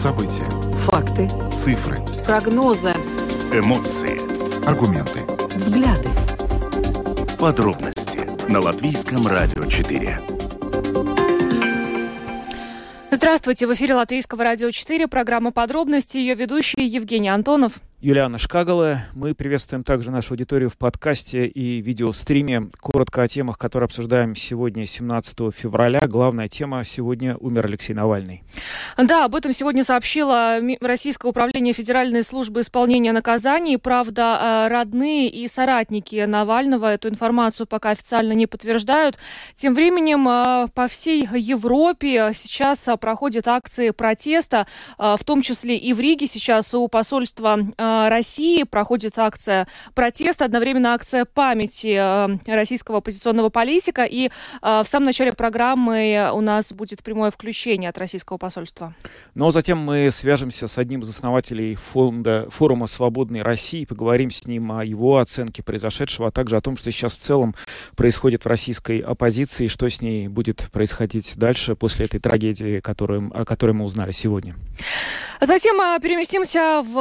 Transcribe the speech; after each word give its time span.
События. 0.00 0.48
Факты. 0.86 1.28
Цифры. 1.54 1.98
Прогнозы. 2.24 2.94
Эмоции. 3.52 4.18
Аргументы. 4.66 5.20
Взгляды. 5.54 6.08
Подробности 7.38 8.26
на 8.50 8.60
Латвийском 8.60 9.26
радио 9.26 9.66
4. 9.66 10.18
Здравствуйте, 13.10 13.66
в 13.66 13.74
эфире 13.74 13.94
Латвийского 13.94 14.42
радио 14.42 14.70
4, 14.70 15.06
программа 15.06 15.52
«Подробности», 15.52 16.16
ее 16.16 16.34
ведущий 16.34 16.86
Евгений 16.86 17.28
Антонов. 17.28 17.74
Юлиана 18.02 18.38
Шкагала. 18.38 19.00
Мы 19.14 19.34
приветствуем 19.34 19.84
также 19.84 20.10
нашу 20.10 20.32
аудиторию 20.32 20.70
в 20.70 20.78
подкасте 20.78 21.44
и 21.44 21.82
видеостриме. 21.82 22.70
Коротко 22.80 23.22
о 23.22 23.28
темах, 23.28 23.58
которые 23.58 23.86
обсуждаем 23.86 24.34
сегодня, 24.34 24.86
17 24.86 25.54
февраля. 25.54 26.00
Главная 26.06 26.48
тема 26.48 26.82
сегодня– 26.84 27.36
умер 27.40 27.66
Алексей 27.66 27.92
Навальный. 27.92 28.42
Да, 28.96 29.26
об 29.26 29.34
этом 29.34 29.52
сегодня 29.52 29.84
сообщило 29.84 30.60
Российское 30.80 31.28
управление 31.28 31.74
Федеральной 31.74 32.22
службы 32.22 32.60
исполнения 32.60 33.12
наказаний. 33.12 33.76
Правда, 33.76 34.66
э, 34.66 34.72
родные 34.72 35.28
и 35.28 35.46
соратники 35.46 36.24
Навального 36.24 36.94
эту 36.94 37.10
информацию 37.10 37.66
пока 37.66 37.90
официально 37.90 38.32
не 38.32 38.46
подтверждают. 38.46 39.18
Тем 39.54 39.74
временем 39.74 40.26
э, 40.26 40.68
по 40.74 40.86
всей 40.86 41.28
Европе 41.34 42.30
сейчас 42.32 42.88
проходят 42.98 43.46
акции 43.46 43.90
протеста, 43.90 44.66
э, 44.98 45.16
в 45.20 45.24
том 45.24 45.42
числе 45.42 45.76
и 45.76 45.92
в 45.92 46.00
Риге 46.00 46.26
сейчас 46.26 46.72
у 46.72 46.88
посольства 46.88 47.58
Э, 47.76 47.89
России 48.08 48.62
проходит 48.64 49.18
акция 49.18 49.66
протеста, 49.94 50.44
одновременно 50.44 50.94
акция 50.94 51.24
памяти 51.24 51.96
э, 51.98 52.54
российского 52.54 52.98
оппозиционного 52.98 53.48
политика. 53.48 54.04
И 54.04 54.26
э, 54.26 54.30
в 54.62 54.84
самом 54.84 55.06
начале 55.06 55.32
программы 55.32 56.30
у 56.32 56.40
нас 56.40 56.72
будет 56.72 57.02
прямое 57.02 57.30
включение 57.30 57.90
от 57.90 57.98
российского 57.98 58.36
посольства. 58.36 58.94
Но 59.34 59.44
ну, 59.44 59.48
а 59.48 59.52
затем 59.52 59.78
мы 59.78 60.10
свяжемся 60.10 60.68
с 60.68 60.78
одним 60.78 61.00
из 61.00 61.10
основателей 61.10 61.74
фонда, 61.74 62.46
форума 62.50 62.86
«Свободной 62.86 63.42
России», 63.42 63.84
поговорим 63.84 64.30
с 64.30 64.46
ним 64.46 64.72
о 64.72 64.84
его 64.84 65.18
оценке 65.18 65.62
произошедшего, 65.62 66.28
а 66.28 66.30
также 66.30 66.56
о 66.56 66.60
том, 66.60 66.76
что 66.76 66.90
сейчас 66.90 67.14
в 67.14 67.18
целом 67.18 67.54
происходит 67.96 68.44
в 68.44 68.48
российской 68.48 69.00
оппозиции, 69.00 69.66
что 69.66 69.88
с 69.88 70.00
ней 70.00 70.28
будет 70.28 70.68
происходить 70.72 71.36
дальше 71.36 71.74
после 71.76 72.06
этой 72.06 72.20
трагедии, 72.20 72.80
которую, 72.80 73.30
о 73.34 73.44
которой 73.44 73.72
мы 73.72 73.84
узнали 73.84 74.12
сегодня. 74.12 74.54
Затем 75.40 75.76
переместимся 76.00 76.82
в 76.82 76.92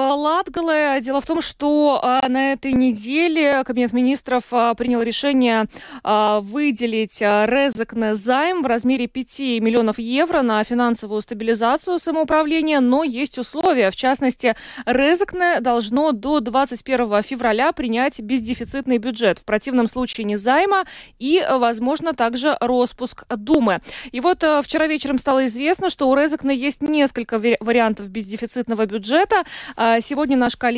Латгале, 0.79 1.01
Дело 1.01 1.21
в 1.21 1.25
том, 1.25 1.41
что 1.41 1.99
а, 2.01 2.27
на 2.27 2.53
этой 2.53 2.73
неделе 2.73 3.63
Кабинет 3.63 3.93
министров 3.93 4.43
а, 4.51 4.73
принял 4.73 5.01
решение 5.01 5.65
а, 6.03 6.41
выделить 6.41 7.21
Резекне 7.21 8.15
займ 8.15 8.61
в 8.61 8.65
размере 8.65 9.07
5 9.07 9.39
миллионов 9.61 9.97
евро 9.97 10.41
на 10.41 10.63
финансовую 10.63 11.21
стабилизацию 11.21 11.99
самоуправления, 11.99 12.79
но 12.79 13.03
есть 13.03 13.37
условия. 13.37 13.91
В 13.91 13.95
частности, 13.95 14.55
Резекне 14.85 15.61
должно 15.61 16.11
до 16.11 16.39
21 16.39 17.21
февраля 17.23 17.71
принять 17.71 18.19
бездефицитный 18.19 18.97
бюджет. 18.97 19.39
В 19.39 19.45
противном 19.45 19.87
случае 19.87 20.25
не 20.25 20.35
займа 20.35 20.83
и, 21.17 21.43
возможно, 21.49 22.13
также 22.13 22.57
распуск 22.59 23.25
Думы. 23.29 23.79
И 24.11 24.19
вот 24.19 24.43
вчера 24.63 24.87
вечером 24.87 25.17
стало 25.17 25.45
известно, 25.45 25.89
что 25.89 26.09
у 26.09 26.15
Резекне 26.15 26.55
есть 26.55 26.81
несколько 26.81 27.39
вариантов 27.39 28.09
бездефицитного 28.09 28.85
бюджета. 28.85 29.43
Сегодня 29.77 30.37
наш 30.37 30.55
коллега 30.55 30.68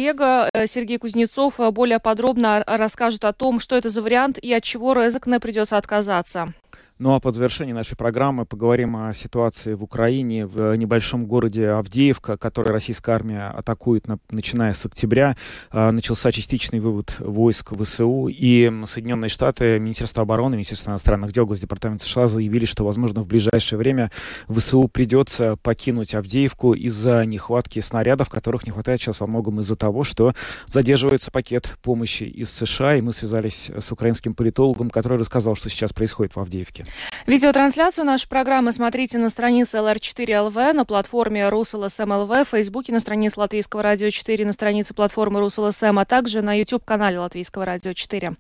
э, 0.53 0.66
Сергей 0.67 0.97
Кузнецов 0.97 1.59
э, 1.59 1.72
более 1.72 2.00
подробно 2.00 2.64
расскажет 2.66 3.25
о 3.25 3.34
том, 3.34 3.59
что 3.59 3.75
это 3.75 3.89
за 3.89 4.02
вариант 4.02 4.38
и 4.38 4.53
от 4.53 4.64
чего 4.64 4.94
Резекне 4.94 5.39
придется 5.39 5.78
отказаться. 5.78 6.53
Ну 7.02 7.16
а 7.16 7.19
под 7.19 7.33
завершение 7.33 7.73
нашей 7.73 7.97
программы 7.97 8.45
поговорим 8.45 8.95
о 8.95 9.11
ситуации 9.11 9.73
в 9.73 9.81
Украине, 9.81 10.45
в 10.45 10.75
небольшом 10.75 11.25
городе 11.25 11.69
Авдеевка, 11.69 12.38
который 12.38 12.71
российская 12.71 13.13
армия 13.13 13.47
атакует, 13.47 14.07
на, 14.07 14.19
начиная 14.30 14.71
с 14.71 14.85
октября. 14.85 15.35
А, 15.72 15.91
начался 15.91 16.31
частичный 16.31 16.79
вывод 16.79 17.16
войск 17.17 17.73
ВСУ, 17.75 18.28
и 18.29 18.72
Соединенные 18.85 19.29
Штаты, 19.29 19.79
Министерство 19.79 20.22
обороны, 20.22 20.53
Министерство 20.53 20.91
иностранных 20.91 21.34
дел, 21.34 21.47
Госдепартамент 21.47 22.03
США 22.03 22.28
заявили, 22.28 22.66
что, 22.66 22.85
возможно, 22.85 23.23
в 23.23 23.28
ближайшее 23.28 23.79
время 23.79 24.12
ВСУ 24.47 24.88
придется 24.88 25.56
покинуть 25.56 26.13
Авдеевку 26.13 26.75
из-за 26.75 27.25
нехватки 27.25 27.79
снарядов, 27.79 28.29
которых 28.29 28.68
не 28.68 28.72
хватает 28.73 29.01
сейчас 29.01 29.22
во 29.22 29.25
многом 29.25 29.59
из-за 29.62 29.75
того, 29.75 30.03
что 30.03 30.35
задерживается 30.68 31.31
пакет 31.31 31.78
помощи 31.81 32.25
из 32.25 32.51
США, 32.51 32.97
и 32.97 33.01
мы 33.01 33.12
связались 33.12 33.72
с 33.75 33.91
украинским 33.91 34.35
политологом, 34.35 34.91
который 34.91 35.18
рассказал, 35.18 35.56
что 35.56 35.68
сейчас 35.68 35.94
происходит 35.94 36.35
в 36.35 36.39
Авдеевке. 36.39 36.83
Видеотрансляцию 37.28 38.06
нашей 38.06 38.28
программы 38.28 38.72
смотрите 38.72 39.18
на 39.18 39.29
странице 39.29 39.78
LR4LV, 39.78 40.74
на 40.74 40.85
платформе 40.85 41.41
RusLSM.LV, 41.41 42.46
в 42.46 42.50
Фейсбуке, 42.50 42.91
на 42.94 43.00
странице 43.00 43.40
Латвийского 43.40 43.84
радио 43.84 44.09
4, 44.09 44.46
на 44.46 44.53
странице 44.53 44.94
платформы 44.94 45.40
RusLSM, 45.41 46.01
а 46.01 46.06
также 46.06 46.41
на 46.41 46.53
YouTube-канале 46.57 47.19
Латвийского 47.19 47.66
радио 47.66 47.94
4. 47.94 48.34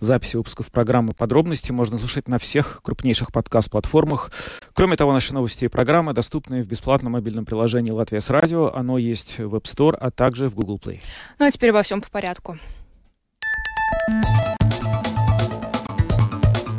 Записи 0.00 0.36
выпусков 0.36 0.70
программы 0.70 1.12
«Подробности» 1.12 1.72
можно 1.72 1.98
слушать 1.98 2.28
на 2.28 2.38
всех 2.38 2.80
крупнейших 2.82 3.32
подкаст-платформах. 3.32 4.30
Кроме 4.72 4.96
того, 4.96 5.12
наши 5.12 5.34
новости 5.34 5.64
и 5.64 5.68
программы 5.68 6.12
доступны 6.12 6.62
в 6.62 6.66
бесплатном 6.68 7.12
мобильном 7.14 7.44
приложении 7.44 7.90
«Латвия 7.90 8.20
с 8.20 8.30
радио». 8.30 8.72
Оно 8.74 8.98
есть 8.98 9.38
в 9.38 9.54
App 9.54 9.64
Store, 9.64 9.96
а 9.96 10.10
также 10.10 10.48
в 10.48 10.54
Google 10.54 10.80
Play. 10.82 11.00
Ну 11.38 11.46
а 11.46 11.50
теперь 11.50 11.70
обо 11.70 11.82
всем 11.82 12.00
по 12.00 12.08
порядку. 12.08 12.58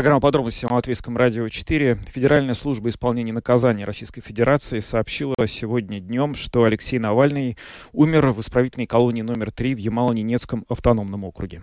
Программа 0.00 0.22
подробности 0.22 0.64
на 0.64 0.76
Латвийском 0.76 1.14
радио 1.18 1.46
4. 1.46 1.98
Федеральная 2.10 2.54
служба 2.54 2.88
исполнения 2.88 3.34
наказаний 3.34 3.84
Российской 3.84 4.22
Федерации 4.22 4.80
сообщила 4.80 5.34
сегодня 5.46 6.00
днем, 6.00 6.34
что 6.36 6.64
Алексей 6.64 6.98
Навальный 6.98 7.58
умер 7.92 8.30
в 8.30 8.40
исправительной 8.40 8.86
колонии 8.86 9.20
номер 9.20 9.52
3 9.52 9.74
в 9.74 9.78
Ямало-Ненецком 9.78 10.64
автономном 10.70 11.24
округе. 11.24 11.60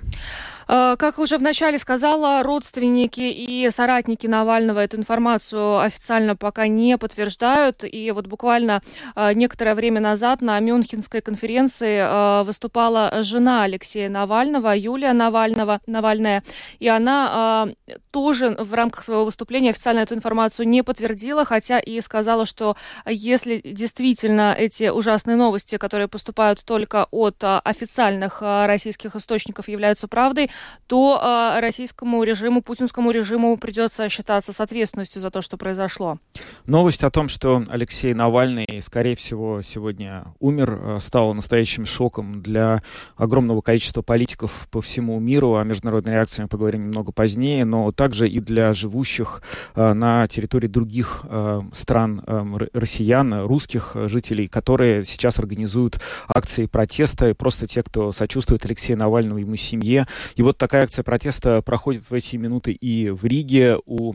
А, 0.67 0.97
как 0.97 1.17
уже 1.17 1.39
вначале 1.39 1.79
сказала, 1.79 2.43
родственники 2.43 3.21
и 3.21 3.67
соратники 3.71 4.27
Навального 4.27 4.81
эту 4.81 4.97
информацию 4.97 5.79
официально 5.79 6.35
пока 6.35 6.67
не 6.67 6.95
подтверждают. 6.99 7.83
И 7.83 8.11
вот 8.11 8.27
буквально 8.27 8.83
а, 9.15 9.33
некоторое 9.33 9.73
время 9.73 9.99
назад 9.99 10.41
на 10.41 10.59
Мюнхенской 10.59 11.21
конференции 11.21 12.01
а, 12.03 12.43
выступала 12.43 13.23
жена 13.23 13.63
Алексея 13.63 14.09
Навального, 14.09 14.75
Юлия 14.75 15.13
Навального, 15.13 15.81
Навальная, 15.87 16.43
и 16.77 16.87
она 16.87 17.69
тоже 18.11 18.26
в 18.33 18.73
рамках 18.73 19.03
своего 19.03 19.25
выступления 19.25 19.69
официально 19.69 19.99
эту 19.99 20.15
информацию 20.15 20.67
не 20.67 20.83
подтвердила, 20.83 21.45
хотя 21.45 21.79
и 21.79 21.99
сказала, 22.01 22.45
что 22.45 22.75
если 23.05 23.61
действительно 23.63 24.53
эти 24.57 24.89
ужасные 24.89 25.37
новости, 25.37 25.77
которые 25.77 26.07
поступают 26.07 26.63
только 26.63 27.07
от 27.11 27.43
а, 27.43 27.59
официальных 27.59 28.39
а, 28.41 28.67
российских 28.67 29.15
источников, 29.15 29.67
являются 29.67 30.07
правдой, 30.07 30.49
то 30.87 31.19
а, 31.21 31.61
российскому 31.61 32.23
режиму, 32.23 32.61
путинскому 32.61 33.11
режиму 33.11 33.57
придется 33.57 34.09
считаться 34.09 34.53
с 34.53 34.61
ответственностью 34.61 35.21
за 35.21 35.31
то, 35.31 35.41
что 35.41 35.57
произошло. 35.57 36.17
Новость 36.65 37.03
о 37.03 37.11
том, 37.11 37.29
что 37.29 37.63
Алексей 37.69 38.13
Навальный, 38.13 38.81
скорее 38.81 39.15
всего, 39.15 39.61
сегодня 39.61 40.33
умер, 40.39 40.97
стала 40.99 41.33
настоящим 41.33 41.85
шоком 41.85 42.41
для 42.41 42.81
огромного 43.15 43.61
количества 43.61 44.01
политиков 44.01 44.67
по 44.71 44.81
всему 44.81 45.19
миру. 45.19 45.55
О 45.55 45.63
международной 45.63 46.13
реакции 46.13 46.41
мы 46.43 46.47
поговорим 46.47 46.83
немного 46.83 47.11
позднее, 47.11 47.65
но 47.65 47.91
так 47.91 48.06
также 48.07 48.29
и 48.29 48.39
для 48.39 48.73
живущих 48.73 49.41
э, 49.75 49.91
на 49.91 50.29
территории 50.29 50.67
других 50.67 51.25
э, 51.25 51.61
стран 51.73 52.23
э, 52.25 52.67
россиян, 52.71 53.45
русских 53.45 53.97
жителей, 54.05 54.47
которые 54.47 55.03
сейчас 55.03 55.39
организуют 55.39 55.99
акции 56.29 56.67
протеста, 56.67 57.35
просто 57.35 57.67
те, 57.67 57.83
кто 57.83 58.13
сочувствует 58.13 58.63
Алексею 58.63 58.97
Навальному 58.97 59.39
и 59.39 59.41
ему 59.41 59.57
семье. 59.57 60.07
И 60.37 60.41
вот 60.41 60.57
такая 60.57 60.83
акция 60.83 61.03
протеста 61.03 61.61
проходит 61.61 62.09
в 62.09 62.13
эти 62.13 62.37
минуты 62.37 62.71
и 62.71 63.09
в 63.09 63.25
Риге 63.25 63.77
у 63.85 64.13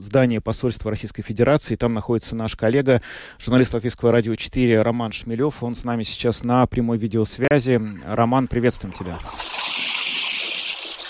здания 0.00 0.40
посольства 0.40 0.90
Российской 0.90 1.22
Федерации. 1.22 1.76
Там 1.76 1.92
находится 1.92 2.34
наш 2.34 2.56
коллега, 2.56 3.02
журналист 3.38 3.74
Латвийского 3.74 4.10
радио 4.10 4.34
4 4.34 4.80
Роман 4.80 5.12
Шмелев. 5.12 5.62
Он 5.62 5.74
с 5.74 5.84
нами 5.84 6.02
сейчас 6.02 6.44
на 6.44 6.66
прямой 6.66 6.96
видеосвязи. 6.96 7.78
Роман, 8.06 8.46
приветствуем 8.48 8.94
тебя. 8.94 9.18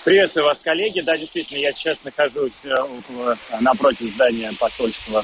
Приветствую 0.05 0.47
вас, 0.47 0.61
коллеги. 0.61 1.01
Да, 1.01 1.17
действительно, 1.17 1.59
я 1.59 1.73
сейчас 1.73 1.97
нахожусь 2.03 2.65
э, 2.65 2.75
около, 2.75 3.35
э, 3.35 3.61
напротив 3.61 4.13
здания 4.13 4.51
посольства 4.59 5.23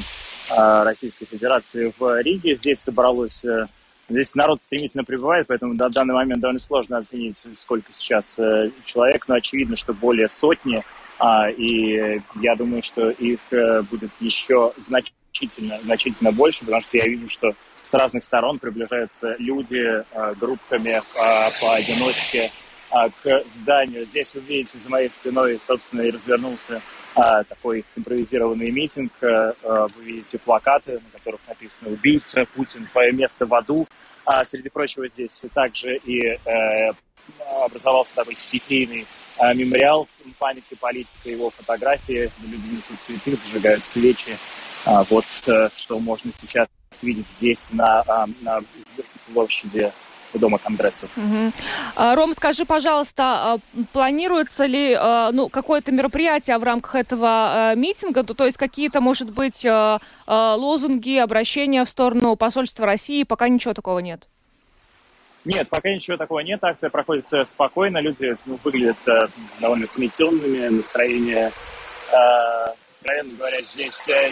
э, 0.51 0.83
Российской 0.85 1.25
Федерации 1.27 1.93
в 1.99 2.21
Риге. 2.23 2.55
Здесь 2.55 2.79
собралось, 2.79 3.45
здесь 4.09 4.35
народ 4.37 4.63
стремительно 4.63 5.03
прибывает, 5.03 5.49
поэтому 5.49 5.75
на 5.75 5.89
данный 5.89 6.15
момент 6.15 6.41
довольно 6.41 6.61
сложно 6.61 6.99
оценить, 6.99 7.45
сколько 7.55 7.93
сейчас 7.93 8.39
человек, 8.85 9.27
но 9.27 9.35
очевидно, 9.35 9.75
что 9.75 9.93
более 9.93 10.29
сотни, 10.29 10.85
а, 11.19 11.51
и 11.51 12.21
я 12.37 12.55
думаю, 12.55 12.85
что 12.85 13.11
их 13.11 13.41
будет 13.91 14.11
еще 14.21 14.73
значительно, 14.77 15.81
значительно 15.83 16.31
больше, 16.31 16.61
потому 16.61 16.83
что 16.83 16.99
я 16.99 17.05
вижу, 17.07 17.29
что 17.29 17.53
с 17.83 17.95
разных 17.95 18.23
сторон 18.23 18.61
приближаются 18.61 19.35
люди 19.41 20.05
группками 20.39 21.03
поодиночке, 21.61 22.53
к 22.91 23.43
зданию. 23.47 24.07
Здесь 24.07 24.35
вы 24.35 24.41
видите 24.41 24.79
за 24.79 24.89
моей 24.89 25.11
спиной, 25.11 25.61
собственно, 25.67 26.03
и 26.03 26.11
развернулся 26.11 26.81
такой 27.15 27.85
импровизированный 27.97 28.71
митинг. 28.71 29.13
Вы 29.21 30.03
видите 30.03 30.39
плакаты, 30.39 30.93
на 30.93 31.19
которых 31.19 31.41
написано 31.49 31.91
«Убийца», 31.91 32.47
«Путин», 32.55 32.89
«Твое 32.93 33.13
место 33.13 33.47
в 33.47 33.55
аду». 33.55 33.87
А 34.25 34.45
среди 34.45 34.69
прочего 34.69 35.09
здесь 35.09 35.45
также 35.55 35.97
и 35.97 36.39
образовался 37.63 38.17
такой 38.17 38.35
стихийный 38.35 39.07
мемориал 39.55 40.09
памяти 40.39 40.75
политика, 40.75 41.31
его 41.31 41.51
фотографии. 41.51 42.31
Люди 42.43 42.67
несут 42.75 43.01
цветы, 43.01 43.37
зажигают 43.37 43.85
свечи. 43.85 44.37
Вот 44.85 45.25
что 45.77 45.99
можно 45.99 46.33
сейчас 46.33 46.69
видеть 47.03 47.29
здесь 47.29 47.73
на, 47.73 48.05
на 48.41 48.61
площади 49.33 49.93
у 50.39 50.41
Дома 50.41 50.59
Конгрессов. 50.59 51.11
Угу. 51.17 51.53
Ром, 51.97 52.35
скажи, 52.35 52.65
пожалуйста, 52.65 53.25
а, 53.25 53.59
планируется 53.93 54.65
ли 54.65 54.97
а, 54.99 55.31
ну, 55.33 55.49
какое-то 55.49 55.93
мероприятие 55.93 56.57
в 56.59 56.63
рамках 56.63 56.95
этого 56.95 57.75
митинга? 57.75 58.23
То 58.23 58.45
есть 58.45 58.57
какие-то, 58.57 59.01
может 59.01 59.31
быть, 59.31 59.67
лозунги, 60.27 61.19
обращения 61.19 61.85
в 61.85 61.89
сторону 61.89 62.37
посольства 62.37 62.87
России? 62.87 63.25
Пока 63.25 63.49
ничего 63.49 63.75
такого 63.75 63.99
нет. 63.99 64.29
Нет, 65.45 65.69
пока 65.71 65.91
ничего 65.91 66.17
такого 66.17 66.41
нет. 66.41 66.63
Акция 66.63 66.91
проходит 66.91 67.27
спокойно. 67.45 67.99
Люди 67.99 68.37
ну, 68.45 68.59
выглядят 68.63 68.99
э, 69.07 69.29
довольно 69.61 69.87
сметенными. 69.87 70.69
Настроение, 70.69 71.53
э, 72.13 72.73
откровенно 73.01 73.35
говоря, 73.37 73.63
здесь 73.63 74.09
э, 74.09 74.31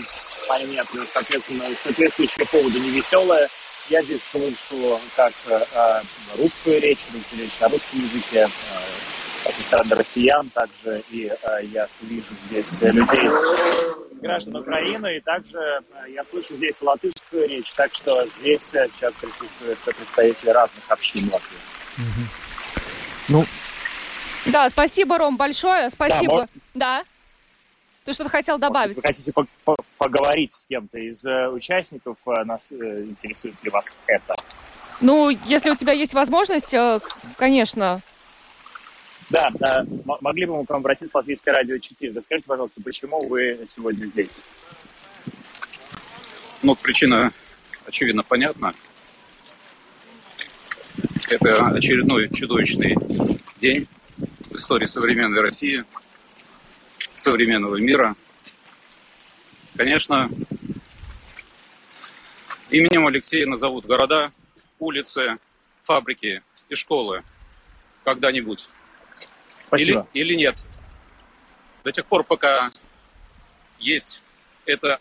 понятно, 0.48 1.04
соответственно, 1.12 1.64
соответствующие 1.82 2.46
поводы 2.46 2.80
невеселое. 2.80 3.48
Я 3.88 4.02
здесь 4.02 4.20
слышу 4.30 5.00
как 5.14 5.32
э, 5.46 5.64
э, 5.72 6.00
русскую 6.38 6.80
речь, 6.80 6.98
русскую 7.12 7.42
речь 7.42 7.60
на 7.60 7.68
русском 7.68 8.00
языке 8.00 8.48
э, 8.48 9.52
со 9.52 9.62
стороны 9.62 9.94
россиян, 9.94 10.48
также 10.50 11.02
и 11.10 11.26
э, 11.30 11.64
я 11.72 11.88
вижу 12.02 12.34
здесь 12.46 12.80
людей, 12.80 13.30
граждан 14.20 14.56
Украины, 14.56 15.18
и 15.18 15.20
также 15.20 15.58
э, 15.58 16.10
я 16.10 16.24
слышу 16.24 16.56
здесь 16.56 16.82
латышскую 16.82 17.48
речь, 17.48 17.72
так 17.74 17.94
что 17.94 18.26
здесь 18.40 18.74
э, 18.74 18.88
сейчас 18.92 19.16
присутствуют 19.16 19.78
представители 19.78 20.50
разных 20.50 20.82
общин 20.88 21.30
Латвии. 21.32 21.58
Ну, 23.28 23.44
да, 24.46 24.68
спасибо, 24.68 25.18
Ром, 25.18 25.36
большое, 25.36 25.90
спасибо. 25.90 26.48
Да, 26.74 27.02
да. 27.02 27.04
Ты 28.06 28.12
что-то 28.12 28.30
хотел 28.30 28.56
добавить? 28.56 28.94
Может, 28.94 28.96
вы 28.98 29.02
хотите 29.02 29.32
по 29.32 29.46
-по 29.64 29.74
поговорить 29.98 30.52
с 30.52 30.68
кем-то 30.68 30.96
из 30.96 31.26
э, 31.26 31.48
участников? 31.48 32.16
Э, 32.24 32.44
нас 32.44 32.70
э, 32.70 33.02
интересует 33.02 33.56
ли 33.64 33.70
вас 33.70 33.98
это? 34.06 34.32
Ну, 35.00 35.30
если 35.30 35.70
у 35.70 35.74
тебя 35.74 35.92
есть 35.92 36.14
возможность, 36.14 36.72
э, 36.72 37.00
конечно. 37.36 38.00
Да, 39.28 39.50
да, 39.54 39.84
могли 40.20 40.46
бы 40.46 40.56
мы 40.56 40.64
к 40.64 40.70
вам 40.70 40.78
обратиться 40.78 41.16
Латвийское 41.16 41.52
радио 41.52 41.78
4. 41.78 42.12
Расскажите, 42.14 42.46
пожалуйста, 42.46 42.80
почему 42.80 43.26
вы 43.26 43.58
сегодня 43.66 44.06
здесь? 44.06 44.40
Ну, 46.62 46.76
причина, 46.76 47.32
очевидно, 47.86 48.22
понятна. 48.22 48.72
Это 51.28 51.66
очередной 51.70 52.28
чудовищный 52.32 52.94
день 53.58 53.88
в 54.48 54.54
истории 54.54 54.86
современной 54.86 55.40
России– 55.40 55.84
современного 57.16 57.76
мира. 57.76 58.14
Конечно, 59.76 60.30
именем 62.70 63.06
Алексея 63.06 63.46
назовут 63.46 63.86
города, 63.86 64.32
улицы, 64.78 65.38
фабрики 65.82 66.42
и 66.68 66.74
школы 66.74 67.22
когда-нибудь. 68.04 68.68
Спасибо. 69.66 70.06
Или, 70.12 70.22
или 70.22 70.34
нет. 70.36 70.64
До 71.84 71.92
тех 71.92 72.06
пор, 72.06 72.24
пока 72.24 72.70
есть 73.78 74.22
это 74.64 75.00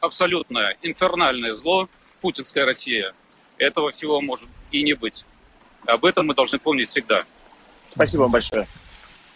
абсолютное 0.00 0.76
инфернальное 0.82 1.54
зло, 1.54 1.88
путинская 2.20 2.64
Россия, 2.64 3.14
этого 3.58 3.90
всего 3.90 4.20
может 4.20 4.48
и 4.70 4.82
не 4.82 4.94
быть. 4.94 5.24
Об 5.86 6.04
этом 6.04 6.26
мы 6.26 6.34
должны 6.34 6.58
помнить 6.58 6.88
всегда. 6.88 7.24
Спасибо 7.86 8.22
вам 8.22 8.32
большое. 8.32 8.66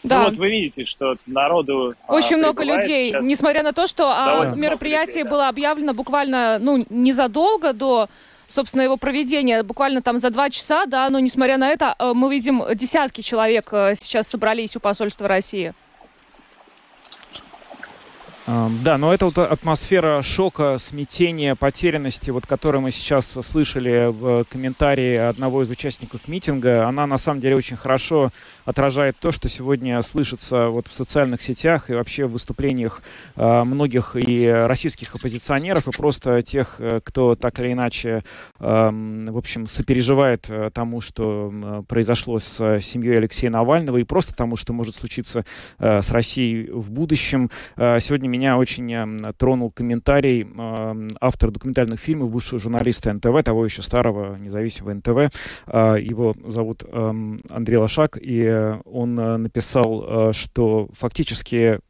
Да. 0.06 0.20
Ну, 0.20 0.24
вот 0.26 0.36
вы 0.38 0.50
видите, 0.50 0.84
что 0.84 1.16
народу 1.26 1.94
а, 2.06 2.14
Очень 2.14 2.36
а, 2.36 2.38
много 2.38 2.64
людей, 2.64 3.10
сейчас... 3.10 3.26
несмотря 3.26 3.62
на 3.62 3.72
то, 3.72 3.86
что 3.86 4.10
а, 4.10 4.54
мероприятие 4.54 5.06
людей, 5.06 5.24
да. 5.24 5.30
было 5.30 5.48
объявлено 5.48 5.94
буквально, 5.94 6.58
ну, 6.60 6.84
незадолго 6.90 7.72
до 7.72 8.08
собственно, 8.48 8.82
его 8.82 8.96
проведения 8.96 9.64
буквально 9.64 10.02
там 10.02 10.18
за 10.18 10.30
два 10.30 10.50
часа, 10.50 10.86
да, 10.86 11.10
но 11.10 11.18
несмотря 11.18 11.58
на 11.58 11.68
это, 11.68 11.96
э, 11.98 12.12
мы 12.14 12.32
видим 12.32 12.62
десятки 12.74 13.20
человек 13.20 13.68
э, 13.72 13.94
сейчас 13.96 14.28
собрались 14.28 14.76
у 14.76 14.80
посольства 14.80 15.26
России. 15.26 15.74
Да, 18.46 18.96
но 18.96 19.12
это 19.12 19.24
вот 19.24 19.38
атмосфера 19.38 20.22
шока, 20.22 20.78
смятения, 20.78 21.56
потерянности, 21.56 22.30
вот 22.30 22.46
которую 22.46 22.80
мы 22.82 22.92
сейчас 22.92 23.26
слышали 23.42 24.06
в 24.08 24.44
комментарии 24.44 25.16
одного 25.16 25.64
из 25.64 25.70
участников 25.70 26.28
митинга, 26.28 26.86
она 26.86 27.08
на 27.08 27.18
самом 27.18 27.40
деле 27.40 27.56
очень 27.56 27.76
хорошо 27.76 28.30
отражает 28.64 29.16
то, 29.18 29.32
что 29.32 29.48
сегодня 29.48 30.02
слышится 30.02 30.68
вот 30.68 30.88
в 30.88 30.92
социальных 30.92 31.40
сетях 31.40 31.88
и 31.88 31.94
вообще 31.94 32.26
в 32.26 32.32
выступлениях 32.32 33.02
э, 33.36 33.64
многих 33.64 34.16
и 34.16 34.46
российских 34.48 35.14
оппозиционеров, 35.14 35.88
и 35.88 35.96
просто 35.96 36.42
тех, 36.42 36.76
э, 36.80 37.00
кто 37.02 37.36
так 37.36 37.58
или 37.60 37.72
иначе, 37.72 38.24
э, 38.58 38.90
в 39.28 39.36
общем, 39.36 39.66
сопереживает 39.66 40.46
э, 40.50 40.70
тому, 40.74 41.00
что 41.00 41.52
э, 41.52 41.82
произошло 41.88 42.38
с 42.40 42.80
семьей 42.80 43.18
Алексея 43.18 43.50
Навального, 43.50 43.98
и 43.98 44.04
просто 44.04 44.34
тому, 44.34 44.56
что 44.56 44.72
может 44.72 44.96
случиться 44.96 45.44
э, 45.78 46.00
с 46.00 46.10
Россией 46.10 46.68
в 46.70 46.90
будущем. 46.90 47.50
Э, 47.76 47.98
сегодня 48.00 48.28
меня 48.36 48.58
очень 48.58 48.92
эм, 48.92 49.18
тронул 49.36 49.70
комментарий 49.70 50.42
эм, 50.42 51.08
автора 51.20 51.50
документальных 51.50 51.98
фильмов, 51.98 52.30
бывшего 52.30 52.58
журналиста 52.60 53.12
НТВ, 53.12 53.42
того 53.44 53.64
еще 53.64 53.82
старого 53.82 54.36
независимого 54.36 54.94
НТВ. 54.94 55.34
Э, 55.66 55.96
его 56.00 56.34
зовут 56.46 56.84
эм, 56.86 57.40
Андрей 57.50 57.78
Лошак, 57.78 58.18
и 58.20 58.74
он 58.84 59.18
э, 59.18 59.36
написал, 59.38 60.30
э, 60.30 60.32
что 60.32 60.88
фактически 60.92 61.80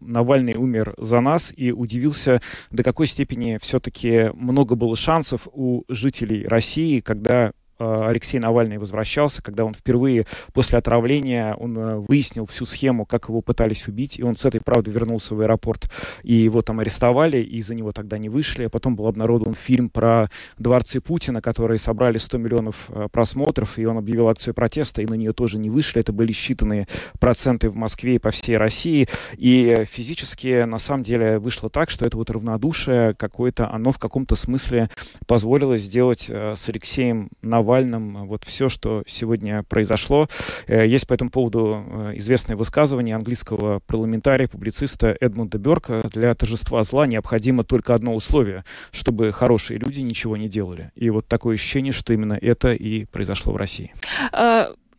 Навальный 0.00 0.54
умер 0.54 0.94
за 0.98 1.20
нас 1.20 1.52
и 1.56 1.72
удивился, 1.72 2.40
до 2.70 2.82
какой 2.82 3.06
степени 3.06 3.58
все-таки 3.60 4.30
много 4.34 4.74
было 4.74 4.96
шансов 4.96 5.48
у 5.52 5.84
жителей 5.88 6.46
России, 6.46 7.00
когда 7.00 7.48
Э, 7.48 7.52
Алексей 7.78 8.38
Навальный 8.38 8.78
возвращался, 8.78 9.42
когда 9.42 9.64
он 9.64 9.72
впервые 9.72 10.26
после 10.52 10.78
отравления, 10.78 11.54
он 11.54 11.78
э, 11.78 11.96
выяснил 12.08 12.46
всю 12.46 12.66
схему, 12.66 13.06
как 13.06 13.28
его 13.28 13.40
пытались 13.40 13.86
убить, 13.86 14.18
и 14.18 14.22
он 14.22 14.36
с 14.36 14.44
этой 14.44 14.60
правдой 14.60 14.92
вернулся 14.92 15.34
в 15.34 15.40
аэропорт, 15.40 15.90
и 16.22 16.34
его 16.34 16.60
там 16.60 16.80
арестовали, 16.80 17.38
и 17.38 17.62
за 17.62 17.74
него 17.74 17.92
тогда 17.92 18.18
не 18.18 18.28
вышли. 18.28 18.64
А 18.64 18.68
потом 18.68 18.96
был 18.96 19.06
обнародован 19.06 19.54
фильм 19.54 19.90
про 19.90 20.28
дворцы 20.58 21.00
Путина, 21.00 21.40
которые 21.40 21.78
собрали 21.78 22.18
100 22.18 22.38
миллионов 22.38 22.90
э, 22.90 23.08
просмотров, 23.12 23.78
и 23.78 23.86
он 23.86 23.98
объявил 23.98 24.28
акцию 24.28 24.54
протеста, 24.54 25.02
и 25.02 25.06
на 25.06 25.14
нее 25.14 25.32
тоже 25.32 25.58
не 25.58 25.70
вышли. 25.70 26.00
Это 26.00 26.12
были 26.12 26.32
считанные 26.32 26.88
проценты 27.20 27.70
в 27.70 27.76
Москве 27.76 28.16
и 28.16 28.18
по 28.18 28.30
всей 28.30 28.56
России. 28.56 29.08
И 29.36 29.84
физически, 29.88 30.64
на 30.64 30.78
самом 30.78 31.04
деле, 31.04 31.38
вышло 31.38 31.70
так, 31.70 31.90
что 31.90 32.04
это 32.04 32.16
вот 32.16 32.30
равнодушие 32.30 33.14
какое-то, 33.14 33.70
оно 33.70 33.92
в 33.92 33.98
каком-то 33.98 34.34
смысле 34.34 34.90
позволило 35.26 35.76
сделать 35.78 36.28
с 36.28 36.68
Алексеем 36.68 37.28
Навальным 37.42 37.67
Навальным, 37.68 38.26
вот 38.26 38.44
все, 38.44 38.70
что 38.70 39.02
сегодня 39.06 39.62
произошло. 39.62 40.26
Э, 40.66 40.86
есть 40.86 41.06
по 41.06 41.12
этому 41.12 41.30
поводу 41.30 41.84
э, 41.86 42.12
известное 42.16 42.56
высказывание 42.56 43.14
английского 43.14 43.80
парламентария, 43.86 44.48
публициста 44.48 45.14
Эдмунда 45.20 45.58
Берка. 45.58 46.02
Для 46.10 46.34
торжества 46.34 46.82
зла 46.82 47.06
необходимо 47.06 47.64
только 47.64 47.94
одно 47.94 48.14
условие, 48.14 48.64
чтобы 48.90 49.32
хорошие 49.32 49.78
люди 49.78 50.00
ничего 50.00 50.38
не 50.38 50.48
делали. 50.48 50.92
И 50.94 51.10
вот 51.10 51.26
такое 51.26 51.56
ощущение, 51.56 51.92
что 51.92 52.14
именно 52.14 52.38
это 52.40 52.72
и 52.72 53.04
произошло 53.04 53.52
в 53.52 53.56
России. 53.58 53.92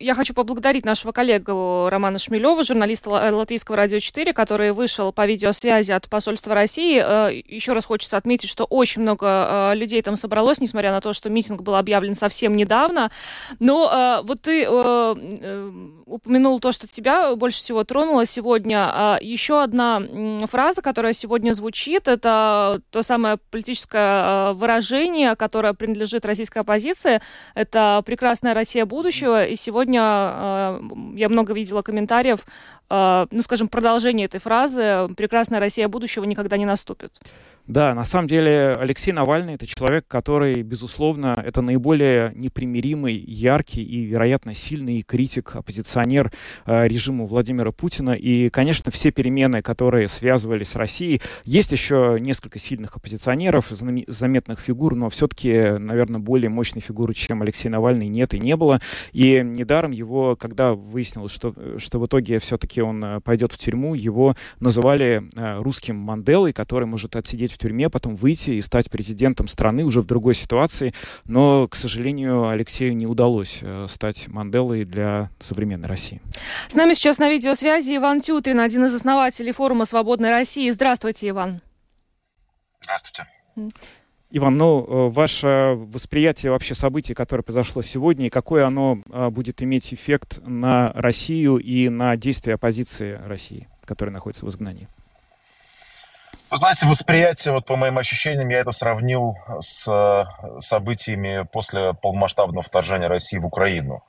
Э, 0.00 0.04
я 0.04 0.14
хочу 0.14 0.34
поблагодарить 0.34 0.84
нашего 0.84 1.12
коллегу 1.12 1.88
Романа 1.90 2.18
Шмелева, 2.18 2.64
журналиста 2.64 3.10
Латвийского 3.10 3.76
радио 3.76 3.98
4, 3.98 4.32
который 4.32 4.72
вышел 4.72 5.12
по 5.12 5.26
видеосвязи 5.26 5.92
от 5.92 6.08
посольства 6.08 6.54
России. 6.54 7.02
Э, 7.02 7.42
еще 7.46 7.72
раз 7.72 7.84
хочется 7.84 8.16
отметить, 8.16 8.48
что 8.48 8.64
очень 8.64 9.02
много 9.02 9.72
э, 9.72 9.76
людей 9.76 10.02
там 10.02 10.16
собралось, 10.16 10.60
несмотря 10.60 10.90
на 10.90 11.00
то, 11.00 11.12
что 11.12 11.30
митинг 11.30 11.62
был 11.62 11.76
объявлен 11.76 12.14
совсем 12.14 12.56
недавно. 12.56 13.10
Но 13.58 13.90
э, 13.92 14.26
вот 14.26 14.42
ты 14.42 14.68
упомянул 16.06 16.60
то, 16.60 16.72
что 16.72 16.86
тебя 16.86 17.34
больше 17.36 17.58
всего 17.58 17.84
тронуло 17.84 18.24
сегодня. 18.24 18.90
А 18.92 19.18
еще 19.20 19.62
одна 19.62 20.02
фраза, 20.46 20.82
которая 20.82 21.12
сегодня 21.12 21.52
звучит, 21.52 22.08
это 22.08 22.80
то 22.90 23.02
самое 23.02 23.38
политическое 23.50 24.52
выражение, 24.52 25.36
которое 25.36 25.72
принадлежит 25.72 26.24
российской 26.24 26.58
оппозиции. 26.58 27.20
Это 27.54 28.02
«прекрасная 28.04 28.54
Россия 28.54 28.86
будущего». 28.86 29.44
И 29.44 29.54
сегодня 29.56 29.89
сегодня 29.90 31.18
я 31.18 31.28
много 31.28 31.52
видела 31.52 31.82
комментариев, 31.82 32.40
ну, 32.88 33.42
скажем, 33.42 33.68
продолжение 33.68 34.26
этой 34.26 34.40
фразы 34.40 35.08
«прекрасная 35.16 35.60
Россия 35.60 35.88
будущего 35.88 36.24
никогда 36.24 36.56
не 36.56 36.66
наступит». 36.66 37.20
Да, 37.66 37.94
на 37.94 38.02
самом 38.02 38.26
деле 38.26 38.76
Алексей 38.80 39.12
Навальный 39.12 39.54
это 39.54 39.64
человек, 39.64 40.04
который, 40.08 40.62
безусловно, 40.62 41.40
это 41.44 41.60
наиболее 41.60 42.32
непримиримый, 42.34 43.14
яркий 43.14 43.84
и, 43.84 44.06
вероятно, 44.06 44.54
сильный 44.54 45.02
критик, 45.02 45.54
оппозиционер 45.54 46.32
э, 46.66 46.88
режиму 46.88 47.26
Владимира 47.26 47.70
Путина. 47.70 48.10
И, 48.10 48.50
конечно, 48.50 48.90
все 48.90 49.12
перемены, 49.12 49.62
которые 49.62 50.08
связывались 50.08 50.70
с 50.70 50.74
Россией, 50.74 51.22
есть 51.44 51.70
еще 51.70 52.16
несколько 52.18 52.58
сильных 52.58 52.96
оппозиционеров, 52.96 53.68
заметных 54.08 54.58
фигур, 54.58 54.96
но 54.96 55.08
все-таки, 55.08 55.78
наверное, 55.78 56.18
более 56.18 56.50
мощной 56.50 56.80
фигуры, 56.80 57.14
чем 57.14 57.42
Алексей 57.42 57.68
Навальный, 57.68 58.08
нет 58.08 58.34
и 58.34 58.40
не 58.40 58.56
было. 58.56 58.80
И 59.12 59.42
недаром 59.44 59.79
его, 59.88 60.36
когда 60.36 60.74
выяснилось, 60.74 61.32
что, 61.32 61.54
что 61.78 61.98
в 61.98 62.06
итоге 62.06 62.38
все-таки 62.38 62.82
он 62.82 63.04
э, 63.04 63.20
пойдет 63.20 63.52
в 63.52 63.58
тюрьму, 63.58 63.94
его 63.94 64.34
называли 64.58 65.28
э, 65.36 65.58
русским 65.58 65.96
Манделой, 65.96 66.52
который 66.52 66.86
может 66.86 67.16
отсидеть 67.16 67.52
в 67.52 67.58
тюрьме, 67.58 67.88
потом 67.88 68.16
выйти 68.16 68.50
и 68.50 68.60
стать 68.60 68.90
президентом 68.90 69.48
страны 69.48 69.84
уже 69.84 70.00
в 70.00 70.06
другой 70.06 70.34
ситуации. 70.34 70.94
Но, 71.24 71.68
к 71.68 71.76
сожалению, 71.76 72.48
Алексею 72.48 72.96
не 72.96 73.06
удалось 73.06 73.60
э, 73.62 73.86
стать 73.88 74.28
Манделой 74.28 74.84
для 74.84 75.30
современной 75.40 75.88
России. 75.88 76.20
С 76.68 76.74
нами 76.74 76.92
сейчас 76.94 77.18
на 77.18 77.30
видеосвязи 77.30 77.96
Иван 77.96 78.20
Тютрин, 78.20 78.60
один 78.60 78.84
из 78.84 78.94
основателей 78.94 79.52
форума 79.52 79.84
«Свободной 79.84 80.30
России». 80.30 80.70
Здравствуйте, 80.70 81.28
Иван. 81.28 81.60
Здравствуйте. 82.80 83.26
Иван, 84.32 84.56
ну, 84.56 84.84
э, 84.84 85.10
ваше 85.10 85.74
восприятие 85.76 86.52
вообще 86.52 86.76
событий, 86.76 87.14
которое 87.14 87.42
произошло 87.42 87.82
сегодня, 87.82 88.26
и 88.26 88.30
какой 88.30 88.64
оно 88.64 88.98
э, 89.12 89.28
будет 89.28 89.60
иметь 89.60 89.92
эффект 89.92 90.38
на 90.46 90.92
Россию 90.94 91.56
и 91.56 91.88
на 91.88 92.16
действия 92.16 92.54
оппозиции 92.54 93.20
России, 93.26 93.68
которая 93.84 94.12
находится 94.12 94.46
в 94.46 94.48
изгнании? 94.48 94.86
Вы 96.48 96.56
знаете, 96.56 96.86
восприятие, 96.86 97.54
вот 97.54 97.66
по 97.66 97.74
моим 97.74 97.98
ощущениям, 97.98 98.48
я 98.50 98.60
это 98.60 98.70
сравнил 98.70 99.36
с 99.58 99.88
э, 99.88 100.60
событиями 100.60 101.44
после 101.52 101.94
полномасштабного 101.94 102.62
вторжения 102.62 103.08
России 103.08 103.38
в 103.38 103.46
Украину. 103.46 104.04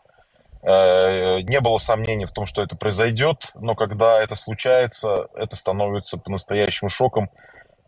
Не 0.64 1.60
было 1.60 1.80
сомнений 1.80 2.26
в 2.26 2.32
том, 2.32 2.46
что 2.46 2.62
это 2.62 2.78
произойдет, 2.78 3.50
но 3.56 3.74
когда 3.74 4.22
это 4.22 4.36
случается, 4.36 5.28
это 5.34 5.56
становится 5.56 6.20
по-настоящему 6.20 6.88
шоком 6.88 7.32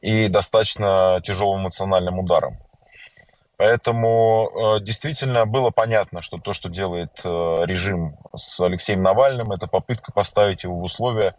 и 0.04 0.28
достаточно 0.28 1.20
тяжелым 1.24 1.64
эмоциональным 1.64 2.20
ударом. 2.20 2.60
Поэтому 3.58 4.50
э, 4.78 4.84
действительно 4.84 5.46
было 5.48 5.72
понятно, 5.72 6.22
что 6.22 6.38
то, 6.38 6.54
что 6.54 6.70
делает 6.70 7.22
режим 7.24 8.18
с 8.36 8.60
Алексеем 8.60 9.02
Навальным, 9.02 9.52
это 9.52 9.68
попытка 9.68 10.12
поставить 10.12 10.64
его 10.64 10.76
в 10.76 10.84
условия, 10.84 11.36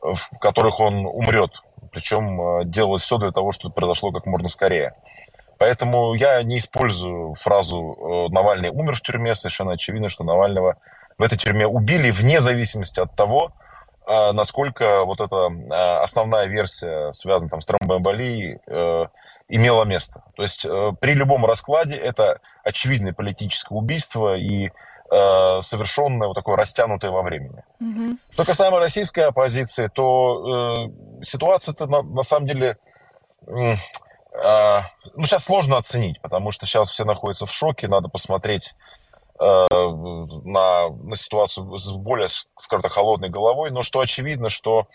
в 0.00 0.38
которых 0.38 0.80
он 0.80 1.06
умрет 1.06 1.62
причем 1.96 2.40
э, 2.40 2.64
делать 2.66 3.02
все 3.02 3.16
для 3.16 3.32
того, 3.32 3.52
чтобы 3.52 3.74
произошло 3.74 4.12
как 4.12 4.26
можно 4.26 4.48
скорее. 4.48 4.94
Поэтому 5.58 6.12
я 6.12 6.42
не 6.42 6.58
использую 6.58 7.34
фразу 7.34 7.96
э, 8.28 8.32
«Навальный 8.34 8.68
умер 8.68 8.96
в 8.96 9.00
тюрьме». 9.00 9.34
Совершенно 9.34 9.72
очевидно, 9.72 10.10
что 10.10 10.22
Навального 10.22 10.76
в 11.16 11.22
этой 11.22 11.38
тюрьме 11.38 11.66
убили 11.66 12.10
вне 12.10 12.40
зависимости 12.40 13.00
от 13.00 13.16
того, 13.16 13.50
э, 13.50 13.75
насколько 14.06 15.04
вот 15.04 15.20
эта 15.20 16.00
основная 16.00 16.46
версия, 16.46 17.10
связанная 17.12 17.50
там, 17.50 17.60
с 17.60 17.66
тромбоэмболией, 17.66 18.60
имела 19.48 19.84
место. 19.84 20.22
То 20.34 20.42
есть 20.42 20.66
при 21.00 21.14
любом 21.14 21.44
раскладе 21.46 21.96
это 21.96 22.40
очевидное 22.64 23.12
политическое 23.12 23.74
убийство, 23.74 24.36
и 24.36 24.70
э, 25.10 25.60
совершенное 25.60 26.28
вот 26.28 26.34
такое 26.34 26.56
растянутое 26.56 27.10
во 27.10 27.22
времени. 27.22 27.62
Mm-hmm. 27.80 28.18
Что 28.32 28.44
касаемо 28.44 28.78
российской 28.78 29.20
оппозиции, 29.20 29.88
то 29.88 30.88
э, 31.20 31.24
ситуация-то 31.24 31.86
на, 31.86 32.02
на 32.02 32.22
самом 32.22 32.46
деле... 32.48 32.76
Э, 33.46 33.76
ну, 35.14 35.24
сейчас 35.24 35.44
сложно 35.44 35.78
оценить, 35.78 36.20
потому 36.20 36.50
что 36.50 36.66
сейчас 36.66 36.90
все 36.90 37.04
находятся 37.04 37.46
в 37.46 37.52
шоке, 37.52 37.88
надо 37.88 38.08
посмотреть 38.08 38.74
э, 38.74 39.05
на, 39.38 40.88
на 40.88 41.16
ситуацию 41.16 41.76
с 41.76 41.92
более, 41.92 42.28
скажем 42.58 42.82
так, 42.82 42.92
холодной 42.92 43.28
головой, 43.28 43.70
но 43.70 43.82
что 43.82 44.00
очевидно, 44.00 44.48
что 44.48 44.86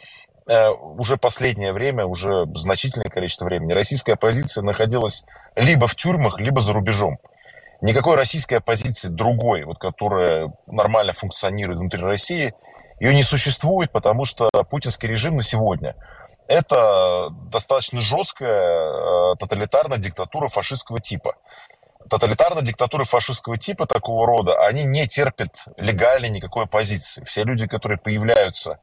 э, 0.47 0.69
уже 0.69 1.17
последнее 1.17 1.73
время, 1.73 2.05
уже 2.05 2.45
значительное 2.55 3.09
количество 3.09 3.45
времени 3.45 3.73
российская 3.73 4.13
оппозиция 4.13 4.63
находилась 4.63 5.23
либо 5.55 5.87
в 5.87 5.95
тюрьмах, 5.95 6.39
либо 6.39 6.61
за 6.61 6.73
рубежом 6.73 7.17
никакой 7.81 8.15
российской 8.15 8.55
оппозиции 8.55 9.09
другой, 9.09 9.63
вот, 9.63 9.79
которая 9.79 10.53
нормально 10.67 11.13
функционирует 11.13 11.79
внутри 11.79 12.01
России, 12.01 12.53
ее 12.99 13.15
не 13.15 13.23
существует, 13.23 13.91
потому 13.91 14.25
что 14.25 14.49
путинский 14.69 15.09
режим 15.09 15.35
на 15.35 15.43
сегодня– 15.43 15.95
это 16.51 17.29
достаточно 17.31 18.01
жесткая 18.01 19.33
э, 19.33 19.35
тоталитарная 19.39 19.97
диктатура 19.97 20.49
фашистского 20.49 20.99
типа. 20.99 21.35
Тоталитарные 22.11 22.65
диктатуры 22.65 23.05
фашистского 23.05 23.57
типа 23.57 23.85
такого 23.85 24.27
рода, 24.27 24.65
они 24.65 24.83
не 24.83 25.07
терпят 25.07 25.63
легальной 25.77 26.27
никакой 26.27 26.65
оппозиции. 26.65 27.23
Все 27.23 27.45
люди, 27.45 27.67
которые 27.67 27.97
появляются 27.97 28.79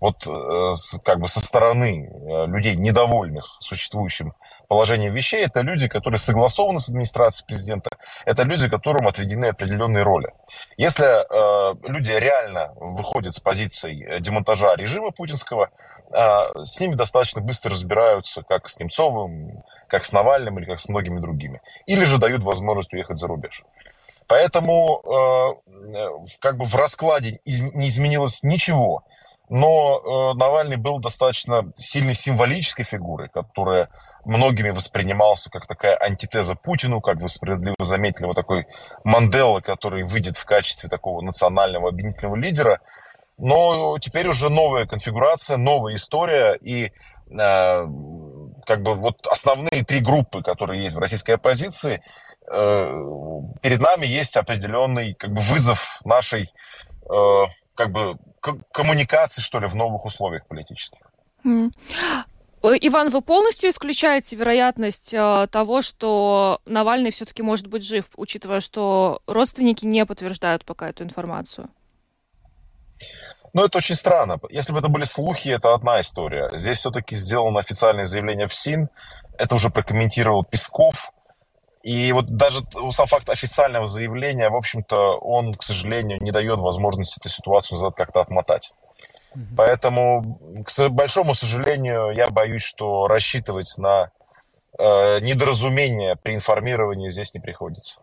вот 0.00 0.26
э, 0.26 0.72
как 1.04 1.20
бы 1.20 1.28
со 1.28 1.38
стороны 1.38 2.10
э, 2.10 2.46
людей, 2.48 2.74
недовольных 2.74 3.56
существующим 3.60 4.34
положением 4.72 5.12
вещей, 5.12 5.44
это 5.44 5.60
люди, 5.60 5.86
которые 5.86 6.16
согласованы 6.16 6.80
с 6.80 6.88
администрацией 6.88 7.46
президента, 7.46 7.90
это 8.24 8.42
люди, 8.42 8.70
которым 8.70 9.06
отведены 9.06 9.50
определенные 9.50 10.02
роли. 10.02 10.32
Если 10.78 11.04
э, 11.04 11.74
люди 11.86 12.10
реально 12.12 12.72
выходят 12.76 13.34
с 13.34 13.38
позицией 13.38 14.02
э, 14.02 14.20
демонтажа 14.20 14.74
режима 14.76 15.10
путинского, 15.10 15.68
э, 16.10 16.64
с 16.64 16.80
ними 16.80 16.94
достаточно 16.94 17.42
быстро 17.42 17.72
разбираются, 17.72 18.42
как 18.48 18.70
с 18.70 18.80
Немцовым, 18.80 19.62
как 19.88 20.06
с 20.06 20.12
Навальным 20.12 20.58
или 20.58 20.64
как 20.64 20.80
с 20.80 20.88
многими 20.88 21.20
другими. 21.20 21.60
Или 21.84 22.04
же 22.04 22.16
дают 22.16 22.42
возможность 22.42 22.94
уехать 22.94 23.18
за 23.18 23.26
рубеж. 23.26 23.64
Поэтому 24.26 25.02
э, 25.04 26.34
как 26.40 26.56
бы 26.56 26.64
в 26.64 26.74
раскладе 26.76 27.40
из, 27.44 27.60
не 27.60 27.88
изменилось 27.88 28.42
ничего. 28.42 29.04
Но 29.50 30.00
э, 30.00 30.38
Навальный 30.38 30.78
был 30.78 30.98
достаточно 30.98 31.70
сильной 31.76 32.14
символической 32.14 32.86
фигурой, 32.86 33.28
которая 33.28 33.90
многими 34.24 34.70
воспринимался 34.70 35.50
как 35.50 35.66
такая 35.66 35.96
антитеза 35.96 36.54
Путину, 36.54 37.00
как 37.00 37.18
вы 37.20 37.28
справедливо 37.28 37.76
заметили, 37.80 38.26
вот 38.26 38.36
такой 38.36 38.66
Мандела, 39.04 39.60
который 39.60 40.04
выйдет 40.04 40.36
в 40.36 40.44
качестве 40.44 40.88
такого 40.88 41.20
национального 41.22 41.88
объединительного 41.88 42.36
лидера. 42.36 42.80
Но 43.38 43.98
теперь 43.98 44.28
уже 44.28 44.50
новая 44.50 44.86
конфигурация, 44.86 45.56
новая 45.56 45.96
история, 45.96 46.54
и 46.54 46.86
э, 46.86 46.90
как 47.30 48.82
бы 48.82 48.94
вот 48.94 49.26
основные 49.26 49.84
три 49.84 50.00
группы, 50.00 50.42
которые 50.42 50.84
есть 50.84 50.96
в 50.96 51.00
российской 51.00 51.32
оппозиции, 51.32 52.02
э, 52.50 53.02
перед 53.62 53.80
нами 53.80 54.06
есть 54.06 54.36
определенный 54.36 55.14
как 55.14 55.32
бы 55.32 55.40
вызов 55.40 56.00
нашей 56.04 56.52
э, 57.10 57.46
как 57.74 57.90
бы 57.90 58.16
коммуникации, 58.70 59.40
что 59.40 59.60
ли, 59.60 59.66
в 59.66 59.74
новых 59.74 60.04
условиях 60.04 60.46
политических. 60.46 61.00
Э, 62.62 62.76
Иван, 62.80 63.10
вы 63.10 63.22
полностью 63.22 63.70
исключаете 63.70 64.36
вероятность 64.36 65.12
э, 65.12 65.46
того, 65.50 65.82
что 65.82 66.60
Навальный 66.64 67.10
все-таки 67.10 67.42
может 67.42 67.66
быть 67.66 67.84
жив, 67.84 68.06
учитывая, 68.16 68.60
что 68.60 69.20
родственники 69.26 69.84
не 69.84 70.06
подтверждают 70.06 70.64
пока 70.64 70.88
эту 70.88 71.02
информацию? 71.04 71.68
Ну, 73.52 73.64
это 73.64 73.78
очень 73.78 73.96
странно. 73.96 74.38
Если 74.48 74.72
бы 74.72 74.78
это 74.78 74.88
были 74.88 75.04
слухи, 75.04 75.48
это 75.48 75.74
одна 75.74 76.00
история. 76.00 76.48
Здесь 76.52 76.78
все-таки 76.78 77.16
сделано 77.16 77.58
официальное 77.58 78.06
заявление 78.06 78.46
в 78.46 78.54
СИН. 78.54 78.88
Это 79.36 79.56
уже 79.56 79.68
прокомментировал 79.68 80.44
Песков. 80.44 81.12
И 81.82 82.12
вот 82.12 82.26
даже 82.26 82.60
сам 82.90 83.08
факт 83.08 83.28
официального 83.28 83.86
заявления, 83.86 84.48
в 84.48 84.56
общем-то, 84.56 85.18
он, 85.18 85.54
к 85.54 85.64
сожалению, 85.64 86.22
не 86.22 86.30
дает 86.30 86.60
возможности 86.60 87.18
эту 87.18 87.28
ситуацию 87.28 87.76
назад 87.76 87.94
как-то 87.96 88.20
отмотать. 88.20 88.72
Поэтому, 89.56 90.38
к 90.64 90.88
большому 90.88 91.34
сожалению, 91.34 92.10
я 92.14 92.28
боюсь, 92.30 92.62
что 92.62 93.06
рассчитывать 93.06 93.74
на 93.78 94.10
э, 94.78 95.20
недоразумение 95.20 96.16
при 96.16 96.34
информировании 96.34 97.08
здесь 97.08 97.34
не 97.34 97.40
приходится. 97.40 98.00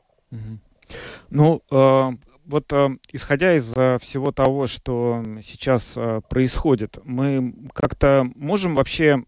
Ну, 1.29 1.61
э, 1.71 2.11
вот 2.45 2.73
э, 2.73 2.89
исходя 3.11 3.55
из 3.55 3.71
э, 3.75 3.97
всего 4.01 4.31
того, 4.31 4.67
что 4.67 5.23
сейчас 5.43 5.93
э, 5.95 6.21
происходит, 6.29 6.97
мы 7.03 7.53
как-то 7.73 8.27
можем 8.35 8.75
вообще 8.75 9.23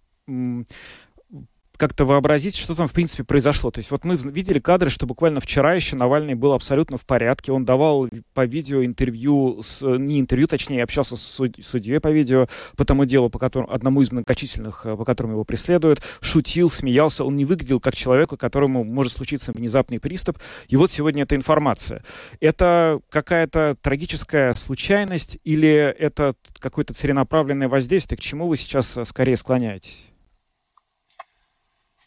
как-то 1.82 2.06
вообразить, 2.06 2.56
что 2.56 2.76
там, 2.76 2.88
в 2.88 2.92
принципе, 2.92 3.24
произошло. 3.24 3.72
То 3.72 3.80
есть 3.80 3.90
вот 3.90 4.04
мы 4.04 4.16
видели 4.16 4.60
кадры, 4.60 4.92
что 4.92 5.08
буквально 5.08 5.42
вчера 5.42 5.74
еще 5.74 5.96
Навальный 5.96 6.36
был 6.36 6.54
абсолютно 6.54 7.00
в 7.00 7.08
порядке. 7.08 7.52
Он 7.52 7.66
давал 7.66 8.08
по 8.36 8.46
видео 8.46 8.86
интервью, 8.86 9.64
с, 9.64 9.82
не 9.82 10.20
интервью, 10.20 10.48
точнее, 10.48 10.84
общался 10.84 11.18
с 11.18 11.42
судьей 11.64 12.00
по 12.00 12.10
видео 12.10 12.48
по 12.78 12.86
тому 12.86 13.06
делу, 13.06 13.32
по 13.32 13.40
которому, 13.40 13.74
одному 13.74 14.04
из 14.04 14.12
многочисленных, 14.12 14.86
э, 14.86 14.96
по 14.96 15.04
которому 15.04 15.34
его 15.34 15.44
преследуют, 15.44 16.04
шутил, 16.22 16.70
смеялся. 16.70 17.24
Он 17.24 17.36
не 17.36 17.46
выглядел 17.46 17.80
как 17.80 17.96
человеку, 17.96 18.38
которому 18.38 18.84
может 18.84 19.14
случиться 19.14 19.52
внезапный 19.52 20.00
приступ. 20.00 20.38
И 20.68 20.76
вот 20.76 20.92
сегодня 20.92 21.24
эта 21.24 21.36
информация. 21.36 22.04
Это 22.40 23.00
какая-то 23.10 23.76
трагическая 23.82 24.54
случайность 24.54 25.40
или 25.44 25.72
это 25.72 26.36
какое-то 26.60 26.94
целенаправленное 26.94 27.70
воздействие? 27.70 28.20
К 28.20 28.22
чему 28.22 28.48
вы 28.48 28.56
сейчас 28.56 28.98
э, 28.98 29.04
скорее 29.04 29.36
склоняетесь? 29.36 30.11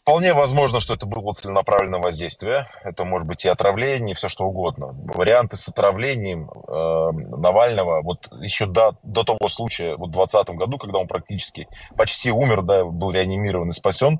Вполне 0.05 0.35
возможно, 0.35 0.81
что 0.81 0.93
это 0.93 1.07
было 1.07 1.33
целенаправленное 1.33 1.99
воздействие. 1.99 2.67
Это 2.83 3.05
может 3.05 3.27
быть 3.27 3.43
и 3.43 3.47
отравление, 3.47 4.13
и 4.13 4.15
все 4.15 4.29
что 4.29 4.43
угодно. 4.43 4.95
Варианты 5.15 5.55
с 5.55 5.67
отравлением 5.67 6.47
э, 6.47 7.35
Навального, 7.35 8.03
вот 8.03 8.27
еще 8.39 8.67
до, 8.67 8.95
до 9.01 9.23
того 9.23 9.49
случая, 9.49 9.95
вот 9.95 10.09
в 10.09 10.13
2020 10.13 10.49
году, 10.57 10.77
когда 10.77 10.99
он 10.99 11.07
практически 11.07 11.67
почти 11.97 12.31
умер, 12.31 12.61
да, 12.61 12.85
был 12.85 13.09
реанимирован 13.09 13.69
и 13.69 13.71
спасен, 13.71 14.19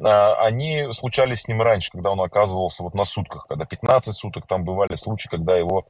они 0.00 0.86
случались 0.92 1.42
с 1.42 1.48
ним 1.48 1.60
раньше, 1.62 1.90
когда 1.90 2.10
он 2.12 2.20
оказывался 2.20 2.82
вот 2.82 2.94
на 2.94 3.04
сутках, 3.04 3.46
когда 3.48 3.64
15 3.64 4.14
суток, 4.14 4.46
там 4.46 4.64
бывали 4.64 4.94
случаи, 4.94 5.28
когда 5.28 5.56
его 5.56 5.86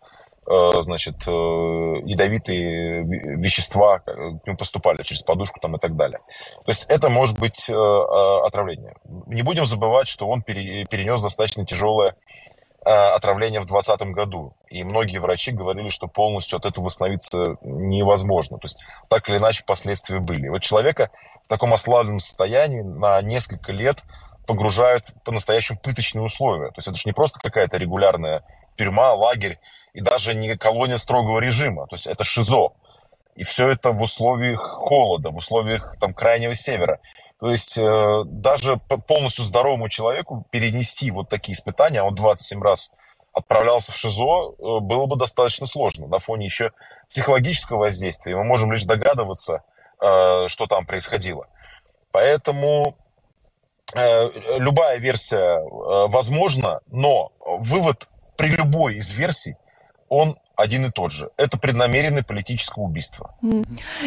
Э, 0.50 0.80
значит, 0.80 1.26
э, 1.26 1.30
ядовитые 1.30 3.02
вещества 3.36 3.98
к 3.98 4.46
нему 4.46 4.56
поступали 4.56 5.02
через 5.02 5.22
подушку 5.22 5.60
там 5.60 5.76
и 5.76 5.78
так 5.78 5.94
далее. 5.94 6.20
То 6.64 6.70
есть 6.70 6.86
это 6.88 7.10
может 7.10 7.38
быть 7.38 7.68
э, 7.68 7.74
отравление. 7.74 8.94
Не 9.26 9.42
будем 9.42 9.66
забывать, 9.66 10.08
что 10.08 10.26
он 10.26 10.40
перенес 10.40 11.20
достаточно 11.20 11.66
тяжелое 11.66 12.14
отравление 12.84 13.60
в 13.60 13.66
2020 13.66 14.14
году. 14.14 14.54
И 14.68 14.84
многие 14.84 15.18
врачи 15.18 15.52
говорили, 15.52 15.88
что 15.88 16.06
полностью 16.06 16.56
от 16.56 16.64
этого 16.64 16.86
восстановиться 16.86 17.56
невозможно. 17.62 18.58
То 18.58 18.64
есть 18.64 18.78
так 19.08 19.28
или 19.28 19.36
иначе 19.36 19.64
последствия 19.64 20.20
были. 20.20 20.48
Вот 20.48 20.62
человека 20.62 21.10
в 21.44 21.48
таком 21.48 21.74
ослабленном 21.74 22.20
состоянии 22.20 22.80
на 22.80 23.20
несколько 23.22 23.72
лет 23.72 23.98
погружают 24.46 25.04
по-настоящему 25.24 25.78
пыточные 25.78 26.24
условия. 26.24 26.68
То 26.68 26.78
есть 26.78 26.88
это 26.88 26.96
же 26.96 27.02
не 27.04 27.12
просто 27.12 27.38
какая-то 27.40 27.76
регулярная 27.76 28.44
тюрьма, 28.76 29.12
лагерь, 29.12 29.58
и 29.92 30.00
даже 30.00 30.34
не 30.34 30.56
колония 30.56 30.96
строгого 30.96 31.40
режима. 31.40 31.86
То 31.88 31.94
есть 31.94 32.06
это 32.06 32.24
ШИЗО. 32.24 32.72
И 33.36 33.44
все 33.44 33.68
это 33.68 33.92
в 33.92 34.00
условиях 34.02 34.60
холода, 34.60 35.30
в 35.30 35.36
условиях 35.36 35.96
там 36.00 36.12
крайнего 36.12 36.54
севера. 36.54 37.00
То 37.40 37.50
есть 37.50 37.78
э, 37.78 38.22
даже 38.24 38.78
полностью 39.06 39.44
здоровому 39.44 39.88
человеку 39.88 40.44
перенести 40.50 41.10
вот 41.10 41.28
такие 41.28 41.54
испытания, 41.54 42.00
а 42.00 42.04
он 42.04 42.14
27 42.14 42.60
раз 42.62 42.90
отправлялся 43.32 43.92
в 43.92 43.96
ШИЗО, 43.96 44.54
э, 44.58 44.80
было 44.80 45.06
бы 45.06 45.16
достаточно 45.16 45.66
сложно. 45.66 46.08
На 46.08 46.18
фоне 46.18 46.46
еще 46.46 46.72
психологического 47.10 47.78
воздействия 47.78 48.34
мы 48.34 48.44
можем 48.44 48.72
лишь 48.72 48.84
догадываться, 48.84 49.62
э, 50.00 50.48
что 50.48 50.66
там 50.66 50.84
происходило. 50.84 51.46
Поэтому 52.10 52.96
э, 53.94 54.30
любая 54.58 54.98
версия 54.98 55.58
э, 55.58 55.60
возможна, 56.08 56.80
но 56.86 57.32
вывод 57.40 58.08
при 58.36 58.48
любой 58.48 58.96
из 58.96 59.10
версий– 59.12 59.56
он 60.08 60.38
один 60.58 60.86
и 60.86 60.90
тот 60.90 61.12
же. 61.12 61.30
Это 61.36 61.56
преднамеренное 61.56 62.24
политическое 62.24 62.80
убийство. 62.80 63.34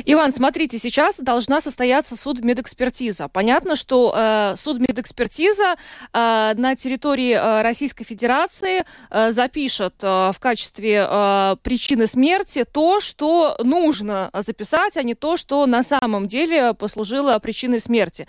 Иван, 0.05 0.33
смотрите, 0.33 0.77
сейчас 0.77 1.17
должна 1.19 1.61
состояться 1.61 2.17
судмедэкспертиза. 2.17 3.29
Понятно, 3.29 3.77
что 3.77 4.13
э, 4.13 4.55
судмедэкспертиза 4.57 5.75
э, 5.75 5.77
на 6.11 6.75
территории 6.75 7.31
э, 7.31 7.61
Российской 7.61 8.03
Федерации 8.03 8.83
э, 9.09 9.31
запишет 9.31 9.95
э, 10.01 10.31
в 10.35 10.39
качестве 10.41 11.07
э, 11.09 11.55
причины 11.63 12.05
смерти 12.05 12.65
то, 12.65 12.99
что 12.99 13.55
нужно 13.63 14.29
записать, 14.33 14.97
а 14.97 15.03
не 15.03 15.15
то, 15.15 15.37
что 15.37 15.65
на 15.65 15.83
самом 15.83 16.27
деле 16.27 16.73
послужило 16.73 17.39
причиной 17.39 17.79
смерти. 17.79 18.27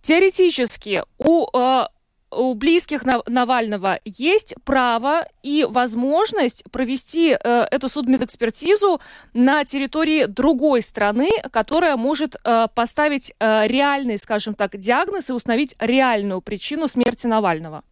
Теоретически 0.00 1.02
у 1.18 1.48
э, 1.52 1.86
у 2.30 2.54
близких 2.54 3.04
Навального 3.04 4.00
есть 4.04 4.54
право 4.64 5.26
и 5.42 5.66
возможность 5.68 6.64
провести 6.70 7.30
э, 7.32 7.66
эту 7.70 7.88
судмедэкспертизу 7.88 9.00
на 9.32 9.64
территории 9.64 10.26
другой 10.26 10.82
страны, 10.82 11.30
которая 11.50 11.96
может 11.96 12.36
э, 12.44 12.68
поставить 12.74 13.32
э, 13.38 13.66
реальный, 13.66 14.18
скажем 14.18 14.54
так, 14.54 14.76
диагноз 14.76 15.30
и 15.30 15.32
установить 15.32 15.74
реальную 15.78 16.40
причину 16.40 16.88
смерти 16.88 17.26
Навального? 17.26 17.82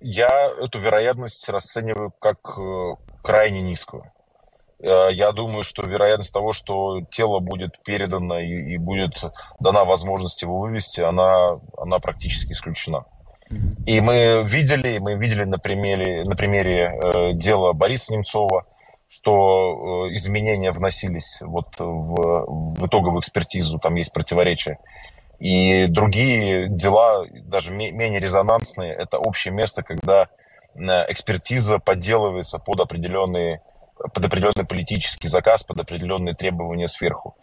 Я 0.00 0.52
эту 0.60 0.78
вероятность 0.78 1.48
расцениваю 1.48 2.12
как 2.18 2.58
э, 2.58 2.96
крайне 3.22 3.60
низкую. 3.60 4.13
Э, 4.84 5.08
я 5.12 5.32
думаю, 5.32 5.62
что 5.62 5.82
вероятность 5.82 6.32
того, 6.32 6.52
что 6.52 7.00
тело 7.10 7.40
будет 7.40 7.82
передано 7.82 8.38
и, 8.38 8.74
и 8.74 8.78
будет 8.78 9.24
дана 9.60 9.84
возможность 9.84 10.42
его 10.42 10.58
вывести, 10.58 11.00
она, 11.00 11.58
она 11.76 11.98
практически 11.98 12.52
исключена. 12.52 13.04
И 13.86 14.00
мы 14.00 14.44
видели, 14.48 14.98
мы 14.98 15.14
видели 15.14 15.44
на 15.44 15.58
примере, 15.58 16.24
на 16.24 16.36
примере 16.36 16.92
э, 16.92 17.32
дела 17.34 17.72
Бориса 17.72 18.12
Немцова, 18.12 18.66
что 19.08 20.06
э, 20.08 20.14
изменения 20.14 20.72
вносились 20.72 21.40
вот 21.42 21.78
в, 21.78 22.74
в 22.74 22.86
итоговую 22.86 23.20
экспертизу, 23.20 23.78
там 23.78 23.94
есть 23.94 24.12
противоречия. 24.12 24.78
И 25.38 25.86
другие 25.88 26.68
дела, 26.68 27.26
даже 27.44 27.70
менее 27.70 28.20
резонансные, 28.20 28.94
это 28.94 29.18
общее 29.18 29.52
место, 29.52 29.82
когда 29.82 30.28
э, 30.74 30.80
экспертиза 31.08 31.78
подделывается 31.78 32.58
под 32.58 32.80
определенные 32.80 33.60
под 34.12 34.24
определенный 34.24 34.64
политический 34.64 35.28
заказ, 35.28 35.62
под 35.62 35.80
определенные 35.80 36.34
требования 36.34 36.88
сверху. 36.88 37.36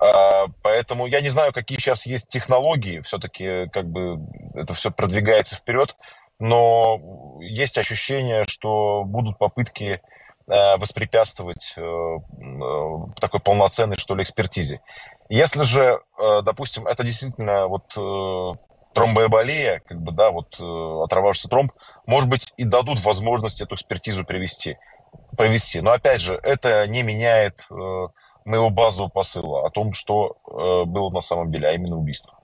А, 0.00 0.46
поэтому 0.62 1.06
я 1.06 1.20
не 1.20 1.28
знаю, 1.28 1.52
какие 1.52 1.78
сейчас 1.78 2.06
есть 2.06 2.28
технологии, 2.28 3.00
все-таки 3.00 3.68
как 3.68 3.86
бы 3.90 4.18
это 4.54 4.72
все 4.72 4.90
продвигается 4.90 5.56
вперед, 5.56 5.96
но 6.38 7.38
есть 7.40 7.76
ощущение, 7.76 8.44
что 8.48 9.04
будут 9.04 9.36
попытки 9.36 10.00
э, 10.48 10.76
воспрепятствовать 10.78 11.74
э, 11.76 11.82
э, 11.82 12.94
такой 13.20 13.40
полноценной, 13.40 13.98
что 13.98 14.14
ли, 14.14 14.22
экспертизе. 14.22 14.80
Если 15.28 15.62
же, 15.62 16.00
допустим, 16.42 16.88
это 16.88 17.04
действительно 17.04 17.68
вот 17.68 17.94
тромбоэболия, 18.94 19.80
как 19.86 20.00
бы, 20.00 20.10
да, 20.10 20.32
вот 20.32 20.58
оторвавшийся 20.58 21.48
тромб, 21.48 21.72
может 22.06 22.28
быть, 22.28 22.52
и 22.56 22.64
дадут 22.64 22.98
возможность 23.04 23.60
эту 23.60 23.76
экспертизу 23.76 24.24
привести 24.24 24.76
провести. 25.36 25.80
Но 25.80 25.92
опять 25.92 26.20
же, 26.20 26.38
это 26.42 26.86
не 26.86 27.02
меняет 27.02 27.66
э, 27.70 27.74
моего 28.44 28.70
базового 28.70 29.10
посыла 29.10 29.66
о 29.66 29.70
том, 29.70 29.92
что 29.92 30.36
э, 30.46 30.84
было 30.84 31.10
на 31.10 31.20
самом 31.20 31.50
деле, 31.52 31.68
а 31.68 31.72
именно 31.72 31.96
убийство. 31.96 32.34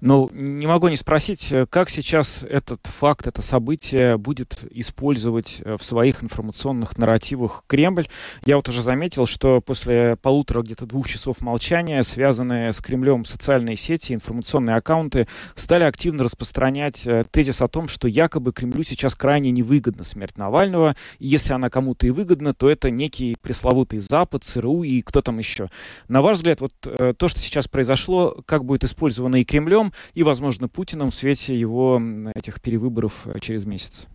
Ну, 0.00 0.30
не 0.32 0.66
могу 0.66 0.88
не 0.88 0.96
спросить, 0.96 1.52
э, 1.52 1.66
как 1.66 1.90
сейчас 1.90 2.42
этот 2.42 2.80
факт, 2.86 3.26
это 3.26 3.42
событие 3.42 4.16
будет 4.16 4.64
использовать 4.70 5.60
э, 5.62 5.76
в 5.76 5.82
своих 5.82 6.24
информационных 6.24 6.96
нарративах 6.96 7.64
Кремль. 7.66 8.06
Я 8.46 8.56
вот 8.56 8.68
уже 8.70 8.80
заметил, 8.80 9.26
что 9.26 9.60
после 9.60 10.16
полутора 10.16 10.62
где-то 10.62 10.86
двух 10.86 11.06
часов 11.06 11.42
молчания, 11.42 12.02
связанные 12.02 12.72
с 12.72 12.80
Кремлем 12.80 13.26
социальные 13.26 13.76
сети, 13.76 14.14
информационные 14.14 14.76
аккаунты 14.76 15.28
стали 15.54 15.84
активно 15.84 16.24
распространять 16.24 17.06
э, 17.06 17.24
тезис 17.30 17.60
о 17.60 17.68
том, 17.68 17.86
что 17.86 18.08
якобы 18.08 18.52
Кремлю 18.52 18.82
сейчас 18.84 19.14
крайне 19.14 19.50
невыгодна 19.50 20.04
смерть 20.04 20.38
Навального, 20.38 20.96
и 21.18 21.26
если 21.26 21.52
она 21.52 21.68
кому-то 21.68 22.06
и 22.06 22.10
выгодна, 22.10 22.54
то 22.54 22.70
это 22.70 22.90
некий 22.90 23.36
пресловутый 23.42 23.98
Запад, 23.98 24.44
ЦРУ 24.44 24.82
и 24.82 25.02
кто 25.02 25.20
там 25.20 25.38
еще. 25.38 25.68
На 26.08 26.22
ваш 26.22 26.38
взгляд, 26.38 26.60
вот 26.62 26.72
то, 26.80 27.28
что 27.28 27.40
сейчас 27.40 27.68
произошло, 27.68 28.42
как 28.46 28.64
будет 28.64 28.84
использовано 28.84 29.36
и 29.36 29.44
Кремлем, 29.44 29.89
и, 30.14 30.22
возможно, 30.22 30.68
Путиным 30.68 31.10
в 31.10 31.14
свете 31.14 31.58
его 31.58 32.00
этих 32.34 32.60
перевыборов 32.60 33.26
э, 33.26 33.38
через 33.40 33.64
месяц? 33.64 34.06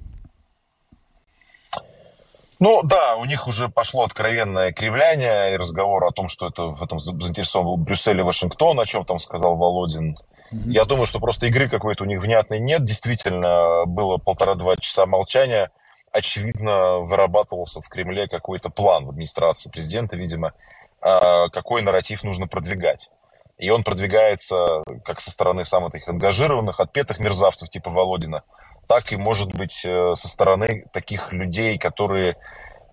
Ну 2.59 2.81
да, 2.83 3.17
у 3.17 3.25
них 3.25 3.47
уже 3.47 3.67
пошло 3.67 4.03
откровенное 4.03 4.71
кривляние 4.71 5.53
и 5.53 5.57
разговор 5.57 6.05
о 6.05 6.11
том, 6.11 6.29
что 6.29 6.47
это 6.47 6.63
в 6.67 6.81
этом 6.81 7.01
заинтересован 7.01 7.65
был 7.65 7.77
Брюссель 7.77 8.19
и 8.19 8.23
Вашингтон, 8.23 8.79
о 8.79 8.85
чем 8.85 9.03
там 9.03 9.19
сказал 9.19 9.57
Володин. 9.57 10.17
Mm-hmm. 10.53 10.71
Я 10.71 10.85
думаю, 10.85 11.05
что 11.05 11.19
просто 11.19 11.47
игры 11.47 11.67
какой-то 11.67 12.03
у 12.03 12.07
них 12.07 12.21
внятной 12.21 12.59
нет. 12.59 12.85
Действительно, 12.85 13.85
было 13.85 14.17
полтора-два 14.17 14.75
часа 14.77 15.05
молчания. 15.05 15.71
Очевидно, 16.11 16.99
вырабатывался 16.99 17.81
в 17.81 17.89
Кремле 17.89 18.27
какой-то 18.27 18.69
план 18.69 19.05
в 19.05 19.09
администрации 19.09 19.69
президента, 19.69 20.15
видимо, 20.15 20.53
а, 21.01 21.49
какой 21.49 21.81
нарратив 21.81 22.23
нужно 22.23 22.47
продвигать. 22.47 23.09
И 23.57 23.69
он 23.69 23.83
продвигается 23.83 24.83
как 25.03 25.19
со 25.19 25.31
стороны 25.31 25.65
самых 25.65 25.91
таких 25.91 26.09
ангажированных, 26.09 26.79
отпетых 26.79 27.19
мерзавцев 27.19 27.69
типа 27.69 27.89
Володина, 27.89 28.43
так 28.87 29.11
и, 29.11 29.17
может 29.17 29.53
быть, 29.55 29.85
э, 29.85 30.13
со 30.13 30.27
стороны 30.27 30.85
таких 30.91 31.31
людей, 31.31 31.77
которые 31.77 32.35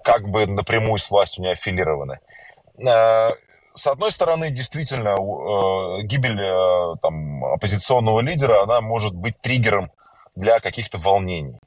как 0.05 0.29
бы 0.29 0.47
напрямую 0.47 0.99
с 0.99 1.11
властью 1.11 1.45
не 1.45 1.53
аффилированы. 1.53 2.21
Э, 2.79 3.31
с 3.75 3.87
одной 3.87 4.13
стороны, 4.13 4.51
действительно, 4.51 5.15
гибель 6.03 6.99
там, 7.01 7.43
оппозиционного 7.45 8.21
лидера, 8.21 8.63
она 8.63 8.83
может 8.83 9.15
быть 9.15 9.41
триггером 9.41 9.91
для 10.37 10.61
каких-то 10.61 10.99
волнений. 10.99 11.59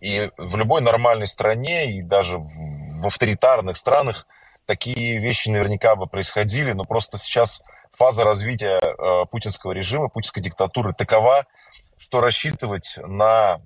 И 0.00 0.30
в 0.36 0.56
любой 0.56 0.82
нормальной 0.82 1.26
стране, 1.26 1.90
и 1.90 2.02
даже 2.02 2.38
в 2.38 3.06
авторитарных 3.06 3.78
странах, 3.78 4.26
такие 4.66 5.18
вещи 5.18 5.48
наверняка 5.48 5.96
бы 5.96 6.06
происходили, 6.06 6.72
но 6.72 6.84
просто 6.84 7.18
сейчас 7.18 7.62
фаза 7.96 8.24
развития 8.24 8.78
э, 8.78 9.26
путинского 9.30 9.72
режима, 9.72 10.08
путинской 10.08 10.42
диктатуры 10.42 10.92
такова, 10.92 11.44
что 11.98 12.20
рассчитывать 12.20 12.98
на 12.98 13.60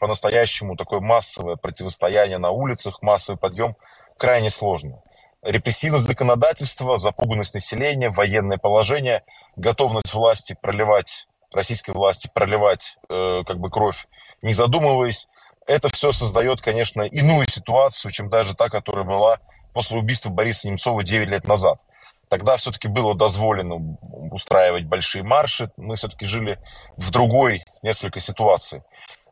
по-настоящему 0.00 0.76
такое 0.76 1.00
массовое 1.00 1.56
противостояние 1.56 2.38
на 2.38 2.50
улицах, 2.50 3.02
массовый 3.02 3.38
подъем 3.38 3.76
крайне 4.16 4.50
сложно. 4.50 5.02
Репрессивность 5.42 6.06
законодательства, 6.06 6.96
запуганность 6.98 7.54
населения, 7.54 8.10
военное 8.10 8.58
положение, 8.58 9.22
готовность 9.54 10.12
власти 10.14 10.56
проливать, 10.60 11.28
российской 11.52 11.92
власти 11.92 12.30
проливать 12.32 12.96
э, 13.08 13.44
как 13.46 13.58
бы 13.58 13.70
кровь, 13.70 14.06
не 14.42 14.52
задумываясь, 14.52 15.28
это 15.66 15.88
все 15.92 16.12
создает, 16.12 16.60
конечно, 16.60 17.02
иную 17.02 17.48
ситуацию, 17.48 18.12
чем 18.12 18.28
даже 18.28 18.54
та, 18.54 18.68
которая 18.68 19.04
была 19.04 19.38
после 19.72 19.98
убийства 19.98 20.30
Бориса 20.30 20.68
Немцова 20.68 21.04
9 21.04 21.28
лет 21.28 21.46
назад. 21.46 21.80
Тогда 22.28 22.56
все-таки 22.56 22.88
было 22.88 23.14
дозволено 23.14 23.96
устраивать 24.32 24.84
большие 24.84 25.22
марши. 25.22 25.70
Мы 25.76 25.96
все-таки 25.96 26.26
жили 26.26 26.58
в 26.96 27.10
другой 27.10 27.64
несколько 27.82 28.20
ситуации. 28.20 28.82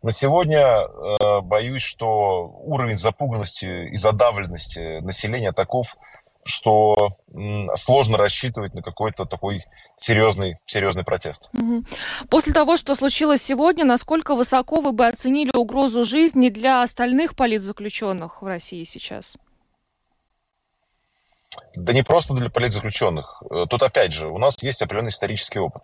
На 0.03 0.13
сегодня 0.13 0.61
э, 0.61 1.41
боюсь, 1.41 1.83
что 1.83 2.47
уровень 2.65 2.99
запуганности 2.99 3.89
и 3.91 3.97
задавленности 3.97 5.01
населения 5.01 5.53
таков, 5.53 5.97
что 6.45 7.17
сложно 7.75 8.19
рассчитывать 8.19 8.75
на 8.75 8.83
какой-то 8.83 9.25
такой 9.25 9.65
серьезный, 9.97 10.59
серьезный 10.67 11.05
протест. 11.05 11.49
После 12.29 12.53
того, 12.53 12.77
что 12.77 12.95
случилось 12.95 13.43
сегодня, 13.43 13.87
насколько 13.87 14.35
высоко 14.35 14.81
вы 14.81 14.93
бы 14.93 15.07
оценили 15.07 15.57
угрозу 15.57 16.05
жизни 16.05 16.51
для 16.51 16.83
остальных 16.83 17.35
политзаключенных 17.35 18.43
в 18.43 18.47
России 18.47 18.85
сейчас? 18.85 19.37
Да 21.75 21.93
не 21.93 22.03
просто 22.03 22.35
для 22.35 22.51
политзаключенных. 22.51 23.43
Э, 23.51 23.65
тут 23.69 23.83
опять 23.83 24.13
же, 24.13 24.29
у 24.29 24.39
нас 24.39 24.63
есть 24.63 24.83
определенный 24.83 25.11
исторический 25.11 25.59
опыт. 25.59 25.83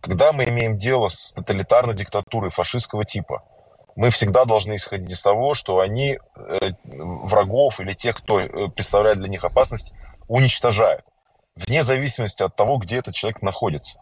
Когда 0.00 0.32
мы 0.32 0.44
имеем 0.44 0.76
дело 0.76 1.08
с 1.08 1.32
тоталитарной 1.32 1.94
диктатурой 1.94 2.50
фашистского 2.50 3.04
типа, 3.04 3.42
мы 3.96 4.10
всегда 4.10 4.44
должны 4.44 4.76
исходить 4.76 5.10
из 5.10 5.22
того, 5.22 5.54
что 5.54 5.80
они 5.80 6.18
э, 6.36 6.70
врагов 6.84 7.80
или 7.80 7.92
тех, 7.92 8.16
кто 8.16 8.40
э, 8.40 8.68
представляет 8.68 9.18
для 9.18 9.28
них 9.28 9.44
опасность, 9.44 9.92
уничтожают. 10.28 11.04
Вне 11.56 11.82
зависимости 11.82 12.42
от 12.42 12.54
того, 12.54 12.78
где 12.78 12.98
этот 12.98 13.14
человек 13.14 13.42
находится. 13.42 14.00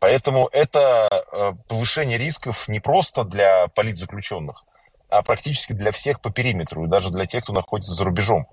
Поэтому 0.00 0.50
это 0.52 1.54
повышение 1.66 2.18
рисков 2.18 2.68
не 2.68 2.78
просто 2.78 3.24
для 3.24 3.68
политзаключенных, 3.68 4.64
а 5.08 5.22
практически 5.22 5.72
для 5.72 5.92
всех 5.92 6.20
по 6.20 6.30
периметру, 6.30 6.84
и 6.84 6.88
даже 6.88 7.10
для 7.10 7.24
тех, 7.24 7.44
кто 7.44 7.54
находится 7.54 7.94
за 7.94 8.04
рубежом. 8.04 8.46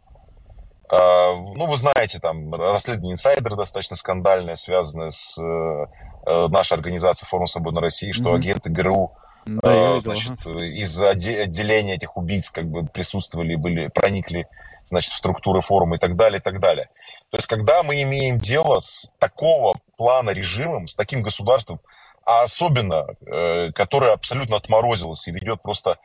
А, 0.91 1.35
ну, 1.35 1.67
вы 1.67 1.77
знаете, 1.77 2.19
там 2.19 2.53
расследование 2.53 3.13
инсайдера 3.13 3.55
достаточно 3.55 3.95
скандальное, 3.95 4.55
связанное 4.55 5.09
с 5.09 5.37
э, 5.41 5.85
э, 6.25 6.47
нашей 6.49 6.73
организацией 6.73 7.29
Форум 7.29 7.47
Свободной 7.47 7.81
России, 7.81 8.11
что 8.11 8.31
mm-hmm. 8.31 8.35
агенты 8.35 8.69
ГРУ 8.69 9.11
да, 9.45 9.95
э, 9.95 9.99
значит, 10.01 10.45
из 10.45 11.01
отделения 11.01 11.95
этих 11.95 12.17
убийц 12.17 12.51
как 12.51 12.65
бы 12.65 12.85
присутствовали, 12.85 13.55
были, 13.55 13.87
проникли 13.87 14.47
значит, 14.85 15.13
в 15.13 15.15
структуры 15.15 15.61
форума 15.61 15.95
и 15.95 15.99
так 15.99 16.17
далее, 16.17 16.39
и 16.39 16.41
так 16.41 16.59
далее. 16.59 16.89
То 17.29 17.37
есть, 17.37 17.47
когда 17.47 17.83
мы 17.83 18.01
имеем 18.01 18.39
дело 18.39 18.81
с 18.81 19.11
такого 19.17 19.75
плана 19.97 20.31
режимом, 20.31 20.87
с 20.87 20.95
таким 20.95 21.21
государством, 21.23 21.79
а 22.25 22.43
особенно, 22.43 23.07
э, 23.25 23.71
которое 23.71 24.13
абсолютно 24.13 24.57
отморозилось 24.57 25.27
и 25.27 25.31
ведет 25.31 25.61
просто 25.61 25.97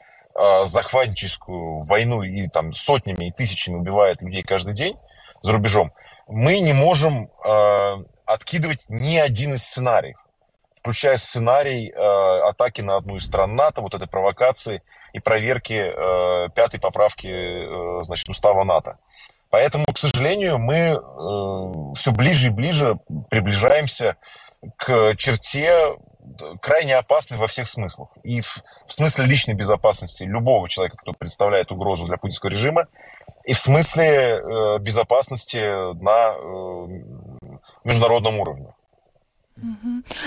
захватническую 0.65 1.85
войну 1.85 2.23
и 2.23 2.49
там 2.49 2.75
сотнями 2.75 3.29
и 3.29 3.33
тысячами 3.33 3.77
убивает 3.77 4.21
людей 4.23 4.43
каждый 4.43 4.75
день 4.75 4.97
за 5.43 5.53
рубежом, 5.53 5.93
мы 6.29 6.59
не 6.59 6.73
можем 6.73 7.31
э, 7.45 8.05
откидывать 8.25 8.85
ни 8.89 9.17
один 9.17 9.55
из 9.55 9.65
сценариев, 9.65 10.19
включая 10.81 11.17
сценарий 11.17 11.91
э, 11.91 12.49
атаки 12.49 12.81
на 12.81 12.97
одну 12.97 13.17
из 13.17 13.25
стран 13.25 13.55
НАТО, 13.55 13.81
вот 13.81 13.95
этой 13.95 14.09
провокации 14.09 14.83
и 15.13 15.21
проверки 15.21 15.73
э, 15.75 16.49
пятой 16.55 16.81
поправки 16.81 17.29
э, 17.29 18.03
значит, 18.03 18.29
устава 18.29 18.65
НАТО. 18.65 18.99
Поэтому, 19.51 19.87
к 19.87 19.99
сожалению, 19.99 20.59
мы 20.59 20.75
э, 20.77 21.95
все 21.95 22.13
ближе 22.13 22.49
и 22.49 22.51
ближе 22.51 22.99
приближаемся 23.31 24.17
к 24.77 25.15
черте 25.17 25.97
крайне 26.61 26.97
опасны 26.97 27.37
во 27.37 27.47
всех 27.47 27.69
смыслах. 27.69 28.09
И 28.23 28.41
в, 28.41 28.63
смысле 28.89 29.27
личной 29.27 29.55
безопасности 29.55 30.25
любого 30.25 30.69
человека, 30.69 30.97
кто 30.97 31.13
представляет 31.13 31.71
угрозу 31.73 32.07
для 32.07 32.17
путинского 32.17 32.51
режима, 32.51 32.89
и 33.45 33.53
в 33.53 33.59
смысле 33.59 34.07
э, 34.07 34.79
безопасности 34.81 35.59
на 36.03 36.35
э, 36.35 37.59
международном 37.85 38.39
уровне. 38.39 38.75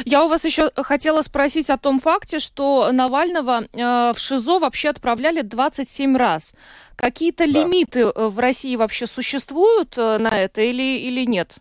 Я 0.05 0.25
у 0.25 0.27
вас 0.27 0.43
еще 0.43 0.71
хотела 0.75 1.21
спросить 1.21 1.69
о 1.69 1.77
том 1.77 1.99
факте, 1.99 2.39
что 2.39 2.91
Навального 2.91 3.61
э, 3.61 4.13
в 4.13 4.17
ШИЗО 4.17 4.59
вообще 4.59 4.89
отправляли 4.89 5.41
27 5.41 6.17
раз. 6.17 6.55
Какие-то 6.95 7.45
да. 7.45 7.59
лимиты 7.59 8.01
э, 8.01 8.27
в 8.27 8.39
России 8.39 8.75
вообще 8.75 9.05
существуют 9.05 9.97
э, 9.97 10.17
на 10.17 10.29
это 10.29 10.61
или, 10.61 10.99
или 10.99 11.25
нет? 11.25 11.57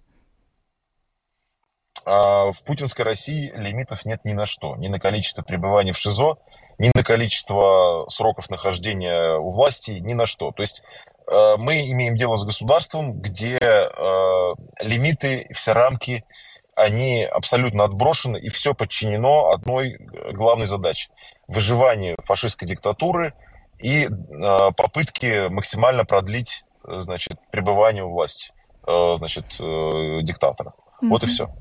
А 2.05 2.53
в 2.53 2.63
путинской 2.63 3.05
России 3.05 3.53
лимитов 3.55 4.05
нет 4.05 4.25
ни 4.25 4.33
на 4.33 4.47
что. 4.47 4.77
Ни 4.77 4.89
на 4.89 4.99
количество 4.99 5.43
пребывания 5.43 5.93
в 5.93 5.99
ШИЗО, 5.99 6.39
ни 6.79 6.91
на 6.95 7.05
количество 7.05 8.07
сроков 8.09 8.51
нахождения 8.51 9.39
у 9.39 9.51
власти, 9.51 9.93
ни 10.01 10.15
на 10.15 10.27
что. 10.27 10.53
То 10.53 10.63
есть 10.63 10.83
э, 11.27 11.57
мы 11.59 11.91
имеем 11.91 12.17
дело 12.17 12.37
с 12.37 12.45
государством, 12.45 13.21
где 13.21 13.59
э, 13.59 14.55
лимиты, 14.81 15.49
все 15.53 15.73
рамки, 15.73 16.25
они 16.75 17.25
абсолютно 17.25 17.85
отброшены, 17.85 18.39
и 18.39 18.49
все 18.49 18.73
подчинено 18.73 19.51
одной 19.51 19.99
главной 20.33 20.67
задаче– 20.67 21.11
выживанию 21.49 22.17
фашистской 22.23 22.69
диктатуры 22.69 23.35
и 23.79 24.05
э, 24.05 24.09
попытки 24.77 25.49
максимально 25.49 26.05
продлить 26.05 26.65
значит, 26.85 27.39
пребывание 27.51 28.05
у 28.05 28.11
власти 28.11 28.53
значит, 28.87 29.45
диктатора. 29.59 30.73
Mm-hmm. 31.03 31.09
Вот 31.09 31.23
и 31.23 31.27
все. 31.27 31.55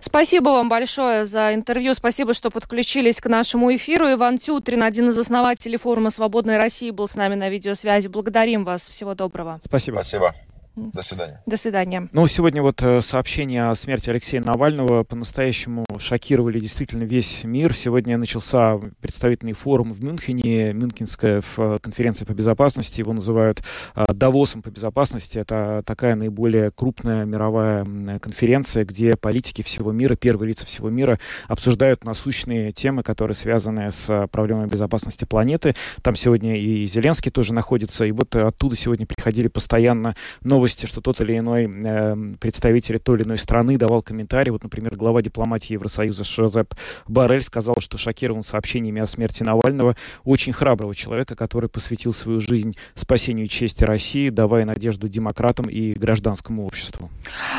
Спасибо 0.00 0.50
вам 0.50 0.68
большое 0.68 1.24
за 1.24 1.54
интервью. 1.54 1.94
Спасибо, 1.94 2.34
что 2.34 2.50
подключились 2.50 3.20
к 3.20 3.26
нашему 3.26 3.74
эфиру. 3.74 4.10
Иван 4.10 4.38
Тютрин, 4.38 4.82
один 4.82 5.10
из 5.10 5.18
основателей 5.18 5.76
форума 5.76 6.10
«Свободной 6.10 6.56
России», 6.56 6.90
был 6.90 7.08
с 7.08 7.16
нами 7.16 7.34
на 7.34 7.48
видеосвязи. 7.48 8.08
Благодарим 8.08 8.64
вас. 8.64 8.88
Всего 8.88 9.14
доброго. 9.14 9.60
Спасибо. 9.64 9.96
Спасибо. 9.96 10.34
До 10.76 11.00
свидания. 11.00 11.42
До 11.46 11.56
свидания. 11.56 12.08
Ну, 12.12 12.26
сегодня 12.26 12.60
вот 12.60 12.82
э, 12.82 13.00
сообщения 13.00 13.64
о 13.64 13.74
смерти 13.74 14.10
Алексея 14.10 14.42
Навального 14.42 15.04
по-настоящему 15.04 15.86
шокировали 15.98 16.60
действительно 16.60 17.04
весь 17.04 17.44
мир. 17.44 17.72
Сегодня 17.72 18.18
начался 18.18 18.78
представительный 19.00 19.54
форум 19.54 19.94
в 19.94 20.04
Мюнхене, 20.04 20.74
Мюнхенская 20.74 21.42
э, 21.56 21.78
конференция 21.80 22.26
по 22.26 22.32
безопасности. 22.32 23.00
Его 23.00 23.14
называют 23.14 23.62
э, 23.94 24.04
Давосом 24.12 24.60
по 24.60 24.68
безопасности. 24.68 25.38
Это 25.38 25.82
такая 25.86 26.14
наиболее 26.14 26.70
крупная 26.70 27.24
мировая 27.24 27.86
конференция, 28.18 28.84
где 28.84 29.16
политики 29.16 29.62
всего 29.62 29.92
мира, 29.92 30.14
первые 30.14 30.48
лица 30.48 30.66
всего 30.66 30.90
мира 30.90 31.18
обсуждают 31.48 32.04
насущные 32.04 32.72
темы, 32.72 33.02
которые 33.02 33.34
связаны 33.34 33.90
с 33.90 34.28
проблемой 34.30 34.66
безопасности 34.66 35.24
планеты. 35.24 35.74
Там 36.02 36.16
сегодня 36.16 36.60
и 36.60 36.84
Зеленский 36.84 37.30
тоже 37.30 37.54
находится. 37.54 38.04
И 38.04 38.12
вот 38.12 38.36
оттуда 38.36 38.76
сегодня 38.76 39.06
приходили 39.06 39.48
постоянно 39.48 40.14
новые 40.42 40.65
новости, 40.66 40.86
что 40.86 41.00
тот 41.00 41.20
или 41.20 41.38
иной 41.38 41.70
э, 41.70 42.16
представитель 42.40 42.98
той 42.98 43.18
или 43.18 43.22
иной 43.24 43.38
страны 43.38 43.78
давал 43.78 44.02
комментарий. 44.02 44.50
Вот, 44.50 44.64
например, 44.64 44.96
глава 44.96 45.22
дипломатии 45.22 45.74
Евросоюза 45.74 46.24
Шозеп 46.24 46.74
Барель 47.06 47.42
сказал, 47.42 47.76
что 47.78 47.98
шокирован 47.98 48.42
сообщениями 48.42 49.00
о 49.00 49.06
смерти 49.06 49.44
Навального, 49.44 49.94
очень 50.24 50.52
храброго 50.52 50.92
человека, 50.92 51.36
который 51.36 51.68
посвятил 51.68 52.12
свою 52.12 52.40
жизнь 52.40 52.76
спасению 52.96 53.46
чести 53.46 53.84
России, 53.84 54.28
давая 54.28 54.64
надежду 54.64 55.08
демократам 55.08 55.66
и 55.66 55.92
гражданскому 55.92 56.66
обществу. 56.66 57.10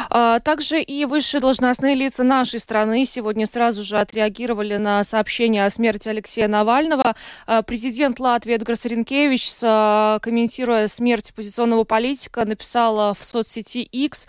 А, 0.10 0.42
также 0.42 0.82
и 0.82 1.06
высшие 1.06 1.40
должностные 1.40 1.96
лица 1.96 2.26
нашей 2.26 2.60
страны 2.60 3.06
сегодня 3.06 3.46
сразу 3.46 3.84
же 3.84 3.98
отреагировали 4.00 4.76
на 4.76 5.06
сообщение 5.06 5.66
о 5.66 5.70
смерти 5.70 6.10
Алексея 6.10 6.50
Навального. 6.50 7.16
А, 7.46 7.62
президент 7.62 8.20
Латвии 8.20 8.56
Эдгар 8.56 8.76
Саренкевич, 8.76 9.48
комментируя 10.22 10.88
смерть 10.88 11.30
оппозиционного 11.30 11.86
политика, 11.86 12.44
написал 12.44 12.97
написала 12.98 13.14
в 13.14 13.24
соцсети 13.24 13.84
X 13.84 14.28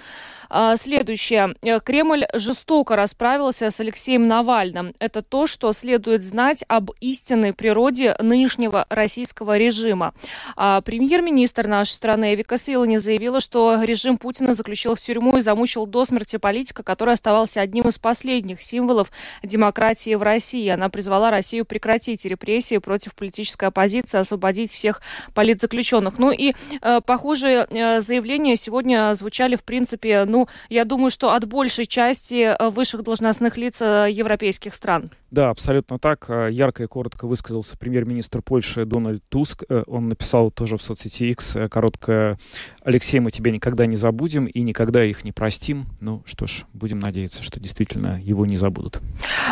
а, 0.51 0.77
следующее. 0.77 1.55
Кремль 1.85 2.27
жестоко 2.35 2.97
расправился 2.97 3.71
с 3.71 3.81
Алексеем 3.81 4.27
Навальным. 4.29 4.95
Это 4.99 5.23
то, 5.23 5.47
что 5.47 5.73
следует 5.73 6.23
знать 6.23 6.65
об 6.69 6.91
истинной 7.01 7.53
природе 7.53 8.17
нынешнего 8.19 8.87
российского 8.89 9.59
режима. 9.59 10.15
А 10.57 10.81
премьер-министр 10.81 11.67
нашей 11.67 11.93
страны 11.93 12.35
Эвика 12.35 12.57
Силани 12.57 12.97
заявила, 12.97 13.41
что 13.41 13.83
режим 13.83 14.17
Путина 14.17 14.55
заключил 14.55 14.95
в 14.95 15.01
тюрьму 15.01 15.37
и 15.37 15.41
замучил 15.41 15.87
до 15.87 16.05
смерти 16.05 16.37
политика, 16.37 16.83
который 16.83 17.15
оставался 17.15 17.61
одним 17.61 17.89
из 17.89 17.99
последних 17.99 18.63
символов 18.63 19.11
демократии 19.43 20.15
в 20.15 20.23
России. 20.23 20.69
Она 20.69 20.89
призвала 20.89 21.31
Россию 21.31 21.65
прекратить 21.67 22.25
репрессии 22.25 22.79
против 22.79 23.15
политической 23.15 23.67
оппозиции, 23.67 24.19
освободить 24.19 24.73
всех 24.73 25.03
политзаключенных. 25.35 26.19
Ну 26.19 26.31
и 26.31 26.55
э, 26.81 27.01
похожие 27.05 27.67
э, 27.69 28.01
заявления 28.01 28.57
сегодня 28.59 29.15
звучали, 29.15 29.57
в 29.57 29.65
принципе, 29.65 30.25
ну, 30.27 30.49
я 30.69 30.85
думаю, 30.85 31.11
что 31.11 31.33
от 31.33 31.47
большей 31.47 31.87
части 31.87 32.55
э, 32.55 32.69
высших 32.69 33.03
должностных 33.03 33.57
лиц 33.57 33.81
э, 33.81 34.09
европейских 34.11 34.75
стран. 34.75 35.11
Да, 35.31 35.51
абсолютно 35.51 35.99
так. 35.99 36.27
Э, 36.29 36.49
ярко 36.51 36.83
и 36.83 36.87
коротко 36.87 37.27
высказался 37.27 37.79
премьер-министр 37.79 38.43
Польши 38.43 38.85
Дональд 38.85 39.23
Туск. 39.29 39.65
Он 39.87 40.09
написал 40.09 40.51
тоже 40.51 40.77
в 40.77 40.83
соцсети 40.83 41.31
X 41.31 41.57
короткое 41.71 42.39
«Алексей, 42.83 43.21
мы 43.21 43.31
тебя 43.31 43.51
никогда 43.51 43.87
не 43.87 43.97
забудем 43.97 44.47
и 44.47 44.61
никогда 44.61 45.05
их 45.05 45.25
не 45.25 45.33
простим». 45.33 45.87
Ну 46.01 46.23
что 46.27 46.47
ж, 46.47 46.65
будем 46.73 46.99
надеяться, 46.99 47.43
что 47.43 47.61
действительно 47.61 48.21
его 48.23 48.45
не 48.47 48.57
забудут. 48.57 49.01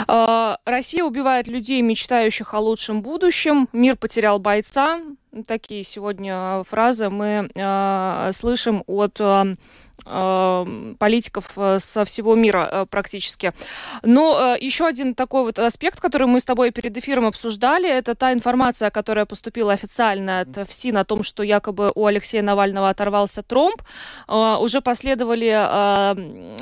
Россия 0.07 1.05
убивает 1.05 1.47
людей, 1.49 1.81
мечтающих 1.83 2.55
о 2.55 2.61
лучшем 2.61 3.03
будущем. 3.03 3.69
Мир 3.73 3.97
потерял 3.97 4.39
бойца. 4.39 5.01
Такие 5.45 5.85
сегодня 5.85 6.63
фразы 6.65 7.11
мы 7.11 7.51
э, 7.55 8.31
слышим 8.33 8.85
от 8.87 9.21
э, 9.21 9.57
политиков 10.05 11.51
э, 11.57 11.79
со 11.81 12.05
всего 12.05 12.35
мира 12.35 12.69
э, 12.71 12.87
практически. 12.89 13.53
Но 14.03 14.55
э, 14.55 14.65
еще 14.65 14.87
один 14.87 15.15
такой 15.15 15.43
вот 15.43 15.59
аспект, 15.59 16.01
который 16.01 16.29
мы 16.29 16.39
с 16.39 16.45
тобой 16.45 16.71
перед 16.71 16.97
эфиром 16.97 17.27
обсуждали, 17.27 17.89
это 17.89 18.15
та 18.15 18.33
информация, 18.33 18.91
которая 18.91 19.25
поступила 19.25 19.73
официально 19.73 20.41
от 20.41 20.69
ФСИН 20.69 20.99
о 20.99 21.05
том, 21.05 21.23
что 21.23 21.43
якобы 21.43 21.91
у 21.95 22.07
Алексея 22.07 22.43
Навального 22.43 22.89
оторвался 22.89 23.43
тромб. 23.43 23.83
Уже 24.29 24.81
последовали 24.81 25.51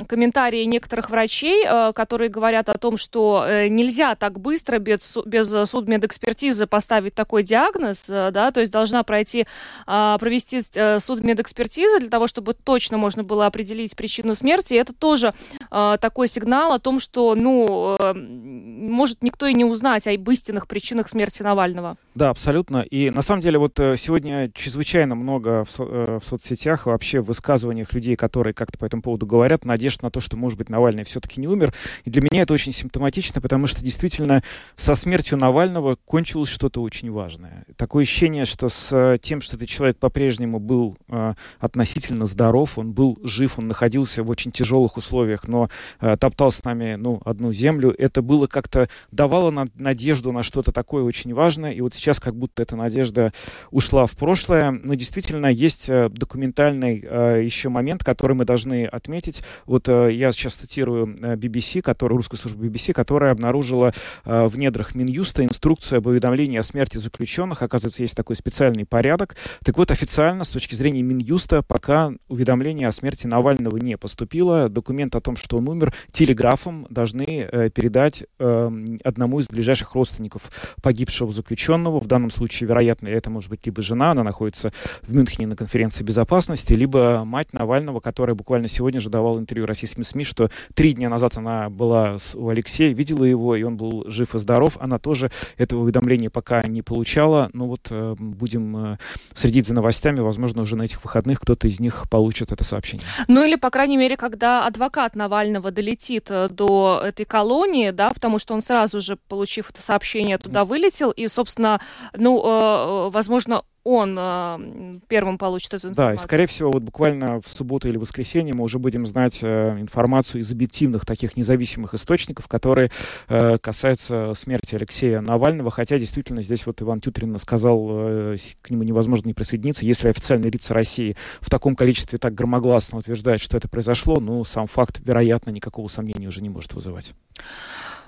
комментарии 0.05 0.63
некоторых 0.65 1.09
врачей, 1.09 1.65
которые 1.93 2.29
говорят 2.29 2.69
о 2.69 2.77
том, 2.77 2.97
что 2.97 3.45
нельзя 3.69 4.15
так 4.15 4.39
быстро 4.39 4.79
без, 4.79 5.17
без 5.25 5.69
судмедэкспертизы 5.69 6.67
поставить 6.67 7.13
такой 7.13 7.43
диагноз, 7.43 8.05
да, 8.07 8.51
то 8.51 8.59
есть 8.59 8.71
должна 8.71 9.03
пройти, 9.03 9.45
провести 9.85 10.61
судмедэкспертиза 10.99 11.99
для 11.99 12.09
того, 12.09 12.27
чтобы 12.27 12.53
точно 12.53 12.97
можно 12.97 13.23
было 13.25 13.45
определить 13.45 13.95
причину 13.95 14.35
смерти. 14.35 14.73
это 14.75 14.93
тоже 14.93 15.33
э, 15.71 15.97
такой 15.99 16.27
сигнал 16.27 16.71
о 16.73 16.79
том, 16.79 16.99
что, 16.99 17.35
ну, 17.35 17.97
э, 17.99 18.13
может 18.13 19.23
никто 19.23 19.47
и 19.47 19.53
не 19.53 19.65
узнать 19.65 20.07
об 20.07 20.29
истинных 20.29 20.67
причинах 20.67 21.09
смерти 21.09 21.43
Навального. 21.43 21.97
Да, 22.13 22.29
абсолютно. 22.29 22.79
И 22.79 23.09
на 23.09 23.21
самом 23.21 23.41
деле 23.41 23.59
вот 23.59 23.79
э, 23.79 23.95
сегодня 23.97 24.49
чрезвычайно 24.53 25.15
много 25.15 25.65
в, 25.65 25.69
со 25.69 25.83
э, 25.83 26.19
в 26.21 26.25
соцсетях 26.25 26.85
вообще 26.85 27.19
в 27.19 27.25
высказываниях 27.25 27.93
людей, 27.93 28.15
которые 28.15 28.53
как-то 28.53 28.77
по 28.77 28.85
этому 28.85 29.01
поводу 29.01 29.25
говорят, 29.25 29.65
надежд 29.65 30.01
на 30.01 30.09
то, 30.09 30.19
что, 30.19 30.37
может 30.37 30.57
быть, 30.57 30.69
Навальный 30.69 31.03
все-таки 31.03 31.41
не 31.41 31.47
умер. 31.47 31.73
И 32.05 32.09
для 32.09 32.21
меня 32.21 32.43
это 32.43 32.53
очень 32.53 32.71
симптоматично, 32.71 33.41
потому 33.41 33.67
что 33.67 33.83
действительно 33.83 34.43
со 34.75 34.95
смертью 34.95 35.37
Навального 35.37 35.97
кончилось 36.05 36.49
что-то 36.49 36.81
очень 36.81 37.11
важное. 37.11 37.65
Такое 37.75 38.03
ощущение, 38.03 38.45
что 38.45 38.69
с 38.69 39.17
тем, 39.21 39.41
что 39.41 39.57
этот 39.57 39.67
человек 39.67 39.97
по-прежнему 39.97 40.59
был 40.59 40.97
э, 41.09 41.33
относительно 41.59 42.25
здоров, 42.25 42.77
он 42.77 42.93
был 42.93 43.14
жив, 43.23 43.59
он 43.59 43.67
находился 43.67 44.23
в 44.23 44.29
очень 44.29 44.51
тяжелых 44.51 44.97
условиях, 44.97 45.47
но 45.47 45.69
э, 46.01 46.17
топтал 46.17 46.51
с 46.51 46.63
нами, 46.63 46.95
ну, 46.95 47.21
одну 47.25 47.51
землю. 47.51 47.93
Это 47.97 48.21
было 48.21 48.47
как-то, 48.47 48.89
давало 49.11 49.51
на, 49.51 49.67
надежду 49.75 50.31
на 50.31 50.43
что-то 50.43 50.71
такое 50.71 51.03
очень 51.03 51.33
важное, 51.33 51.71
и 51.71 51.81
вот 51.81 51.93
сейчас 51.93 52.19
как 52.19 52.35
будто 52.35 52.61
эта 52.61 52.75
надежда 52.75 53.33
ушла 53.71 54.05
в 54.05 54.11
прошлое. 54.11 54.71
Но 54.71 54.95
действительно 54.95 55.47
есть 55.47 55.89
э, 55.89 56.09
документальный 56.09 57.03
э, 57.03 57.41
еще 57.43 57.69
момент, 57.69 58.03
который 58.03 58.35
мы 58.35 58.45
должны 58.45 58.85
отметить. 58.85 59.43
Вот 59.65 59.87
э, 59.89 60.13
я 60.13 60.31
сейчас 60.31 60.53
цитирую 60.53 61.15
э, 61.21 61.35
BBC, 61.35 61.81
который, 61.81 62.15
русскую 62.15 62.39
службу 62.39 62.65
BBC, 62.65 62.93
которая 62.93 63.31
обнаружила 63.31 63.93
э, 64.25 64.45
в 64.47 64.57
недрах 64.57 64.95
Минюста 64.95 65.43
инструкцию 65.43 65.99
об 65.99 66.07
уведомлении 66.07 66.57
о 66.57 66.63
смерти 66.63 66.97
заключенных. 66.97 67.61
Оказывается, 67.61 68.03
есть 68.03 68.15
такой 68.15 68.35
специальный 68.35 68.85
порядок. 68.85 69.35
Так 69.63 69.77
вот, 69.77 69.91
официально, 69.91 70.43
с 70.43 70.49
точки 70.49 70.75
зрения 70.75 71.01
Минюста, 71.01 71.61
пока 71.61 72.11
уведомление 72.27 72.87
о 72.87 72.91
смерти 72.91 73.04
смерти 73.05 73.27
Навального 73.27 73.77
не 73.77 73.97
поступило. 73.97 74.67
Документ 74.67 75.15
о 75.15 75.21
том, 75.21 75.35
что 75.35 75.57
он 75.57 75.69
умер, 75.69 75.93
телеграфом 76.11 76.87
должны 76.89 77.47
э, 77.51 77.69
передать 77.69 78.23
э, 78.39 78.71
одному 79.03 79.39
из 79.39 79.47
ближайших 79.47 79.93
родственников 79.93 80.49
погибшего 80.81 81.31
заключенного. 81.31 81.99
В 81.99 82.07
данном 82.07 82.31
случае, 82.31 82.67
вероятно, 82.67 83.07
это 83.07 83.29
может 83.29 83.51
быть 83.51 83.63
либо 83.63 83.83
жена, 83.83 84.09
она 84.09 84.23
находится 84.23 84.73
в 85.03 85.13
Мюнхене 85.13 85.45
на 85.45 85.55
конференции 85.55 86.03
безопасности, 86.03 86.73
либо 86.73 87.21
мать 87.25 87.53
Навального, 87.53 87.99
которая 87.99 88.35
буквально 88.35 88.67
сегодня 88.67 88.99
же 88.99 89.11
давала 89.11 89.37
интервью 89.37 89.67
российским 89.67 90.03
СМИ, 90.03 90.23
что 90.23 90.49
три 90.73 90.93
дня 90.93 91.07
назад 91.07 91.37
она 91.37 91.69
была 91.69 92.17
у 92.33 92.49
Алексея, 92.49 92.91
видела 92.91 93.23
его, 93.23 93.55
и 93.55 93.61
он 93.61 93.77
был 93.77 94.09
жив 94.09 94.33
и 94.33 94.39
здоров. 94.39 94.77
Она 94.79 94.97
тоже 94.97 95.29
этого 95.57 95.81
уведомления 95.81 96.31
пока 96.31 96.63
не 96.63 96.81
получала. 96.81 97.51
Но 97.53 97.67
вот 97.67 97.87
э, 97.91 98.15
будем 98.17 98.93
э, 98.93 98.97
следить 99.35 99.67
за 99.67 99.75
новостями. 99.75 100.21
Возможно, 100.21 100.63
уже 100.63 100.75
на 100.75 100.83
этих 100.83 101.03
выходных 101.03 101.39
кто-то 101.39 101.67
из 101.67 101.79
них 101.79 102.05
получит 102.09 102.51
это 102.51 102.63
сообщение 102.63 102.94
сообщение. 102.97 103.25
Ну 103.27 103.43
или, 103.43 103.55
по 103.55 103.69
крайней 103.69 103.97
мере, 103.97 104.17
когда 104.17 104.65
адвокат 104.65 105.15
Навального 105.15 105.71
долетит 105.71 106.27
э, 106.29 106.49
до 106.49 107.01
этой 107.03 107.25
колонии, 107.25 107.91
да, 107.91 108.09
потому 108.09 108.39
что 108.39 108.53
он 108.53 108.61
сразу 108.61 108.99
же, 109.01 109.17
получив 109.27 109.69
это 109.69 109.81
сообщение, 109.81 110.37
туда 110.37 110.65
вылетел, 110.65 111.11
и, 111.11 111.27
собственно, 111.27 111.81
ну, 112.13 112.41
э, 112.43 113.07
э 113.07 113.09
возможно, 113.09 113.63
он 113.85 114.17
э, 114.19 114.99
первым 115.07 115.37
получит 115.37 115.75
эту 115.75 115.89
информацию. 115.89 116.17
Да, 116.17 116.21
и, 116.21 116.25
скорее 116.25 116.47
всего, 116.47 116.71
вот 116.71 116.81
буквально 116.81 117.39
в 117.39 117.47
субботу 117.47 117.87
или 117.87 117.97
воскресенье 117.97 118.53
мы 118.55 118.63
уже 118.63 118.79
будем 118.79 119.05
знать 119.05 119.39
э, 119.43 119.79
информацию 119.79 120.41
из 120.41 120.51
объективных 120.51 121.05
таких 121.05 121.37
независимых 121.37 121.93
источников, 121.93 122.47
которые 122.47 122.89
э, 123.27 123.59
касаются 123.59 124.33
смерти 124.33 124.73
Алексея 124.75 125.21
Навального, 125.21 125.69
хотя 125.69 125.99
действительно 125.99 126.41
здесь 126.41 126.65
вот 126.65 126.81
Иван 126.81 126.99
Тютрин 126.99 127.37
сказал, 127.37 127.87
э, 127.91 128.37
к 128.63 128.71
нему 128.71 128.81
невозможно 128.81 129.27
не 129.27 129.35
присоединиться, 129.35 129.85
если 129.85 130.09
официальные 130.09 130.49
лица 130.49 130.73
России 130.73 131.15
в 131.39 131.51
таком 131.51 131.75
количестве 131.75 132.17
так 132.17 132.33
громогласно 132.33 132.97
утверждают, 132.97 133.39
что 133.39 133.55
это 133.55 133.69
произошло, 133.69 134.19
ну, 134.19 134.43
сам 134.43 134.65
факт, 134.65 134.99
вероятно, 135.05 135.51
никакого 135.51 135.87
сомнения 135.89 136.27
уже 136.27 136.41
не 136.41 136.49
может 136.49 136.73
вызывать. 136.73 137.13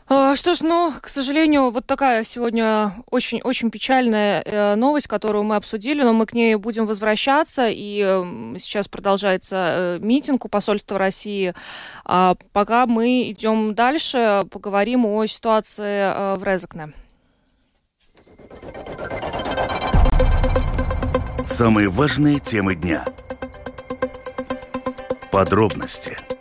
А, 0.10 0.38
что 0.38 0.54
ж, 0.54 0.62
ну, 0.62 0.94
к 1.02 1.10
сожалению, 1.10 1.70
вот 1.70 1.86
такая 1.86 2.24
сегодня 2.24 2.94
очень-очень 3.12 3.70
печальная 3.70 4.42
э, 4.42 4.76
новость, 4.76 5.08
которую 5.08 5.44
мы 5.44 5.58
обсудили, 5.58 6.02
но 6.02 6.14
мы 6.14 6.26
к 6.26 6.34
ней 6.34 6.56
будем 6.56 6.86
возвращаться, 6.86 7.68
и 7.68 8.02
э, 8.06 8.56
сейчас 8.58 8.88
продолжается 8.88 9.56
э, 9.58 10.00
митинг 10.00 10.46
у 10.46 10.48
посольства 10.48 10.98
России. 10.98 11.54
А 12.06 12.36
пока 12.54 12.86
мы 12.86 13.32
идем 13.32 13.76
дальше, 13.76 14.44
поговорим 14.50 15.06
о 15.06 15.26
ситуации 15.26 16.14
э, 16.14 16.36
в 16.36 16.44
Резекне. 16.44 16.94
Самые 21.48 21.90
важные 21.90 22.40
темы 22.40 22.76
дня. 22.76 23.04
Подробности– 25.32 26.16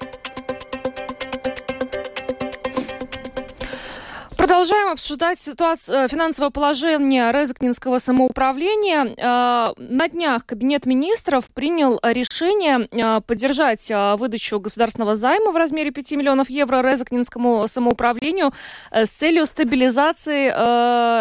Продолжаем 4.37 4.89
обсуждать 4.89 5.41
ситуацию 5.41 6.05
э, 6.05 6.09
финансового 6.09 6.51
положения 6.51 7.31
Резакнинского 7.33 7.99
самоуправления. 7.99 9.15
Э, 9.17 9.73
на 9.79 10.09
днях 10.09 10.45
Кабинет 10.45 10.85
министров 10.85 11.47
принял 11.55 11.99
решение 12.03 12.87
э, 12.91 13.21
поддержать 13.23 13.91
выдачу 14.19 14.61
государственного 14.61 15.15
займа 15.15 15.53
в 15.53 15.57
размере 15.57 15.91
5 15.91 16.13
миллионов 16.13 16.51
евро 16.51 16.83
Резакнинскому 16.83 17.67
самоуправлению 17.67 18.53
с 18.93 19.09
целью 19.09 19.47
стабилизации 19.47 20.51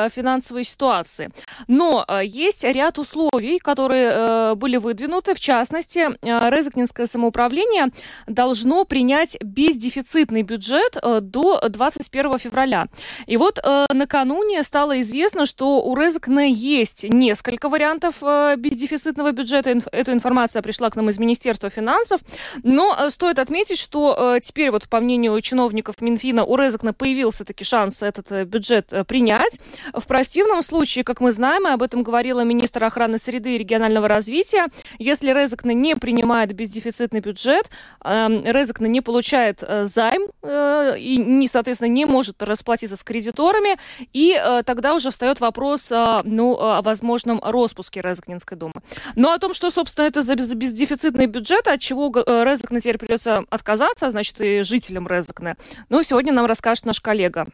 финансовой 0.09 0.63
ситуации. 0.63 1.31
Но 1.67 2.05
есть 2.23 2.63
ряд 2.63 2.99
условий, 2.99 3.59
которые 3.59 4.55
были 4.55 4.77
выдвинуты. 4.77 5.33
В 5.35 5.39
частности, 5.39 6.09
Резакнинское 6.21 7.05
самоуправление 7.05 7.87
должно 8.27 8.83
принять 8.85 9.37
бездефицитный 9.41 10.41
бюджет 10.41 10.97
до 11.01 11.61
21 11.69 12.39
февраля. 12.39 12.87
И 13.25 13.37
вот 13.37 13.59
э, 13.63 13.85
накануне 13.93 14.63
стало 14.63 14.99
известно, 15.01 15.45
что 15.45 15.83
у 15.83 15.95
Резекна 15.95 16.47
есть 16.47 17.03
несколько 17.03 17.69
вариантов 17.69 18.15
э, 18.21 18.55
бездефицитного 18.57 19.31
бюджета. 19.31 19.71
Инф- 19.71 19.89
эта 19.91 20.13
информация 20.13 20.61
пришла 20.61 20.89
к 20.89 20.95
нам 20.95 21.09
из 21.09 21.17
Министерства 21.17 21.69
финансов. 21.69 22.21
Но 22.63 22.95
э, 22.97 23.09
стоит 23.09 23.39
отметить, 23.39 23.79
что 23.79 24.35
э, 24.35 24.39
теперь 24.41 24.71
вот 24.71 24.87
по 24.89 24.99
мнению 24.99 25.39
чиновников 25.41 26.01
Минфина 26.01 26.45
у 26.45 26.55
Резекна 26.55 26.93
появился 26.93 27.45
таки 27.45 27.63
шанс 27.63 28.03
этот 28.03 28.31
э, 28.31 28.45
бюджет 28.45 28.93
э, 28.93 29.03
принять. 29.03 29.59
В 29.93 30.05
противном 30.05 30.61
случае, 30.61 31.03
как 31.03 31.21
мы 31.21 31.31
знаем, 31.31 31.67
и 31.67 31.71
об 31.71 31.81
этом 31.81 32.03
говорила 32.03 32.41
министр 32.41 32.83
охраны 32.83 33.17
среды 33.17 33.55
и 33.55 33.57
регионального 33.57 34.07
развития, 34.07 34.67
если 34.99 35.31
Резекна 35.31 35.71
не 35.71 35.95
принимает 35.95 36.53
бездефицитный 36.53 37.19
бюджет, 37.19 37.69
э, 38.03 38.27
Резекна 38.45 38.85
не 38.87 39.01
получает 39.01 39.63
э, 39.63 39.85
займ 39.85 40.23
э, 40.41 40.97
и, 40.97 41.17
не, 41.17 41.47
соответственно, 41.47 41.89
не 41.89 42.05
может 42.05 42.41
расплатиться 42.43 42.94
с 42.95 43.03
кредиторами, 43.03 43.77
и 44.13 44.33
э, 44.33 44.63
тогда 44.63 44.95
уже 44.95 45.11
встает 45.11 45.39
вопрос 45.39 45.91
э, 45.91 46.21
ну, 46.23 46.57
о 46.59 46.81
возможном 46.81 47.39
распуске 47.43 48.01
Резекнинской 48.01 48.57
думы. 48.57 48.73
Но 49.15 49.31
о 49.31 49.39
том, 49.39 49.53
что, 49.53 49.69
собственно, 49.69 50.05
это 50.05 50.21
за 50.21 50.35
бездефицитный 50.35 51.27
бюджет, 51.27 51.67
от 51.67 51.79
чего 51.79 52.11
э, 52.15 52.43
Резекне 52.43 52.79
теперь 52.79 52.97
придется 52.97 53.43
отказаться, 53.49 54.09
значит, 54.09 54.39
и 54.41 54.61
жителям 54.63 55.07
Резекне, 55.07 55.55
ну, 55.89 56.03
сегодня 56.03 56.33
нам 56.33 56.45
расскажет 56.45 56.85
наш 56.85 56.99
коллега. 57.01 57.47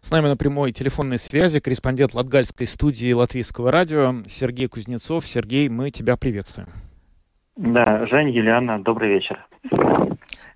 С 0.00 0.10
нами 0.10 0.28
на 0.28 0.36
прямой 0.36 0.72
телефонной 0.72 1.18
связи 1.18 1.60
корреспондент 1.60 2.14
Латгальской 2.14 2.66
студии 2.66 3.12
Латвийского 3.12 3.70
радио 3.70 4.22
Сергей 4.26 4.68
Кузнецов. 4.68 5.26
Сергей, 5.26 5.68
мы 5.68 5.90
тебя 5.90 6.16
приветствуем. 6.16 6.68
Да, 7.56 8.06
Жень, 8.06 8.30
Юлиана, 8.30 8.82
добрый 8.82 9.08
вечер. 9.08 9.46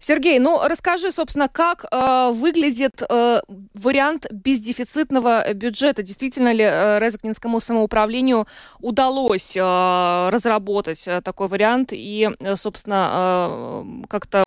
Сергей, 0.02 0.40
ну 0.40 0.58
расскажи, 0.66 1.12
собственно, 1.12 1.48
как 1.48 1.84
э, 1.84 2.32
выглядит 2.32 3.02
э, 3.08 3.40
вариант 3.72 4.26
бездефицитного 4.32 5.54
бюджета. 5.54 6.02
Действительно 6.02 6.52
ли 6.52 6.64
э, 6.64 6.98
Резакнинскому 6.98 7.60
самоуправлению 7.60 8.48
удалось 8.80 9.56
э, 9.56 9.60
разработать 9.60 11.06
э, 11.06 11.20
такой 11.20 11.46
вариант 11.46 11.90
и, 11.92 12.28
э, 12.36 12.56
собственно, 12.56 13.84
э, 13.84 14.06
как-то 14.08 14.42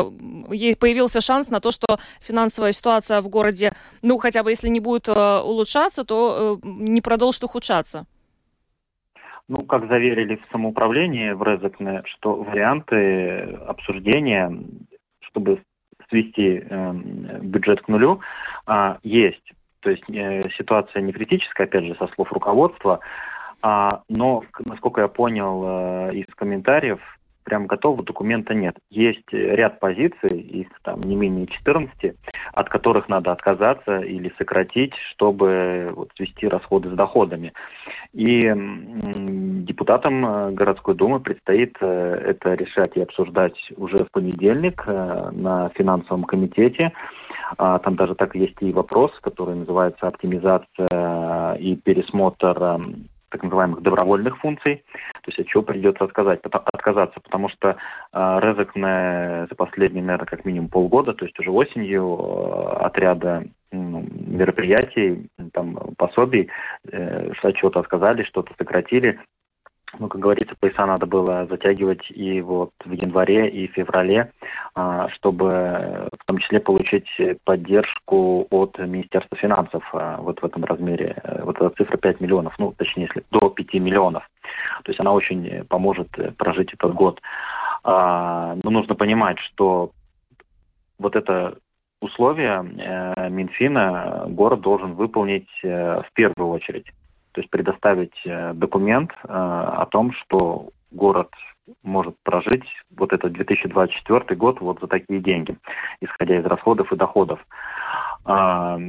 ей 0.51 0.75
появился 0.75 1.21
шанс 1.21 1.49
на 1.49 1.61
то, 1.61 1.71
что 1.71 1.99
финансовая 2.19 2.73
ситуация 2.73 3.21
в 3.21 3.29
городе, 3.29 3.73
ну 4.01 4.17
хотя 4.17 4.43
бы 4.43 4.49
если 4.49 4.67
не 4.67 4.81
будет 4.81 5.07
э, 5.07 5.39
улучшаться, 5.39 6.03
то 6.03 6.59
э, 6.61 6.67
не 6.67 6.99
продолжит 6.99 7.45
ухудшаться? 7.45 8.05
Ну, 9.47 9.61
как 9.61 9.87
заверили 9.87 10.35
в 10.35 10.51
самоуправлении 10.51 11.31
в 11.31 11.43
Резекне, 11.43 12.01
что 12.03 12.35
варианты 12.35 13.57
обсуждения 13.67 14.51
чтобы 15.35 15.59
свести 16.09 16.63
э, 16.63 16.93
бюджет 17.41 17.81
к 17.81 17.89
нулю, 17.89 18.21
э, 18.67 18.95
есть. 19.03 19.53
То 19.81 19.89
есть 19.89 20.03
э, 20.09 20.49
ситуация 20.49 21.01
не 21.01 21.11
критическая, 21.11 21.63
опять 21.63 21.85
же, 21.85 21.95
со 21.95 22.07
слов 22.07 22.31
руководства, 22.31 23.01
э, 23.61 23.91
но, 24.07 24.43
насколько 24.65 25.01
я 25.01 25.09
понял 25.09 25.63
э, 26.09 26.15
из 26.15 26.33
комментариев, 26.35 27.19
прям 27.43 27.67
готового 27.67 28.03
документа 28.03 28.53
нет. 28.55 28.77
Есть 28.89 29.31
ряд 29.31 29.79
позиций, 29.79 30.39
их 30.39 30.69
там 30.81 31.01
не 31.01 31.15
менее 31.15 31.47
14, 31.47 32.15
от 32.53 32.69
которых 32.69 33.07
надо 33.09 33.31
отказаться 33.31 33.99
или 33.99 34.33
сократить, 34.37 34.95
чтобы 34.95 35.91
вот, 35.95 36.11
свести 36.15 36.47
расходы 36.47 36.89
с 36.89 36.93
доходами. 36.93 37.53
И 38.13 38.51
депутатам 39.65 40.25
э, 40.25 40.51
городской 40.51 40.95
думы 40.95 41.19
предстоит 41.19 41.77
э, 41.81 41.85
это 41.87 42.53
решать 42.53 42.95
и 42.95 43.01
обсуждать 43.01 43.73
уже 43.75 44.05
в 44.05 44.11
понедельник 44.11 44.83
э, 44.87 45.29
на 45.31 45.69
финансовом 45.69 46.23
комитете. 46.23 46.93
А, 47.57 47.79
там 47.79 47.95
даже 47.95 48.15
так 48.15 48.35
есть 48.35 48.55
и 48.61 48.71
вопрос, 48.71 49.19
который 49.19 49.55
называется 49.55 50.07
оптимизация 50.07 51.55
и 51.55 51.75
пересмотр 51.75 52.79
так 53.35 53.43
называемых 53.43 53.81
добровольных 53.81 54.37
функций, 54.37 54.85
то 55.21 55.27
есть 55.27 55.39
от 55.39 55.47
чего 55.47 55.61
придется 55.61 56.05
отказать, 56.05 56.39
отказаться, 56.43 57.19
потому 57.19 57.49
что 57.49 57.75
э, 58.13 58.39
Резекне 58.41 59.47
за 59.49 59.55
последние, 59.55 60.03
наверное, 60.03 60.25
как 60.25 60.45
минимум 60.45 60.69
полгода, 60.69 61.13
то 61.13 61.25
есть 61.25 61.37
уже 61.39 61.51
осенью 61.51 62.17
э, 62.17 62.85
отряда 62.85 63.43
ну, 63.71 64.07
мероприятий, 64.11 65.27
там, 65.51 65.75
пособий, 65.97 66.49
э, 66.89 67.33
что-то 67.33 67.81
отказали, 67.81 68.23
что-то 68.23 68.53
сократили, 68.57 69.19
ну, 69.99 70.07
как 70.07 70.21
говорится, 70.21 70.55
пояса 70.59 70.85
надо 70.85 71.05
было 71.05 71.47
затягивать 71.47 72.11
и 72.11 72.41
вот 72.41 72.71
в 72.83 72.91
январе, 72.91 73.49
и 73.49 73.67
в 73.67 73.73
феврале, 73.73 74.31
а, 74.73 75.07
чтобы 75.09 76.09
в 76.17 76.25
том 76.25 76.37
числе 76.37 76.59
получить 76.59 77.09
поддержку 77.43 78.47
от 78.49 78.77
Министерства 78.79 79.37
финансов 79.37 79.89
а, 79.93 80.17
вот 80.17 80.41
в 80.41 80.45
этом 80.45 80.65
размере. 80.65 81.21
Вот 81.43 81.57
эта 81.57 81.69
цифра 81.69 81.97
5 81.97 82.21
миллионов, 82.21 82.57
ну, 82.59 82.73
точнее, 82.73 83.03
если 83.03 83.23
до 83.31 83.49
5 83.49 83.73
миллионов. 83.75 84.29
То 84.83 84.91
есть 84.91 84.99
она 84.99 85.11
очень 85.11 85.63
поможет 85.65 86.09
прожить 86.37 86.73
этот 86.73 86.93
год. 86.93 87.21
А, 87.83 88.57
но 88.63 88.69
нужно 88.71 88.95
понимать, 88.95 89.39
что 89.39 89.91
вот 90.97 91.15
это 91.15 91.57
условие 92.01 92.63
э, 92.77 93.29
Минфина 93.29 94.25
город 94.27 94.61
должен 94.61 94.93
выполнить 94.95 95.49
э, 95.63 96.01
в 96.01 96.11
первую 96.13 96.49
очередь 96.49 96.93
то 97.35 97.41
есть 97.41 97.51
предоставить 97.51 98.21
э, 98.25 98.53
документ 98.53 99.11
э, 99.11 99.27
о 99.27 99.85
том, 99.87 100.13
что 100.13 100.69
город 100.89 101.33
может 101.83 102.17
прожить 102.23 102.63
вот 102.89 103.11
этот 103.11 103.33
2024 103.33 104.37
год 104.37 104.61
вот 104.61 104.79
за 104.79 104.87
такие 104.87 105.19
деньги, 105.19 105.57
исходя 105.99 106.37
из 106.37 106.45
расходов 106.45 106.93
и 106.93 106.95
доходов. 106.95 107.45
А, 108.23 108.79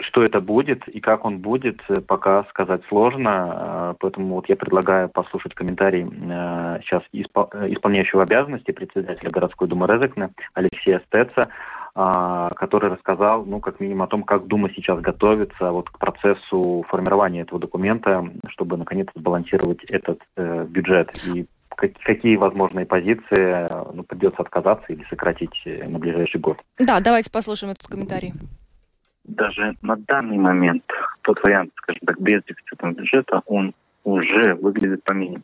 что 0.00 0.24
это 0.24 0.40
будет 0.40 0.88
и 0.88 0.98
как 0.98 1.24
он 1.24 1.38
будет, 1.38 1.82
э, 1.88 2.00
пока 2.00 2.42
сказать 2.50 2.82
сложно, 2.88 3.94
поэтому 4.00 4.34
вот 4.34 4.48
я 4.48 4.56
предлагаю 4.56 5.08
послушать 5.08 5.54
комментарий 5.54 6.02
сейчас 6.82 7.04
исполняющего 7.12 8.24
обязанности 8.24 8.72
председателя 8.72 9.30
городской 9.30 9.68
думы 9.68 9.86
Резекна 9.86 10.32
Алексея 10.52 11.00
Стеца 11.06 11.48
который 11.98 12.90
рассказал, 12.90 13.44
ну, 13.44 13.58
как 13.58 13.80
минимум, 13.80 14.02
о 14.02 14.06
том, 14.06 14.22
как 14.22 14.46
Дума 14.46 14.70
сейчас 14.70 15.00
готовится 15.00 15.72
вот 15.72 15.90
к 15.90 15.98
процессу 15.98 16.84
формирования 16.86 17.40
этого 17.40 17.60
документа, 17.60 18.24
чтобы 18.46 18.76
наконец 18.76 19.08
сбалансировать 19.16 19.82
этот 19.84 20.20
э, 20.36 20.64
бюджет 20.64 21.10
и 21.26 21.46
какие 21.76 22.36
возможные 22.36 22.86
позиции 22.86 23.68
ну, 23.92 24.04
придется 24.04 24.42
отказаться 24.42 24.92
или 24.92 25.02
сократить 25.04 25.62
э, 25.64 25.88
на 25.88 25.98
ближайший 25.98 26.40
год. 26.40 26.58
Да, 26.78 27.00
давайте 27.00 27.32
послушаем 27.32 27.72
этот 27.72 27.88
комментарий. 27.88 28.32
Даже 29.24 29.76
на 29.82 29.96
данный 29.96 30.38
момент 30.38 30.84
тот 31.22 31.42
вариант, 31.42 31.72
скажем 31.76 32.00
так, 32.06 32.20
без 32.20 32.44
дефицитного 32.44 32.92
бюджета, 32.92 33.42
он 33.46 33.74
уже 34.04 34.54
выглядит 34.54 35.02
по 35.02 35.12
минимуму. 35.12 35.42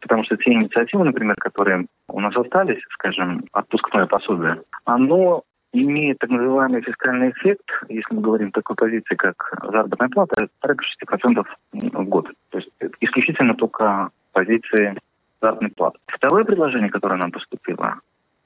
Потому 0.00 0.24
что 0.24 0.36
те 0.38 0.52
инициативы, 0.52 1.04
например, 1.04 1.36
которые 1.36 1.86
у 2.08 2.20
нас 2.20 2.34
остались, 2.34 2.82
скажем, 2.94 3.44
отпускное 3.52 4.06
пособие, 4.06 4.62
оно 4.84 5.44
имеет 5.72 6.18
так 6.18 6.30
называемый 6.30 6.82
фискальный 6.82 7.30
эффект, 7.30 7.64
если 7.88 8.14
мы 8.14 8.22
говорим 8.22 8.48
о 8.48 8.52
такой 8.52 8.76
позиции, 8.76 9.14
как 9.14 9.52
заработная 9.62 10.08
плата, 10.08 10.48
порядка 10.60 10.84
6% 11.06 11.44
в 11.72 12.04
год. 12.04 12.28
То 12.50 12.58
есть 12.58 12.70
исключительно 13.00 13.54
только 13.54 14.10
позиции 14.32 14.96
заработной 15.40 15.70
платы. 15.70 15.98
Второе 16.06 16.44
предложение, 16.44 16.90
которое 16.90 17.16
нам 17.16 17.30
поступило 17.30 18.00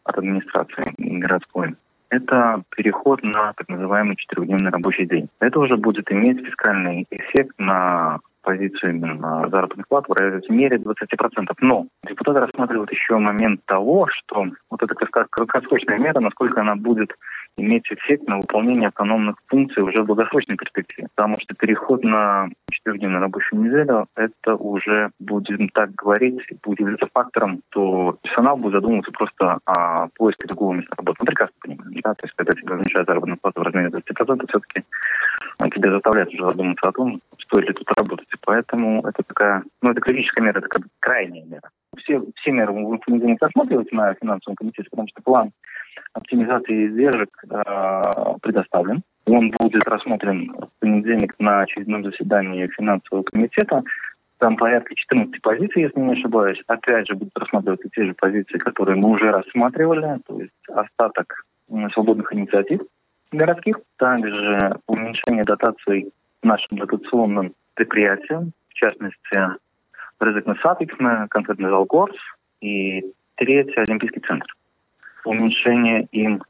от 0.04 0.18
администрации 0.18 0.94
городской, 0.98 1.74
это 2.10 2.62
переход 2.76 3.22
на 3.22 3.52
так 3.54 3.68
называемый 3.68 4.16
четырехдневный 4.16 4.70
рабочий 4.70 5.06
день. 5.06 5.28
Это 5.40 5.58
уже 5.58 5.76
будет 5.76 6.10
иметь 6.12 6.44
фискальный 6.44 7.06
эффект 7.10 7.54
на 7.58 8.20
позицию 8.44 8.96
именно 8.96 9.48
заработных 9.50 9.88
плат 9.88 10.04
в 10.08 10.12
размере 10.12 10.76
20%. 10.76 11.52
Но 11.60 11.86
депутаты 12.06 12.40
рассматривают 12.40 12.92
еще 12.92 13.16
момент 13.16 13.60
того, 13.66 14.06
что 14.10 14.46
вот 14.70 14.82
эта 14.82 14.94
краткосрочная 14.94 15.98
мера, 15.98 16.20
насколько 16.20 16.60
она 16.60 16.76
будет 16.76 17.10
иметь 17.56 17.90
эффект 17.90 18.26
на 18.28 18.38
выполнение 18.38 18.88
автономных 18.88 19.36
функций 19.46 19.82
уже 19.82 20.02
в 20.02 20.06
долгосрочной 20.06 20.56
перспективе. 20.56 21.08
Потому 21.14 21.36
что 21.40 21.54
переход 21.54 22.02
на 22.02 22.48
четырехдневную 22.84 23.22
рабочую 23.22 23.62
неделю, 23.62 24.06
это 24.14 24.56
уже, 24.56 25.10
будем 25.18 25.68
так 25.70 25.94
говорить, 25.94 26.42
будет 26.62 26.80
являться 26.80 27.06
фактором, 27.12 27.62
то 27.70 28.18
персонал 28.22 28.56
будет 28.56 28.74
задумываться 28.74 29.10
просто 29.12 29.58
о 29.64 30.08
поиске 30.14 30.46
другого 30.46 30.74
места 30.74 30.94
работы. 30.96 31.18
Мы 31.20 31.26
прекрасно 31.26 31.54
понимаем, 31.60 32.00
да, 32.02 32.14
то 32.14 32.26
есть 32.26 32.34
когда 32.36 32.52
тебе 32.52 32.74
назначают 32.74 33.08
заработную 33.08 33.38
плату 33.40 33.60
в 33.60 33.64
размере 33.64 33.88
20%, 33.88 34.46
все-таки 34.48 34.84
тебя 35.74 35.90
заставляют 35.92 36.32
уже 36.32 36.44
задуматься 36.44 36.88
о 36.88 36.92
том, 36.92 37.20
стоит 37.38 37.68
ли 37.68 37.72
тут 37.74 37.90
работать. 37.96 38.28
Поэтому 38.42 39.06
это 39.06 39.22
такая, 39.22 39.62
ну, 39.82 39.90
это 39.90 40.00
критическая 40.00 40.42
мера, 40.42 40.58
это 40.58 40.68
как 40.68 40.82
крайняя 41.00 41.44
мера. 41.46 41.70
Все, 41.98 42.22
все 42.36 42.50
меры 42.50 42.72
в 42.72 42.98
понедельник 42.98 43.42
рассматриваются 43.42 43.94
на 43.94 44.14
финансовом 44.14 44.56
комитете, 44.56 44.88
потому 44.90 45.08
что 45.08 45.22
план 45.22 45.52
оптимизации 46.12 46.88
издержек 46.88 47.30
э, 47.50 48.02
предоставлен. 48.42 49.02
Он 49.26 49.50
будет 49.50 49.84
рассмотрен 49.88 50.52
в 50.52 50.68
понедельник 50.80 51.34
на 51.38 51.62
очередном 51.62 52.04
заседании 52.04 52.66
финансового 52.68 53.22
комитета. 53.24 53.82
Там 54.38 54.56
порядка 54.56 54.94
14 54.94 55.40
позиций, 55.40 55.82
если 55.82 56.00
не 56.00 56.12
ошибаюсь. 56.12 56.60
Опять 56.66 57.06
же, 57.08 57.14
будут 57.14 57.36
рассматриваться 57.38 57.88
те 57.88 58.04
же 58.04 58.14
позиции, 58.14 58.58
которые 58.58 58.96
мы 58.96 59.10
уже 59.10 59.30
рассматривали, 59.30 60.18
то 60.26 60.40
есть 60.40 60.52
остаток 60.68 61.46
свободных 61.92 62.32
инициатив 62.34 62.80
городских, 63.32 63.78
также 63.96 64.78
уменьшение 64.86 65.44
дотаций 65.44 66.12
нашим 66.42 66.78
дотационным 66.78 67.54
предприятиям, 67.74 68.52
в 68.68 68.74
частности, 68.74 69.38
Рызыкный 70.20 70.56
Сатикна, 70.62 71.26
конкретно 71.28 71.70
Залгорс 71.70 72.16
и 72.60 73.04
третий 73.36 73.80
Олимпийский 73.80 74.20
центр. 74.20 74.46
Уменьшение 75.24 76.06
им 76.12 76.42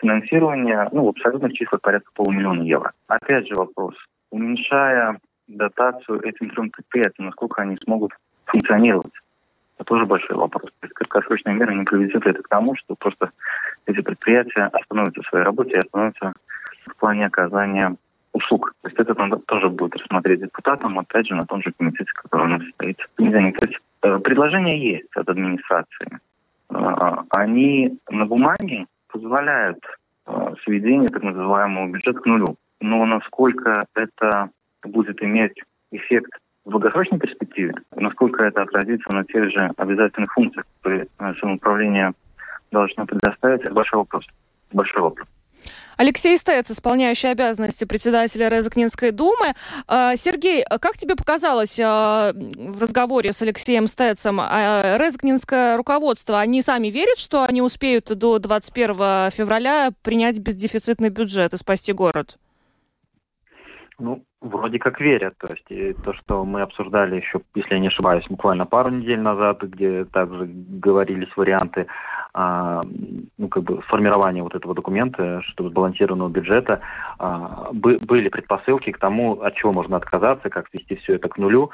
финансирования 0.00 0.88
ну, 0.92 1.04
в 1.04 1.08
абсолютных 1.08 1.52
числах 1.54 1.80
порядка 1.80 2.10
полумиллиона 2.14 2.62
евро. 2.62 2.92
Опять 3.06 3.48
же 3.48 3.54
вопрос. 3.54 3.94
Уменьшая 4.30 5.18
дотацию 5.46 6.20
этим 6.22 6.50
трем 6.50 6.70
предприятиям, 6.70 7.26
насколько 7.26 7.62
они 7.62 7.76
смогут 7.78 8.12
функционировать? 8.46 9.12
Это 9.76 9.84
тоже 9.84 10.06
большой 10.06 10.36
вопрос. 10.36 10.70
То 10.80 10.86
есть 10.86 10.94
краткосрочные 10.94 11.54
меры 11.54 11.74
не 11.74 11.84
приведет 11.84 12.26
это 12.26 12.42
к 12.42 12.48
тому, 12.48 12.74
что 12.76 12.94
просто 12.96 13.30
эти 13.86 14.00
предприятия 14.00 14.66
остановятся 14.72 15.22
в 15.22 15.26
своей 15.26 15.44
работе 15.44 15.70
и 15.72 15.78
остановятся 15.78 16.32
в 16.86 16.96
плане 16.96 17.26
оказания 17.26 17.96
услуг. 18.32 18.74
То 18.82 18.88
есть 18.88 19.00
это 19.00 19.14
надо 19.14 19.36
тоже 19.36 19.68
будет 19.68 19.96
рассмотреть 19.96 20.40
депутатам, 20.40 20.98
опять 20.98 21.26
же, 21.26 21.34
на 21.34 21.46
том 21.46 21.62
же 21.62 21.72
комитете, 21.72 22.10
который 22.14 22.46
у 22.46 22.58
нас 22.58 22.62
стоит. 22.74 22.98
Э, 24.02 24.18
предложения 24.18 24.78
есть 24.78 25.16
от 25.16 25.28
администрации. 25.28 26.18
Э, 26.70 27.16
они 27.30 27.98
на 28.10 28.26
бумаге 28.26 28.86
позволяют 29.08 29.78
э, 30.26 30.54
сведение 30.64 31.08
так 31.08 31.22
называемого 31.22 31.88
бюджета 31.88 32.20
к 32.20 32.26
нулю. 32.26 32.56
Но 32.80 33.04
насколько 33.06 33.84
это 33.94 34.50
будет 34.84 35.22
иметь 35.22 35.60
эффект 35.90 36.30
в 36.64 36.70
долгосрочной 36.70 37.18
перспективе, 37.18 37.74
насколько 37.96 38.44
это 38.44 38.62
отразится 38.62 39.14
на 39.14 39.24
тех 39.24 39.50
же 39.50 39.72
обязательных 39.76 40.32
функциях, 40.32 40.66
которые 40.80 41.08
самоуправление 41.40 42.12
должно 42.70 43.06
предоставить, 43.06 43.62
это 43.62 43.72
большой 43.72 44.00
вопрос. 44.00 44.26
Большой 44.72 45.02
вопрос. 45.02 45.28
Алексей 45.98 46.38
Стец, 46.38 46.70
исполняющий 46.70 47.26
обязанности 47.26 47.84
председателя 47.84 48.48
Резакнинской 48.48 49.10
думы. 49.10 49.54
А, 49.88 50.14
Сергей, 50.14 50.64
как 50.80 50.96
тебе 50.96 51.16
показалось 51.16 51.78
а, 51.82 52.32
в 52.32 52.80
разговоре 52.80 53.32
с 53.32 53.42
Алексеем 53.42 53.88
Стецем, 53.88 54.38
а, 54.40 54.96
Резакнинское 54.96 55.76
руководство, 55.76 56.38
они 56.38 56.62
сами 56.62 56.86
верят, 56.86 57.18
что 57.18 57.42
они 57.42 57.62
успеют 57.62 58.16
до 58.16 58.38
21 58.38 59.30
февраля 59.32 59.90
принять 60.02 60.38
бездефицитный 60.38 61.08
бюджет 61.08 61.52
и 61.52 61.56
спасти 61.56 61.92
город? 61.92 62.38
Ну, 63.98 64.24
вроде 64.40 64.78
как 64.78 65.00
верят. 65.00 65.36
То 65.38 65.48
есть 65.48 65.64
и 65.68 65.92
то, 65.92 66.12
что 66.12 66.44
мы 66.44 66.62
обсуждали 66.62 67.16
еще, 67.16 67.40
если 67.54 67.74
я 67.74 67.80
не 67.80 67.88
ошибаюсь, 67.88 68.26
буквально 68.28 68.66
пару 68.66 68.90
недель 68.90 69.20
назад, 69.20 69.62
где 69.62 70.04
также 70.04 70.46
говорились 70.46 71.36
варианты 71.36 71.86
а, 72.32 72.82
ну, 73.36 73.48
как 73.48 73.64
бы 73.64 73.80
формирования 73.82 74.42
вот 74.42 74.54
этого 74.54 74.74
документа, 74.74 75.40
чтобы 75.42 75.70
сбалансированного 75.70 76.28
бюджета, 76.28 76.80
а, 77.18 77.70
бы, 77.72 77.98
были 77.98 78.28
предпосылки 78.28 78.92
к 78.92 78.98
тому, 78.98 79.40
от 79.40 79.54
чего 79.54 79.72
можно 79.72 79.96
отказаться, 79.96 80.50
как 80.50 80.68
свести 80.68 80.96
все 80.96 81.14
это 81.14 81.28
к 81.28 81.38
нулю. 81.38 81.70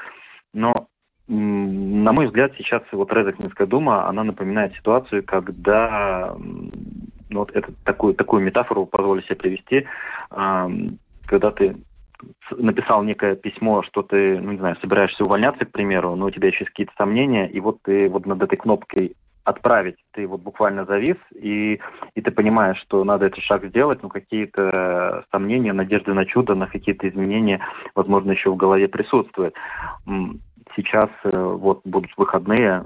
Но 0.53 0.87
на 1.27 2.13
мой 2.13 2.27
взгляд, 2.27 2.53
сейчас 2.55 2.83
вот 2.91 3.11
Резакнинская 3.11 3.65
дума, 3.65 4.07
она 4.07 4.23
напоминает 4.23 4.75
ситуацию, 4.75 5.23
когда 5.23 6.35
ну, 6.37 7.39
вот 7.39 7.51
это, 7.51 7.73
такую, 7.83 8.13
такую 8.13 8.43
метафору 8.43 8.85
позволю 8.85 9.23
себе 9.23 9.35
привести, 9.35 9.87
когда 10.29 11.49
ты 11.49 11.77
написал 12.51 13.03
некое 13.03 13.35
письмо, 13.35 13.83
что 13.83 14.03
ты, 14.03 14.39
ну 14.39 14.51
не 14.51 14.57
знаю, 14.57 14.77
собираешься 14.81 15.25
увольняться, 15.25 15.65
к 15.65 15.71
примеру, 15.71 16.15
но 16.15 16.25
у 16.25 16.31
тебя 16.31 16.47
еще 16.47 16.59
есть 16.63 16.71
какие-то 16.71 16.93
сомнения, 16.97 17.47
и 17.49 17.59
вот 17.59 17.81
ты 17.83 18.09
вот 18.09 18.25
над 18.25 18.41
этой 18.43 18.57
кнопкой 18.57 19.15
отправить, 19.43 20.03
ты 20.11 20.27
вот 20.27 20.41
буквально 20.41 20.85
завис, 20.85 21.17
и, 21.31 21.79
и 22.15 22.21
ты 22.21 22.31
понимаешь, 22.31 22.77
что 22.77 23.03
надо 23.03 23.27
этот 23.27 23.39
шаг 23.39 23.63
сделать, 23.65 24.01
но 24.01 24.09
какие-то 24.09 25.25
сомнения, 25.31 25.71
надежды 25.71 26.13
на 26.13 26.25
чудо, 26.25 26.55
на 26.55 26.65
какие-то 26.65 27.07
изменения, 27.07 27.61
возможно, 27.93 28.31
еще 28.31 28.51
в 28.51 28.57
голове 28.57 28.87
присутствуют. 28.87 29.55
Сейчас 30.75 31.09
э, 31.23 31.29
вот 31.31 31.81
будут 31.85 32.11
выходные, 32.17 32.85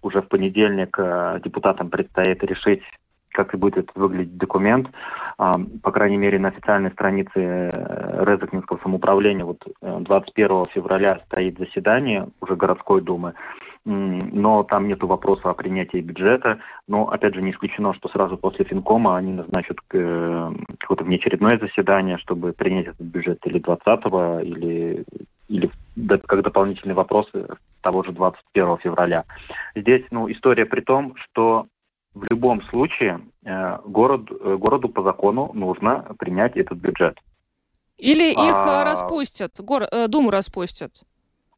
уже 0.00 0.22
в 0.22 0.28
понедельник 0.28 0.96
э, 0.98 1.40
депутатам 1.44 1.90
предстоит 1.90 2.42
решить 2.44 2.82
как 3.32 3.54
и 3.54 3.56
будет 3.56 3.90
выглядеть 3.94 4.36
документ. 4.36 4.90
А, 5.38 5.58
по 5.82 5.92
крайней 5.92 6.18
мере, 6.18 6.38
на 6.38 6.48
официальной 6.48 6.90
странице 6.90 7.30
э, 7.36 8.24
Резакнинского 8.24 8.78
самоуправления 8.82 9.44
вот 9.44 9.66
21 9.80 10.50
э, 10.50 10.64
февраля 10.70 11.20
стоит 11.26 11.58
заседание 11.58 12.28
уже 12.40 12.56
городской 12.56 13.00
думы, 13.00 13.34
но 13.84 14.62
там 14.62 14.88
нет 14.88 15.02
вопроса 15.02 15.50
о 15.50 15.54
принятии 15.54 15.98
бюджета. 15.98 16.58
Но, 16.86 17.08
опять 17.08 17.34
же, 17.34 17.42
не 17.42 17.52
исключено, 17.52 17.94
что 17.94 18.08
сразу 18.08 18.36
после 18.36 18.64
Финкома 18.64 19.16
они 19.16 19.32
назначат 19.32 19.78
э, 19.92 20.52
какое-то 20.78 21.04
внеочередное 21.04 21.58
заседание, 21.58 22.18
чтобы 22.18 22.52
принять 22.52 22.88
этот 22.88 23.06
бюджет 23.06 23.46
или 23.46 23.58
20 23.58 24.04
или, 24.44 25.04
или 25.48 25.70
как 26.26 26.42
дополнительные 26.42 26.94
вопросы 26.94 27.48
того 27.80 28.02
же 28.02 28.12
21 28.12 28.78
февраля. 28.78 29.24
Здесь 29.74 30.04
ну, 30.10 30.30
история 30.30 30.66
при 30.66 30.80
том, 30.80 31.14
что 31.16 31.66
в 32.14 32.24
любом 32.30 32.60
случае 32.62 33.20
э, 33.44 33.78
город, 33.84 34.30
э, 34.30 34.56
городу 34.56 34.88
по 34.88 35.02
закону 35.02 35.50
нужно 35.54 36.14
принять 36.18 36.56
этот 36.56 36.78
бюджет. 36.78 37.18
Или 37.98 38.32
их 38.32 38.38
э, 38.38 38.52
а... 38.52 38.84
распустят, 38.84 39.60
гор... 39.60 39.86
Думу 40.08 40.30
распустят? 40.30 41.02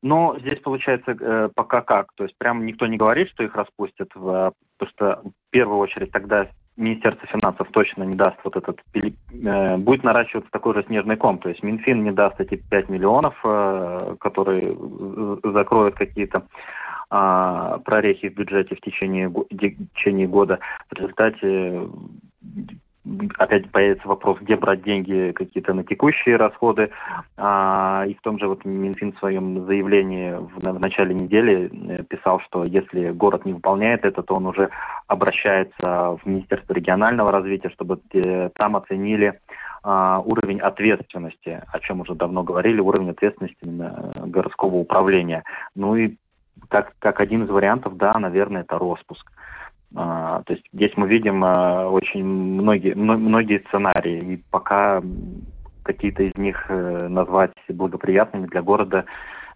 Но 0.03 0.37
здесь 0.39 0.59
получается 0.59 1.51
пока 1.55 1.81
как. 1.81 2.13
То 2.15 2.25
есть 2.25 2.37
прям 2.37 2.67
никто 2.67 2.89
не 2.89 2.97
говорит, 2.97 3.29
что 3.29 3.45
их 3.45 3.55
распустят, 3.55 4.09
потому 4.13 4.53
что 4.89 5.23
в 5.23 5.51
первую 5.51 5.79
очередь 5.79 6.11
тогда 6.11 6.49
Министерство 6.77 7.29
финансов 7.29 7.69
точно 7.71 8.03
не 8.03 8.17
даст 8.17 8.39
вот 8.43 8.57
этот, 8.57 8.83
будет 9.31 10.03
наращиваться 10.03 10.51
такой 10.51 10.75
же 10.75 10.83
снежный 10.83 11.17
ком, 11.17 11.39
то 11.39 11.51
есть 11.51 11.63
Минфин 11.63 12.03
не 12.03 12.11
даст 12.11 12.41
эти 12.41 12.57
5 12.57 12.89
миллионов, 12.89 13.41
которые 14.19 14.77
закроют 15.45 15.95
какие-то 15.95 16.49
а, 17.15 17.79
прорехи 17.85 18.31
в 18.31 18.35
бюджете 18.35 18.75
в 18.75 18.81
течение, 18.81 19.29
в 19.29 19.45
течение 19.51 20.27
года. 20.27 20.61
В 20.89 20.95
результате 20.95 21.87
опять 23.37 23.71
появится 23.71 24.09
вопрос, 24.09 24.39
где 24.41 24.57
брать 24.57 24.83
деньги 24.83 25.33
какие-то 25.33 25.75
на 25.75 25.85
текущие 25.85 26.37
расходы. 26.37 26.91
А, 27.37 28.05
и 28.09 28.15
в 28.15 28.23
том 28.23 28.39
же 28.39 28.49
вот 28.49 28.65
Минфин 28.65 29.13
в 29.13 29.19
своем 29.19 29.67
заявлении 29.67 30.33
в, 30.33 30.79
начале 30.79 31.13
недели 31.13 31.71
э, 31.71 32.03
писал, 32.05 32.41
что 32.41 32.65
если 32.65 33.11
город 33.11 33.45
не 33.45 33.53
выполняет 33.53 34.07
это, 34.07 34.23
то 34.23 34.35
он 34.35 34.47
уже 34.47 34.71
обращается 35.07 36.17
в 36.17 36.21
Министерство 36.25 36.73
регионального 36.73 37.31
развития, 37.31 37.69
чтобы 37.69 38.01
э, 38.15 38.49
там 38.55 38.75
оценили 38.75 39.39
а, 39.83 40.21
уровень 40.25 40.61
ответственности, 40.61 41.63
о 41.71 41.79
чем 41.79 42.01
уже 42.01 42.15
давно 42.15 42.43
говорили, 42.43 42.81
уровень 42.81 43.11
ответственности 43.11 43.67
городского 44.25 44.77
управления. 44.77 45.45
Ну 45.75 45.95
и 45.95 46.17
как, 46.73 46.95
как 46.99 47.21
один 47.21 47.45
из 47.45 47.51
вариантов, 47.51 47.99
да, 47.99 48.19
наверное, 48.19 48.63
это 48.63 48.79
распуск. 48.79 49.31
А, 49.95 50.43
то 50.45 50.55
есть 50.55 50.65
здесь 50.73 50.97
мы 50.97 51.07
видим 51.07 51.45
а, 51.45 51.91
очень 51.91 52.25
многие, 52.25 52.95
многие 52.95 53.59
сценарии, 53.59 54.35
и 54.35 54.37
пока 54.51 55.03
какие-то 55.83 56.23
из 56.23 56.35
них 56.37 56.67
э, 56.71 57.09
назвать 57.09 57.53
благоприятными 57.69 58.47
для 58.47 58.63
города, 58.63 59.05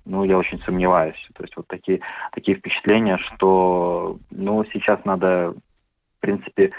ну, 0.05 0.25
я 0.25 0.37
очень 0.37 0.61
сомневаюсь. 0.61 1.31
То 1.35 1.45
есть 1.45 1.57
вот 1.57 1.69
такие, 1.69 2.01
такие 2.33 2.59
впечатления, 2.59 3.17
что, 3.17 4.19
ну, 4.31 4.65
сейчас 4.65 5.05
надо, 5.05 5.55
в 5.55 6.21
принципе, 6.21 6.73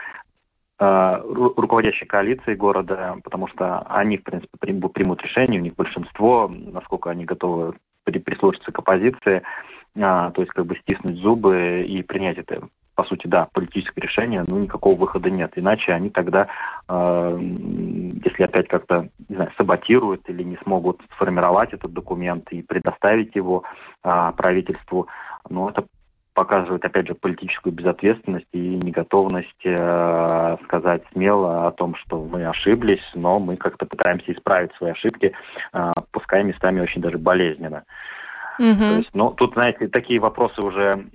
э, 0.80 1.22
руководящей 1.24 2.06
коалиции 2.06 2.56
города, 2.56 3.16
потому 3.24 3.48
что 3.48 3.80
они, 3.90 4.18
в 4.18 4.24
принципе, 4.24 4.58
примут 4.60 5.24
решение, 5.24 5.62
у 5.62 5.64
них 5.64 5.76
большинство, 5.76 6.48
насколько 6.48 7.10
они 7.10 7.26
готовы 7.26 7.74
прислушаться 8.04 8.72
к 8.72 8.80
оппозиции, 8.80 9.44
а, 10.02 10.32
то 10.32 10.42
есть 10.42 10.54
как 10.54 10.66
бы 10.66 10.76
стиснуть 10.76 11.18
зубы 11.18 11.86
и 11.88 12.04
принять 12.04 12.38
это 12.38 12.70
по 12.98 13.04
сути, 13.04 13.28
да, 13.28 13.48
политическое 13.54 14.02
решение, 14.02 14.44
но 14.48 14.58
никакого 14.58 15.00
выхода 15.00 15.30
нет. 15.30 15.52
Иначе 15.56 15.94
они 15.94 16.10
тогда, 16.10 16.48
э, 16.90 17.38
если 18.26 18.42
опять 18.42 18.68
как-то, 18.68 19.10
не 19.30 19.36
знаю, 19.36 19.52
саботируют 19.56 20.28
или 20.30 20.42
не 20.42 20.58
смогут 20.58 21.02
сформировать 21.14 21.74
этот 21.74 21.94
документ 21.94 22.52
и 22.52 22.64
предоставить 22.64 23.36
его 23.36 23.64
э, 24.04 24.32
правительству, 24.36 25.08
ну, 25.48 25.70
это 25.70 25.86
показывает, 26.38 26.86
опять 26.86 27.08
же, 27.08 27.14
политическую 27.14 27.72
безответственность 27.72 28.48
и 28.52 28.76
неготовность 28.78 29.64
э, 29.64 30.58
сказать 30.64 31.04
смело 31.12 31.68
о 31.68 31.72
том, 31.72 31.94
что 31.94 32.24
мы 32.24 32.46
ошиблись, 32.48 33.12
но 33.14 33.40
мы 33.40 33.58
как-то 33.58 33.86
пытаемся 33.86 34.34
исправить 34.34 34.74
свои 34.74 34.92
ошибки, 34.92 35.34
э, 35.74 35.92
пускай 36.12 36.44
местами 36.44 36.80
очень 36.80 37.02
даже 37.02 37.20
болезненно. 37.20 37.86
Угу. 38.60 38.80
То 38.80 38.98
есть, 38.98 39.10
ну, 39.14 39.32
тут, 39.32 39.54
знаете, 39.54 39.88
такие 39.88 40.20
вопросы 40.20 40.62
уже 40.62 41.06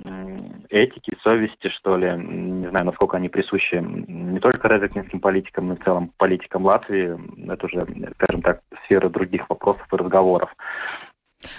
этики, 0.70 1.16
совести, 1.22 1.68
что 1.68 1.96
ли, 1.96 2.12
не 2.16 2.68
знаю, 2.68 2.86
насколько 2.86 3.16
они 3.16 3.28
присущи 3.28 3.76
не 3.76 4.40
только 4.40 4.68
резакнинским 4.68 5.20
политикам, 5.20 5.68
но 5.68 5.74
и 5.74 5.76
в 5.76 5.84
целом 5.84 6.12
политикам 6.16 6.64
Латвии. 6.64 7.18
Это 7.50 7.66
уже, 7.66 7.86
скажем 8.14 8.42
так, 8.42 8.62
сфера 8.84 9.08
других 9.08 9.48
вопросов 9.50 9.86
и 9.92 9.96
разговоров. 9.96 10.54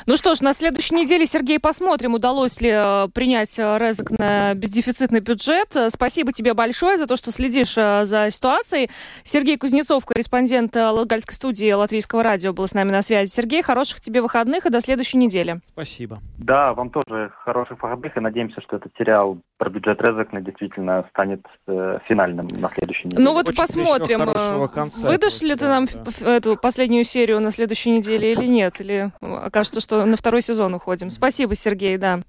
Ну 0.06 0.18
что 0.18 0.36
ж, 0.36 0.42
на 0.42 0.54
следующей 0.54 0.96
неделе, 0.96 1.26
Сергей, 1.26 1.60
посмотрим, 1.60 2.14
удалось 2.14 2.60
ли 2.62 2.72
э, 2.72 3.08
принять 3.14 3.58
э, 3.58 3.78
Резок 3.78 4.12
на 4.12 4.54
бездефицитный 4.54 5.20
бюджет. 5.20 5.76
Спасибо 5.90 6.32
тебе 6.32 6.54
большое 6.54 6.98
за 6.98 7.08
то, 7.08 7.16
что 7.16 7.32
следишь 7.32 7.74
э, 7.78 8.06
за 8.06 8.30
ситуацией. 8.30 8.90
Сергей 9.24 9.58
Кузнецов, 9.58 10.06
корреспондент 10.06 10.76
Латгальской 10.76 11.36
студии 11.36 11.72
Латвийского 11.72 12.24
радио, 12.24 12.54
был 12.54 12.68
с 12.68 12.74
нами 12.74 12.92
на 12.92 13.02
связи. 13.02 13.30
Сергей, 13.30 13.62
хороших 13.62 14.02
тебе 14.02 14.22
выходных 14.22 14.66
и 14.66 14.70
до 14.70 14.82
следующей 14.82 15.18
недели. 15.18 15.60
Спасибо. 15.68 16.22
Да, 16.38 16.74
вам 16.74 16.90
тоже 16.90 17.32
хороших 17.36 17.82
выходных 17.82 18.18
и 18.18 18.20
надеемся, 18.20 18.62
что 18.62 18.78
этот 18.78 18.92
сериал 18.98 19.40
про 19.58 19.70
бюджет 19.70 20.02
Резекна 20.02 20.42
действительно 20.42 21.06
станет 21.10 21.46
э, 21.68 22.00
финальным 22.06 22.48
на 22.48 22.70
следующей 22.70 23.08
неделе. 23.08 23.24
Ну 23.24 23.34
вот 23.34 23.48
Очень 23.48 23.58
посмотрим, 23.58 24.68
конца, 24.70 25.08
выдашь 25.08 25.42
ли 25.42 25.56
ты 25.56 25.68
нам 25.68 25.88
да. 26.20 26.36
эту 26.36 26.58
последнюю 26.58 27.04
серию 27.04 27.40
на 27.40 27.52
следующей 27.52 27.92
неделе 27.92 28.34
или 28.34 28.46
нет, 28.46 28.82
или 28.82 29.12
окажется 29.22 29.73
кажется, 29.74 29.82
что 29.82 30.06
на 30.06 30.18
второй 30.18 30.42
сезон 30.42 30.74
уходим. 30.76 31.10
Спасибо, 31.10 31.56
Сергей, 31.56 31.98
да. 31.98 32.20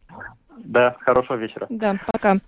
Да, 0.57 0.97
хорошего 1.01 1.37
вечера. 1.37 1.67
Да, 1.69 1.97
пока. 2.11 2.39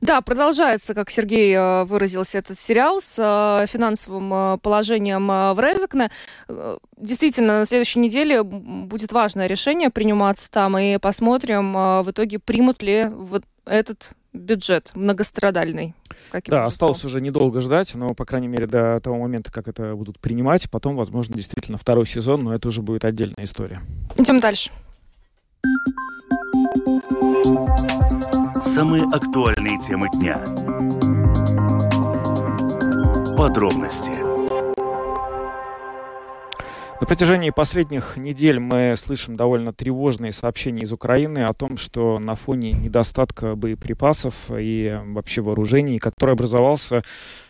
Да, 0.00 0.20
продолжается, 0.20 0.92
как 0.94 1.08
Сергей 1.10 1.54
э, 1.54 1.84
выразился, 1.84 2.38
этот 2.38 2.58
сериал 2.58 3.00
с 3.00 3.16
э, 3.18 3.66
финансовым 3.66 4.32
э, 4.34 4.58
положением 4.58 5.28
в 5.28 5.56
Резекне. 5.58 6.10
Действительно, 6.96 7.58
на 7.60 7.66
следующей 7.66 8.00
неделе 8.00 8.42
будет 8.42 9.12
важное 9.12 9.46
решение 9.46 9.90
приниматься 9.90 10.50
там, 10.50 10.76
и 10.78 10.98
посмотрим 10.98 11.72
в 11.72 12.06
итоге, 12.08 12.38
примут 12.38 12.82
ли 12.82 13.06
вот 13.08 13.44
этот 13.66 14.10
бюджет 14.36 14.92
многострадальный. 14.94 15.94
да, 16.46 16.64
осталось 16.64 17.04
уже 17.04 17.20
недолго 17.20 17.60
ждать, 17.60 17.94
но, 17.94 18.14
по 18.14 18.24
крайней 18.24 18.48
мере, 18.48 18.66
до 18.66 19.00
того 19.00 19.18
момента, 19.18 19.52
как 19.52 19.68
это 19.68 19.94
будут 19.94 20.18
принимать, 20.18 20.70
потом, 20.70 20.96
возможно, 20.96 21.34
действительно 21.34 21.78
второй 21.78 22.06
сезон, 22.06 22.40
но 22.40 22.54
это 22.54 22.68
уже 22.68 22.82
будет 22.82 23.04
отдельная 23.04 23.44
история. 23.44 23.80
Идем 24.16 24.40
дальше. 24.40 24.70
Самые 28.74 29.04
актуальные 29.04 29.78
темы 29.80 30.08
дня. 30.14 30.36
Подробности 33.36 34.25
на 36.98 37.06
протяжении 37.06 37.50
последних 37.50 38.16
недель 38.16 38.58
мы 38.58 38.94
слышим 38.96 39.36
довольно 39.36 39.74
тревожные 39.74 40.32
сообщения 40.32 40.82
из 40.82 40.92
Украины 40.92 41.40
о 41.40 41.52
том, 41.52 41.76
что 41.76 42.18
на 42.18 42.34
фоне 42.34 42.72
недостатка 42.72 43.54
боеприпасов 43.54 44.50
и 44.50 44.98
вообще 45.04 45.42
вооружений, 45.42 45.98
который 45.98 46.32
образовался 46.32 47.02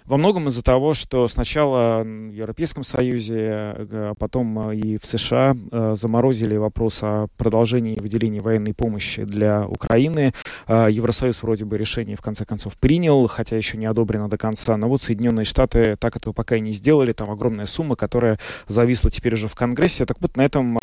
во 0.06 0.16
многом 0.16 0.48
из-за 0.48 0.62
того, 0.62 0.94
что 0.94 1.26
сначала 1.28 2.02
в 2.04 2.32
Европейском 2.32 2.84
Союзе, 2.84 3.36
а 3.50 4.14
потом 4.18 4.70
э, 4.70 4.76
и 4.76 4.98
в 4.98 5.04
США 5.04 5.56
э, 5.70 5.94
заморозили 5.96 6.56
вопрос 6.56 7.00
о 7.02 7.26
продолжении 7.36 7.98
выделения 7.98 8.40
военной 8.40 8.74
помощи 8.74 9.24
для 9.24 9.66
Украины. 9.66 10.32
Э, 10.68 10.86
Евросоюз 10.90 11.42
вроде 11.42 11.64
бы 11.64 11.76
решение 11.76 12.16
в 12.16 12.22
конце 12.22 12.44
концов 12.44 12.76
принял, 12.76 13.26
хотя 13.26 13.56
еще 13.56 13.76
не 13.76 13.86
одобрено 13.86 14.28
до 14.28 14.38
конца. 14.38 14.76
Но 14.76 14.88
вот 14.88 15.02
Соединенные 15.02 15.44
Штаты 15.44 15.96
так 15.98 16.16
этого 16.16 16.32
пока 16.32 16.56
и 16.56 16.60
не 16.60 16.72
сделали. 16.72 17.12
Там 17.12 17.30
огромная 17.30 17.66
сумма, 17.66 17.96
которая 17.96 18.38
зависла 18.68 19.10
теперь 19.10 19.34
уже 19.34 19.48
в 19.48 19.54
Конгрессе. 19.54 20.06
Так 20.06 20.18
вот, 20.20 20.36
на 20.36 20.42
этом 20.42 20.78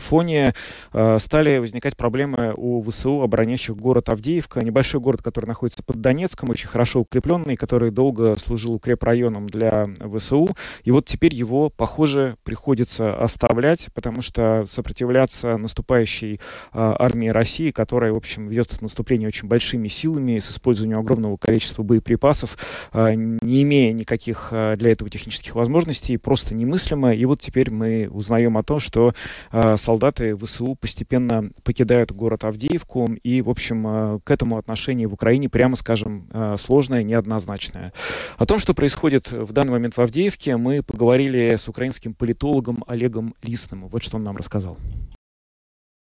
фоне 0.00 0.54
э, 0.92 1.18
стали 1.18 1.58
возникать 1.58 1.96
проблемы 1.96 2.54
у 2.56 2.82
ВСУ, 2.82 3.22
обороняющих 3.22 3.76
город 3.76 4.08
Авдеевка. 4.08 4.64
Небольшой 4.64 5.00
город, 5.00 5.22
который 5.22 5.46
находится 5.46 5.82
под 5.82 6.00
Донецком, 6.00 6.50
очень 6.50 6.68
хорошо 6.68 7.00
укрепленный, 7.00 7.56
который 7.56 7.90
долго 7.90 8.36
служил 8.36 8.74
укрепрайоном 8.74 9.46
для 9.46 9.88
ВСУ. 10.16 10.48
И 10.84 10.90
вот 10.90 11.06
теперь 11.06 11.34
его, 11.34 11.70
похоже, 11.70 12.36
приходится 12.44 13.16
оставлять, 13.16 13.88
потому 13.94 14.22
что 14.22 14.64
сопротивляться 14.68 15.56
наступающей 15.56 16.34
э, 16.34 16.38
армии 16.72 17.28
России, 17.28 17.70
которая, 17.70 18.12
в 18.12 18.16
общем, 18.16 18.48
ведет 18.48 18.80
наступление 18.80 19.28
очень 19.28 19.48
большими 19.48 19.88
силами, 19.88 20.38
с 20.38 20.50
использованием 20.50 20.98
огромного 20.98 21.36
количества 21.36 21.82
боеприпасов, 21.82 22.56
э, 22.92 23.14
не 23.14 23.62
имея 23.62 23.92
никаких 23.92 24.48
э, 24.50 24.76
для 24.76 24.92
этого 24.92 25.10
технических 25.10 25.54
возможностей, 25.54 26.16
просто 26.16 26.54
немыслимо. 26.54 27.14
И 27.14 27.24
вот 27.24 27.40
теперь 27.40 27.70
мы 27.70 28.08
узнаем 28.10 28.56
о 28.56 28.62
том, 28.62 28.80
что 28.80 29.14
э, 29.52 29.76
солдаты 29.90 30.36
ВСУ 30.36 30.76
постепенно 30.76 31.50
покидают 31.64 32.12
город 32.12 32.44
Авдеевку, 32.44 33.08
и, 33.24 33.42
в 33.42 33.50
общем, 33.50 33.86
э, 33.86 34.18
к 34.22 34.30
этому 34.30 34.56
отношение 34.56 35.08
в 35.08 35.14
Украине, 35.14 35.48
прямо 35.48 35.74
скажем, 35.74 36.28
э, 36.32 36.56
сложное, 36.58 37.02
неоднозначное. 37.02 37.92
О 38.38 38.46
том, 38.46 38.60
что 38.60 38.72
происходит 38.72 39.32
в 39.32 39.52
данный 39.52 39.72
момент 39.72 39.96
в 39.96 40.00
Авдеевке, 40.00 40.56
мы 40.56 40.84
поговорили 40.84 41.56
с 41.56 41.68
украинским 41.68 42.14
политологом 42.14 42.84
Олегом 42.86 43.34
Лисным. 43.42 43.88
Вот 43.88 44.04
что 44.04 44.16
он 44.16 44.22
нам 44.22 44.36
рассказал. 44.36 44.76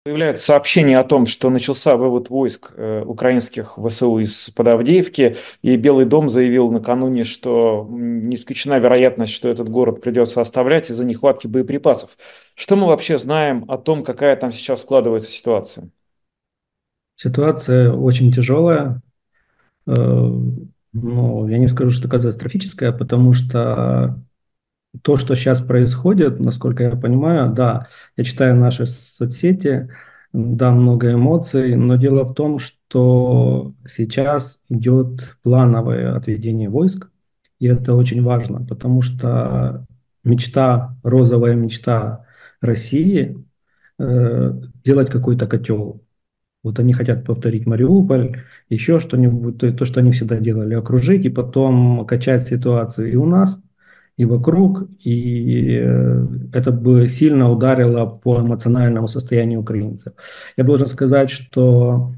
Появляются 0.03 0.47
сообщения 0.47 0.97
о 0.97 1.03
том, 1.03 1.27
что 1.27 1.51
начался 1.51 1.95
вывод 1.95 2.31
войск 2.31 2.71
э, 2.75 3.03
украинских 3.05 3.77
ВСУ 3.77 4.17
из 4.17 4.49
под 4.49 4.67
Авдеевки, 4.67 5.35
и 5.61 5.75
Белый 5.77 6.05
дом 6.05 6.27
заявил 6.27 6.71
накануне, 6.71 7.23
что 7.23 7.87
не 7.87 8.35
исключена 8.35 8.79
вероятность, 8.79 9.31
что 9.31 9.47
этот 9.47 9.69
город 9.69 10.01
придется 10.01 10.41
оставлять 10.41 10.89
из-за 10.89 11.05
нехватки 11.05 11.45
боеприпасов. 11.45 12.17
Что 12.55 12.75
мы 12.77 12.87
вообще 12.87 13.19
знаем 13.19 13.63
о 13.67 13.77
том, 13.77 14.03
какая 14.03 14.35
там 14.37 14.51
сейчас 14.51 14.81
складывается 14.81 15.29
ситуация? 15.29 15.91
Ситуация 17.15 17.93
очень 17.93 18.31
тяжелая. 18.31 19.03
Э, 19.85 19.93
ну, 19.93 21.47
я 21.47 21.59
не 21.59 21.67
скажу, 21.67 21.91
что 21.91 22.09
катастрофическая, 22.09 22.91
потому 22.91 23.33
что 23.33 24.19
то, 25.01 25.17
что 25.17 25.35
сейчас 25.35 25.61
происходит, 25.61 26.39
насколько 26.39 26.83
я 26.83 26.91
понимаю, 26.91 27.53
да, 27.53 27.87
я 28.17 28.23
читаю 28.23 28.55
наши 28.55 28.85
соцсети, 28.85 29.89
да, 30.33 30.71
много 30.71 31.13
эмоций, 31.13 31.75
но 31.75 31.95
дело 31.95 32.23
в 32.23 32.33
том, 32.33 32.59
что 32.59 33.73
сейчас 33.87 34.61
идет 34.69 35.37
плановое 35.43 36.15
отведение 36.15 36.69
войск, 36.69 37.09
и 37.59 37.67
это 37.67 37.95
очень 37.95 38.21
важно, 38.23 38.65
потому 38.65 39.01
что 39.01 39.85
мечта, 40.23 40.95
розовая 41.03 41.55
мечта 41.55 42.25
России 42.59 43.37
э, 43.97 44.53
делать 44.83 45.09
какой-то 45.09 45.47
котел. 45.47 46.01
Вот 46.63 46.79
они 46.79 46.93
хотят 46.93 47.25
повторить 47.25 47.65
Мариуполь, 47.65 48.43
еще 48.69 48.99
что-нибудь, 48.99 49.57
то, 49.57 49.71
то, 49.73 49.85
что 49.85 49.99
они 49.99 50.11
всегда 50.11 50.37
делали, 50.37 50.75
окружить 50.75 51.25
и 51.25 51.29
потом 51.29 52.05
качать 52.05 52.47
ситуацию 52.47 53.11
и 53.11 53.15
у 53.15 53.25
нас– 53.25 53.61
и 54.17 54.25
вокруг, 54.25 54.87
и 54.99 55.79
э, 55.81 56.27
это 56.53 56.71
бы 56.71 57.07
сильно 57.07 57.49
ударило 57.49 58.05
по 58.05 58.39
эмоциональному 58.39 59.07
состоянию 59.07 59.61
украинцев. 59.61 60.13
Я 60.57 60.63
должен 60.63 60.87
сказать, 60.87 61.29
что 61.29 62.13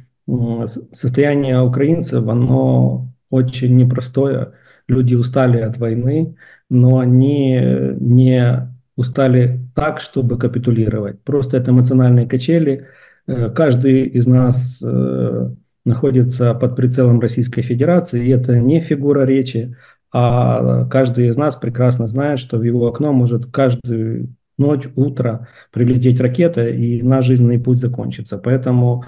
состояние 0.91 1.61
украинцев, 1.61 2.27
оно 2.27 3.07
очень 3.29 3.75
непростое. 3.75 4.53
Люди 4.87 5.15
устали 5.15 5.59
от 5.59 5.77
войны, 5.77 6.35
но 6.69 6.99
они 6.99 7.59
не 7.99 8.69
устали 8.95 9.59
так, 9.75 9.99
чтобы 9.99 10.37
капитулировать. 10.37 11.21
Просто 11.23 11.57
это 11.57 11.71
эмоциональные 11.71 12.27
качели. 12.27 12.87
Э, 13.27 13.49
каждый 13.49 14.03
из 14.03 14.27
нас 14.27 14.81
э, 14.85 15.49
находится 15.85 16.53
под 16.53 16.75
прицелом 16.75 17.19
Российской 17.19 17.61
Федерации, 17.61 18.25
и 18.25 18.31
это 18.31 18.59
не 18.59 18.79
фигура 18.79 19.25
речи, 19.25 19.75
а 20.13 20.85
каждый 20.85 21.27
из 21.27 21.35
нас 21.35 21.55
прекрасно 21.55 22.07
знает, 22.07 22.39
что 22.39 22.57
в 22.57 22.63
его 22.63 22.87
окно 22.87 23.11
может 23.11 23.47
каждую 23.47 24.29
ночь, 24.59 24.87
утро 24.95 25.47
прилететь 25.71 26.21
ракета, 26.21 26.67
и 26.67 27.01
наш 27.01 27.25
жизненный 27.25 27.59
путь 27.59 27.79
закончится. 27.79 28.37
Поэтому 28.37 29.05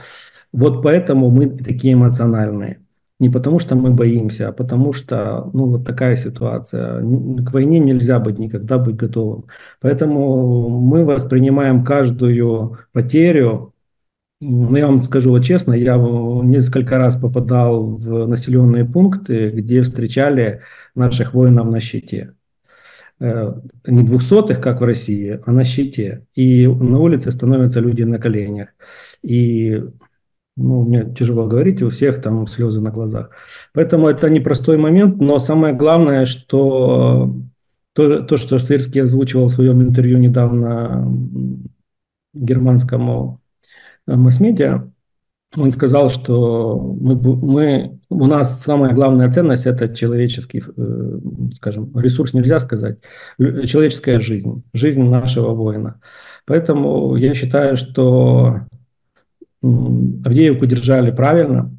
вот 0.51 0.81
поэтому 0.81 1.29
мы 1.29 1.49
такие 1.49 1.93
эмоциональные. 1.93 2.79
Не 3.19 3.29
потому 3.29 3.59
что 3.59 3.75
мы 3.75 3.91
боимся, 3.91 4.49
а 4.49 4.51
потому 4.51 4.91
что 4.91 5.49
ну, 5.53 5.67
вот 5.67 5.85
такая 5.85 6.15
ситуация. 6.15 6.99
К 6.99 7.53
войне 7.53 7.79
нельзя 7.79 8.19
быть 8.19 8.39
никогда 8.39 8.77
быть 8.77 8.95
готовым. 8.95 9.45
Поэтому 9.79 10.69
мы 10.69 11.05
воспринимаем 11.05 11.81
каждую 11.81 12.79
потерю 12.91 13.74
ну, 14.41 14.75
я 14.75 14.87
вам 14.87 14.99
скажу 14.99 15.29
вот 15.31 15.43
честно, 15.43 15.73
я 15.73 15.97
несколько 15.97 16.97
раз 16.97 17.15
попадал 17.17 17.95
в 17.95 18.27
населенные 18.27 18.85
пункты, 18.85 19.49
где 19.49 19.81
встречали 19.81 20.61
наших 20.93 21.33
воинов 21.33 21.67
на 21.67 21.79
щите. 21.79 22.33
Э, 23.19 23.53
не 23.87 24.03
двухсотых, 24.03 24.59
как 24.61 24.81
в 24.81 24.83
России, 24.83 25.39
а 25.45 25.51
на 25.51 25.63
щите. 25.63 26.25
И 26.35 26.67
на 26.67 26.99
улице 26.99 27.31
становятся 27.31 27.79
люди 27.79 28.03
на 28.03 28.19
коленях. 28.19 28.69
И 29.23 29.81
ну, 30.57 30.83
мне 30.83 31.13
тяжело 31.13 31.47
говорить, 31.47 31.81
у 31.81 31.89
всех 31.89 32.21
там 32.21 32.47
слезы 32.47 32.81
на 32.81 32.91
глазах. 32.91 33.31
Поэтому 33.73 34.07
это 34.07 34.29
непростой 34.29 34.77
момент, 34.77 35.17
но 35.21 35.39
самое 35.39 35.73
главное, 35.73 36.25
что 36.25 37.35
то, 37.93 38.21
то 38.21 38.37
что 38.37 38.59
Сырский 38.59 39.01
озвучивал 39.03 39.47
в 39.47 39.51
своем 39.51 39.81
интервью 39.81 40.17
недавно 40.17 41.09
германскому 42.33 43.41
масс-медиа, 44.07 44.89
он 45.57 45.71
сказал, 45.71 46.09
что 46.09 46.77
мы, 46.99 47.15
мы, 47.15 47.99
у 48.09 48.25
нас 48.25 48.61
самая 48.61 48.93
главная 48.93 49.31
ценность– 49.31 49.65
это 49.67 49.93
человеческий, 49.93 50.61
э, 50.61 51.19
скажем, 51.55 51.97
ресурс 51.97 52.33
нельзя 52.33 52.59
сказать, 52.59 52.99
человеческая 53.37 54.19
жизнь, 54.19 54.63
жизнь 54.73 55.03
нашего 55.03 55.53
воина. 55.53 56.01
Поэтому 56.45 57.15
я 57.15 57.33
считаю, 57.33 57.77
что 57.77 58.61
Авдеевку 59.61 60.65
держали 60.65 61.11
правильно. 61.11 61.71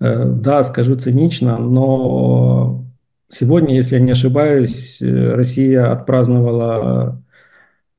Э, 0.00 0.24
да, 0.24 0.62
скажу 0.62 0.96
цинично, 0.96 1.58
но 1.58 2.84
сегодня, 3.28 3.76
если 3.76 3.96
я 3.96 4.00
не 4.00 4.12
ошибаюсь, 4.12 5.00
э, 5.00 5.34
Россия 5.34 5.92
отпраздновала 5.92 7.22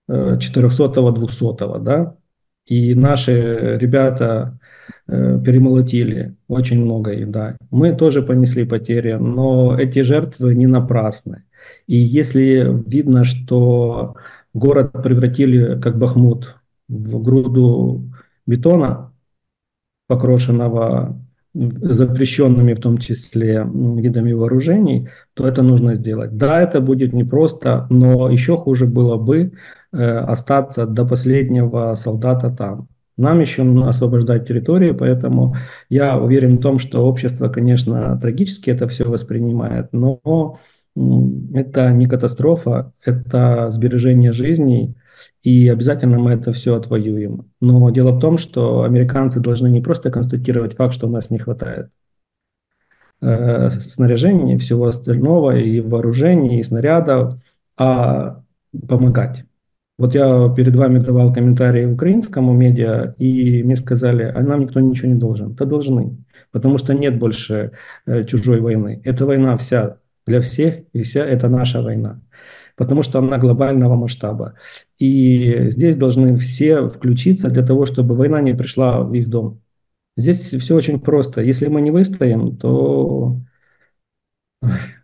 400-го, 0.09 1.11
200-го, 1.11 1.77
да, 1.77 2.15
и 2.71 2.95
наши 2.95 3.77
ребята 3.81 4.57
э, 5.05 5.41
перемолотили 5.43 6.35
очень 6.47 6.81
много 6.81 7.11
и 7.11 7.25
да. 7.25 7.57
Мы 7.69 7.93
тоже 7.93 8.21
понесли 8.21 8.63
потери, 8.65 9.17
но 9.19 9.77
эти 9.77 10.03
жертвы 10.03 10.55
не 10.55 10.67
напрасны. 10.67 11.43
И 11.87 11.97
если 11.97 12.65
видно, 12.87 13.25
что 13.25 14.15
город 14.53 14.93
превратили, 15.03 15.81
как 15.81 15.97
Бахмут, 15.97 16.55
в 16.87 17.21
груду 17.21 18.09
бетона, 18.47 19.11
покрошенного 20.07 21.19
запрещенными 21.53 22.73
в 22.73 22.79
том 22.79 22.97
числе 22.97 23.65
видами 23.65 24.31
вооружений, 24.31 25.09
то 25.33 25.47
это 25.47 25.61
нужно 25.63 25.95
сделать. 25.95 26.37
Да, 26.37 26.61
это 26.61 26.79
будет 26.79 27.13
непросто, 27.13 27.87
но 27.89 28.29
еще 28.29 28.57
хуже 28.57 28.85
было 28.85 29.17
бы 29.17 29.51
Э, 29.93 30.19
остаться 30.19 30.85
до 30.85 31.05
последнего 31.05 31.95
солдата 31.95 32.49
там. 32.49 32.87
Нам 33.17 33.41
еще 33.41 33.63
освобождать 33.85 34.47
территорию, 34.47 34.95
поэтому 34.95 35.55
я 35.89 36.17
уверен 36.17 36.57
в 36.57 36.61
том, 36.61 36.79
что 36.79 37.05
общество, 37.05 37.49
конечно, 37.49 38.17
трагически 38.17 38.69
это 38.69 38.87
все 38.87 39.03
воспринимает, 39.03 39.89
но 39.91 40.57
это 40.95 41.91
не 41.91 42.07
катастрофа, 42.07 42.93
это 43.03 43.71
сбережение 43.71 44.33
жизней, 44.33 44.95
и 45.43 45.67
обязательно 45.69 46.19
мы 46.19 46.31
это 46.31 46.51
все 46.53 46.75
отвоюем. 46.75 47.49
Но 47.59 47.89
дело 47.89 48.11
в 48.11 48.19
том, 48.19 48.37
что 48.37 48.83
американцы 48.83 49.39
должны 49.39 49.69
не 49.69 49.81
просто 49.81 50.11
констатировать 50.11 50.75
факт, 50.75 50.93
что 50.93 51.07
у 51.07 51.11
нас 51.11 51.29
не 51.29 51.39
хватает 51.39 51.89
э, 53.21 53.69
снаряжения, 53.69 54.57
всего 54.57 54.87
остального, 54.87 55.57
и 55.57 55.79
вооружений, 55.79 56.59
и 56.59 56.63
снарядов, 56.63 57.35
а 57.77 58.43
помогать. 58.87 59.45
Вот 59.97 60.15
я 60.15 60.49
перед 60.55 60.75
вами 60.75 60.99
давал 60.99 61.31
комментарии 61.31 61.85
украинскому 61.85 62.53
медиа, 62.53 63.13
и 63.19 63.61
мне 63.63 63.75
сказали, 63.75 64.23
а 64.23 64.41
нам 64.41 64.61
никто 64.61 64.79
ничего 64.79 65.09
не 65.09 65.19
должен. 65.19 65.53
Да 65.53 65.65
должны, 65.65 66.17
потому 66.51 66.77
что 66.79 66.93
нет 66.93 67.19
больше 67.19 67.71
э, 68.05 68.23
чужой 68.25 68.61
войны. 68.61 69.01
Эта 69.03 69.25
война 69.25 69.57
вся 69.57 69.97
для 70.25 70.41
всех, 70.41 70.83
и 70.93 71.01
вся 71.01 71.25
это 71.25 71.49
наша 71.49 71.81
война, 71.81 72.21
потому 72.75 73.03
что 73.03 73.19
она 73.19 73.37
глобального 73.37 73.95
масштаба. 73.95 74.55
И 74.99 75.69
здесь 75.69 75.95
должны 75.95 76.37
все 76.37 76.87
включиться 76.87 77.49
для 77.49 77.65
того, 77.65 77.85
чтобы 77.85 78.15
война 78.15 78.41
не 78.41 78.53
пришла 78.53 79.01
в 79.01 79.13
их 79.13 79.29
дом. 79.29 79.61
Здесь 80.17 80.53
все 80.53 80.75
очень 80.75 80.99
просто. 80.99 81.41
Если 81.41 81.67
мы 81.67 81.81
не 81.81 81.91
выстоим, 81.91 82.57
то 82.57 83.39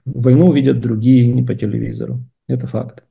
войну 0.06 0.48
увидят 0.48 0.82
другие 0.82 1.28
не 1.28 1.44
по 1.44 1.56
телевизору. 1.56 2.20
Это 2.48 2.68
факт. 2.68 3.07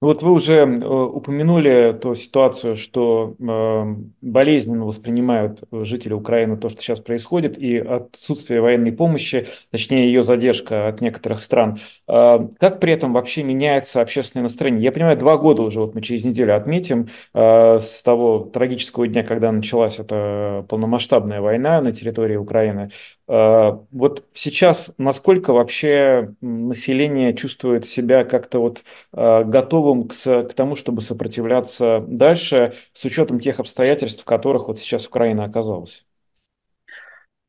Вот 0.00 0.22
вы 0.22 0.32
уже 0.32 0.54
э, 0.54 0.86
упомянули 0.86 1.92
ту 2.00 2.14
ситуацию, 2.14 2.76
что 2.76 3.34
э, 3.38 3.96
болезненно 4.22 4.86
воспринимают 4.86 5.62
жители 5.70 6.14
Украины 6.14 6.56
то, 6.56 6.70
что 6.70 6.80
сейчас 6.80 7.00
происходит, 7.00 7.58
и 7.58 7.76
отсутствие 7.76 8.62
военной 8.62 8.92
помощи, 8.92 9.48
точнее 9.70 10.06
ее 10.06 10.22
задержка 10.22 10.88
от 10.88 11.02
некоторых 11.02 11.42
стран. 11.42 11.80
Э, 12.08 12.38
как 12.58 12.80
при 12.80 12.94
этом 12.94 13.12
вообще 13.12 13.42
меняется 13.42 14.00
общественное 14.00 14.44
настроение? 14.44 14.82
Я 14.82 14.92
понимаю, 14.92 15.18
два 15.18 15.36
года 15.36 15.60
уже, 15.60 15.80
вот 15.80 15.94
мы 15.94 16.00
через 16.00 16.24
неделю 16.24 16.56
отметим 16.56 17.08
с 17.34 18.02
того 18.02 18.38
трагического 18.38 19.06
дня, 19.06 19.22
когда 19.22 19.52
началась 19.52 19.98
эта 19.98 20.64
полномасштабная 20.68 21.42
война 21.42 21.80
на 21.82 21.92
территории 21.92 22.36
Украины. 22.36 22.90
Вот 23.32 24.24
сейчас 24.34 24.92
насколько 24.98 25.52
вообще 25.52 26.34
население 26.40 27.32
чувствует 27.32 27.86
себя 27.86 28.24
как-то 28.24 28.58
вот 28.58 28.82
готовым 29.12 29.70
готовым 29.70 30.08
к, 30.08 30.14
к 30.48 30.52
тому, 30.54 30.76
чтобы 30.76 31.00
сопротивляться 31.00 32.04
дальше, 32.06 32.72
с 32.92 33.04
учетом 33.04 33.40
тех 33.40 33.60
обстоятельств, 33.60 34.22
в 34.22 34.24
которых 34.24 34.68
вот 34.68 34.78
сейчас 34.78 35.06
Украина 35.06 35.44
оказалась? 35.44 36.04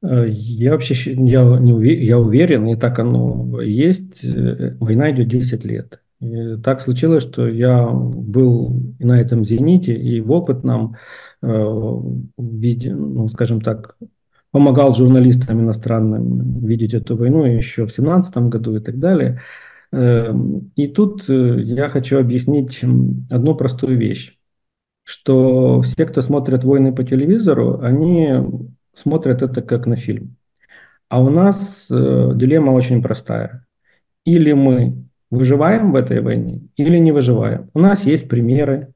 Э, 0.03 0.25
я 0.27 0.71
вообще 0.71 1.13
я, 1.13 1.43
не 1.59 1.73
уверен, 1.73 2.03
я 2.03 2.19
уверен, 2.19 2.67
и 2.67 2.75
так 2.75 2.99
оно 2.99 3.61
есть. 3.61 4.23
Э, 4.23 4.75
война 4.79 5.11
идет 5.11 5.27
10 5.27 5.65
лет. 5.65 6.01
И 6.19 6.57
так 6.63 6.81
случилось, 6.81 7.23
что 7.23 7.47
я 7.47 7.89
был 7.89 8.75
на 8.99 9.19
этом 9.19 9.43
зените, 9.43 9.95
и 9.95 10.21
в 10.21 10.31
опытном 10.31 10.95
э, 11.41 11.47
виде, 12.37 12.93
ну, 12.93 13.27
скажем 13.27 13.61
так, 13.61 13.97
помогал 14.51 14.93
журналистам 14.93 15.61
иностранным 15.61 16.59
видеть 16.65 16.93
эту 16.93 17.15
войну 17.15 17.45
еще 17.45 17.83
в 17.83 17.95
2017 17.95 18.37
году 18.49 18.75
и 18.75 18.79
так 18.79 18.99
далее. 18.99 19.41
Эм, 19.91 20.71
и 20.75 20.87
тут 20.87 21.29
э, 21.29 21.61
я 21.61 21.89
хочу 21.89 22.19
объяснить 22.19 22.81
одну 23.29 23.55
простую 23.55 23.97
вещь, 23.97 24.37
что 25.03 25.81
все, 25.81 26.05
кто 26.05 26.21
смотрят 26.21 26.63
войны 26.63 26.93
по 26.93 27.03
телевизору, 27.03 27.79
они 27.81 28.29
смотрят 28.93 29.41
это 29.41 29.61
как 29.61 29.87
на 29.87 29.95
фильм. 29.95 30.35
А 31.09 31.21
у 31.21 31.29
нас 31.29 31.87
э, 31.89 32.31
дилемма 32.35 32.71
очень 32.71 33.01
простая. 33.01 33.65
Или 34.25 34.53
мы 34.53 35.05
выживаем 35.29 35.91
в 35.91 35.95
этой 35.95 36.21
войне, 36.21 36.61
или 36.75 36.97
не 36.97 37.11
выживаем. 37.11 37.69
У 37.73 37.79
нас 37.79 38.05
есть 38.05 38.29
примеры. 38.29 38.93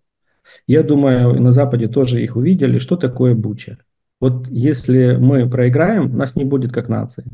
Я 0.67 0.83
думаю, 0.83 1.41
на 1.41 1.51
Западе 1.51 1.87
тоже 1.87 2.21
их 2.23 2.35
увидели, 2.35 2.77
что 2.77 2.97
такое 2.97 3.33
Буча. 3.35 3.77
Вот 4.21 4.47
если 4.47 5.15
мы 5.15 5.49
проиграем, 5.49 6.15
нас 6.17 6.35
не 6.35 6.45
будет 6.45 6.71
как 6.71 6.89
нации. 6.89 7.25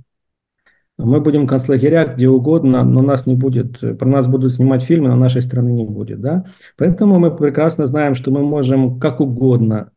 Мы 0.98 1.20
будем 1.22 1.48
концлагеря 1.48 2.06
где 2.06 2.28
угодно, 2.28 2.84
но 2.84 3.02
нас 3.02 3.26
не 3.26 3.36
будет, 3.36 3.80
про 3.98 4.08
нас 4.08 4.28
будут 4.28 4.52
снимать 4.52 4.84
фильмы, 4.84 5.10
но 5.10 5.16
нашей 5.16 5.42
страны 5.42 5.72
не 5.72 5.86
будет. 5.86 6.22
Да? 6.22 6.46
Поэтому 6.78 7.20
мы 7.20 7.36
прекрасно 7.36 7.86
знаем, 7.86 8.14
что 8.14 8.32
мы 8.32 8.42
можем 8.42 9.00
как 9.00 9.20
угодно 9.20 9.92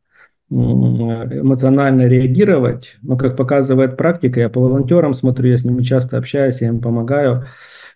эмоционально 0.51 2.07
реагировать, 2.07 2.97
но, 3.03 3.16
как 3.16 3.37
показывает 3.37 3.97
практика, 3.97 4.41
я 4.41 4.49
по 4.49 4.61
волонтерам 4.61 5.14
смотрю, 5.14 5.51
я 5.51 5.57
с 5.57 5.64
ними 5.64 5.82
часто 5.82 6.18
общаюсь, 6.18 6.61
я 6.61 6.68
им 6.68 6.80
помогаю, 6.80 7.47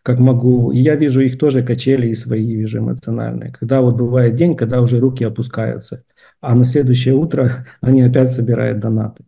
как 0.03 0.19
могу. 0.19 0.73
И 0.73 0.81
я 0.81 0.97
вижу 0.97 1.21
их 1.21 1.39
тоже 1.39 1.63
качели 1.63 2.09
и 2.09 2.15
свои 2.15 2.55
вижу 2.55 2.79
эмоциональные. 2.79 3.53
Когда 3.53 3.81
вот 3.81 3.97
бывает 3.97 4.35
день, 4.35 4.57
когда 4.57 4.81
уже 4.81 4.99
руки 4.99 5.25
опускаются, 5.25 6.05
а 6.41 6.55
на 6.55 6.65
следующее 6.65 7.15
утро 7.15 7.67
они 7.81 8.03
опять 8.03 8.31
собирают 8.33 8.79
донаты. 8.81 9.25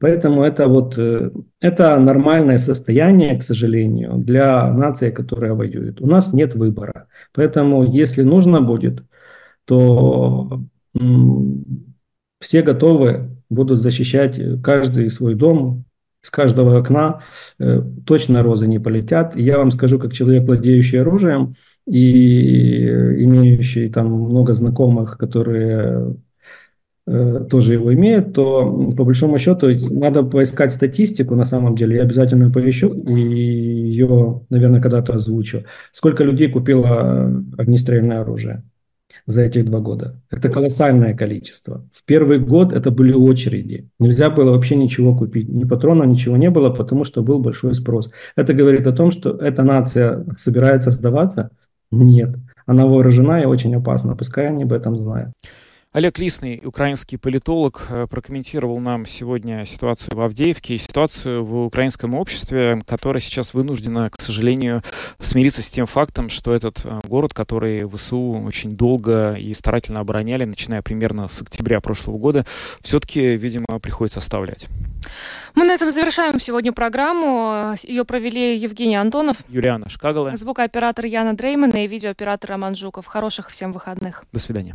Поэтому 0.00 0.42
это 0.42 0.68
вот 0.68 0.98
э, 0.98 1.30
это 1.60 1.98
нормальное 1.98 2.58
состояние, 2.58 3.38
к 3.38 3.42
сожалению, 3.42 4.14
для 4.18 4.70
нации, 4.72 5.10
которая 5.10 5.54
воюет. 5.54 6.00
У 6.00 6.06
нас 6.06 6.32
нет 6.32 6.54
выбора. 6.54 7.06
Поэтому, 7.32 7.84
если 7.84 8.22
нужно 8.22 8.60
будет, 8.60 9.02
то 9.64 10.62
все 12.40 12.62
готовы 12.62 13.30
будут 13.48 13.80
защищать 13.80 14.38
каждый 14.62 15.10
свой 15.10 15.34
дом, 15.34 15.84
с 16.20 16.30
каждого 16.30 16.78
окна 16.78 17.20
э, 17.58 17.82
точно 18.06 18.42
розы 18.42 18.66
не 18.66 18.78
полетят. 18.78 19.36
Я 19.36 19.58
вам 19.58 19.70
скажу, 19.70 19.98
как 19.98 20.12
человек, 20.12 20.44
владеющий 20.44 21.00
оружием 21.00 21.54
и 21.86 22.86
имеющий 23.24 23.90
там 23.90 24.10
много 24.12 24.54
знакомых, 24.54 25.18
которые 25.18 25.84
Э, 25.94 26.12
тоже 27.06 27.74
его 27.74 27.92
имеет, 27.92 28.32
то 28.32 28.92
по 28.96 29.04
большому 29.04 29.38
счету 29.38 29.68
надо 29.90 30.22
поискать 30.22 30.72
статистику 30.72 31.34
на 31.34 31.44
самом 31.44 31.76
деле. 31.76 31.96
Я 31.96 32.02
обязательно 32.02 32.50
поищу 32.50 32.88
и 32.88 33.12
ее, 33.12 34.40
наверное, 34.48 34.80
когда-то 34.80 35.14
озвучу. 35.14 35.64
Сколько 35.92 36.24
людей 36.24 36.48
купило 36.48 37.44
огнестрельное 37.58 38.22
оружие 38.22 38.62
за 39.26 39.42
эти 39.42 39.60
два 39.60 39.80
года? 39.80 40.22
Это 40.30 40.48
колоссальное 40.48 41.14
количество. 41.14 41.84
В 41.92 42.04
первый 42.06 42.38
год 42.38 42.72
это 42.72 42.90
были 42.90 43.12
очереди. 43.12 43.90
Нельзя 43.98 44.30
было 44.30 44.52
вообще 44.52 44.74
ничего 44.74 45.14
купить. 45.14 45.48
Ни 45.50 45.64
патронов, 45.64 46.06
ничего 46.06 46.38
не 46.38 46.48
было, 46.48 46.70
потому 46.70 47.04
что 47.04 47.22
был 47.22 47.38
большой 47.38 47.74
спрос. 47.74 48.10
Это 48.34 48.54
говорит 48.54 48.86
о 48.86 48.92
том, 48.92 49.10
что 49.10 49.30
эта 49.30 49.62
нация 49.62 50.24
собирается 50.38 50.90
сдаваться? 50.90 51.50
Нет. 51.90 52.34
Она 52.64 52.86
вооружена 52.86 53.42
и 53.42 53.44
очень 53.44 53.74
опасна. 53.74 54.16
Пускай 54.16 54.48
они 54.48 54.62
об 54.62 54.72
этом 54.72 54.98
знают. 54.98 55.32
Олег 55.94 56.18
Лисный, 56.18 56.60
украинский 56.64 57.16
политолог, 57.16 57.86
э, 57.88 58.08
прокомментировал 58.10 58.80
нам 58.80 59.06
сегодня 59.06 59.64
ситуацию 59.64 60.16
в 60.16 60.20
Авдеевке 60.22 60.74
и 60.74 60.78
ситуацию 60.78 61.44
в 61.44 61.66
украинском 61.66 62.16
обществе, 62.16 62.82
которое 62.84 63.20
сейчас 63.20 63.54
вынуждено, 63.54 64.10
к 64.10 64.20
сожалению, 64.20 64.82
смириться 65.20 65.62
с 65.62 65.70
тем 65.70 65.86
фактом, 65.86 66.30
что 66.30 66.52
этот 66.52 66.80
э, 66.84 66.98
город, 67.04 67.32
который 67.32 67.88
ВСУ 67.88 68.42
очень 68.44 68.72
долго 68.72 69.34
и 69.34 69.54
старательно 69.54 70.00
обороняли, 70.00 70.42
начиная 70.42 70.82
примерно 70.82 71.28
с 71.28 71.40
октября 71.40 71.80
прошлого 71.80 72.18
года, 72.18 72.44
все-таки, 72.80 73.36
видимо, 73.36 73.78
приходится 73.80 74.18
оставлять. 74.18 74.66
Мы 75.54 75.64
на 75.64 75.74
этом 75.74 75.92
завершаем 75.92 76.40
сегодня 76.40 76.72
программу. 76.72 77.76
Ее 77.84 78.04
провели 78.04 78.58
Евгений 78.58 78.96
Антонов, 78.96 79.36
Юлиана 79.48 79.88
Шкагала, 79.88 80.36
звукооператор 80.36 81.04
Яна 81.06 81.36
Дреймана 81.36 81.84
и 81.84 81.86
видеооператор 81.86 82.50
Роман 82.50 82.74
Жуков. 82.74 83.06
Хороших 83.06 83.48
всем 83.50 83.70
выходных. 83.70 84.24
До 84.32 84.40
свидания. 84.40 84.74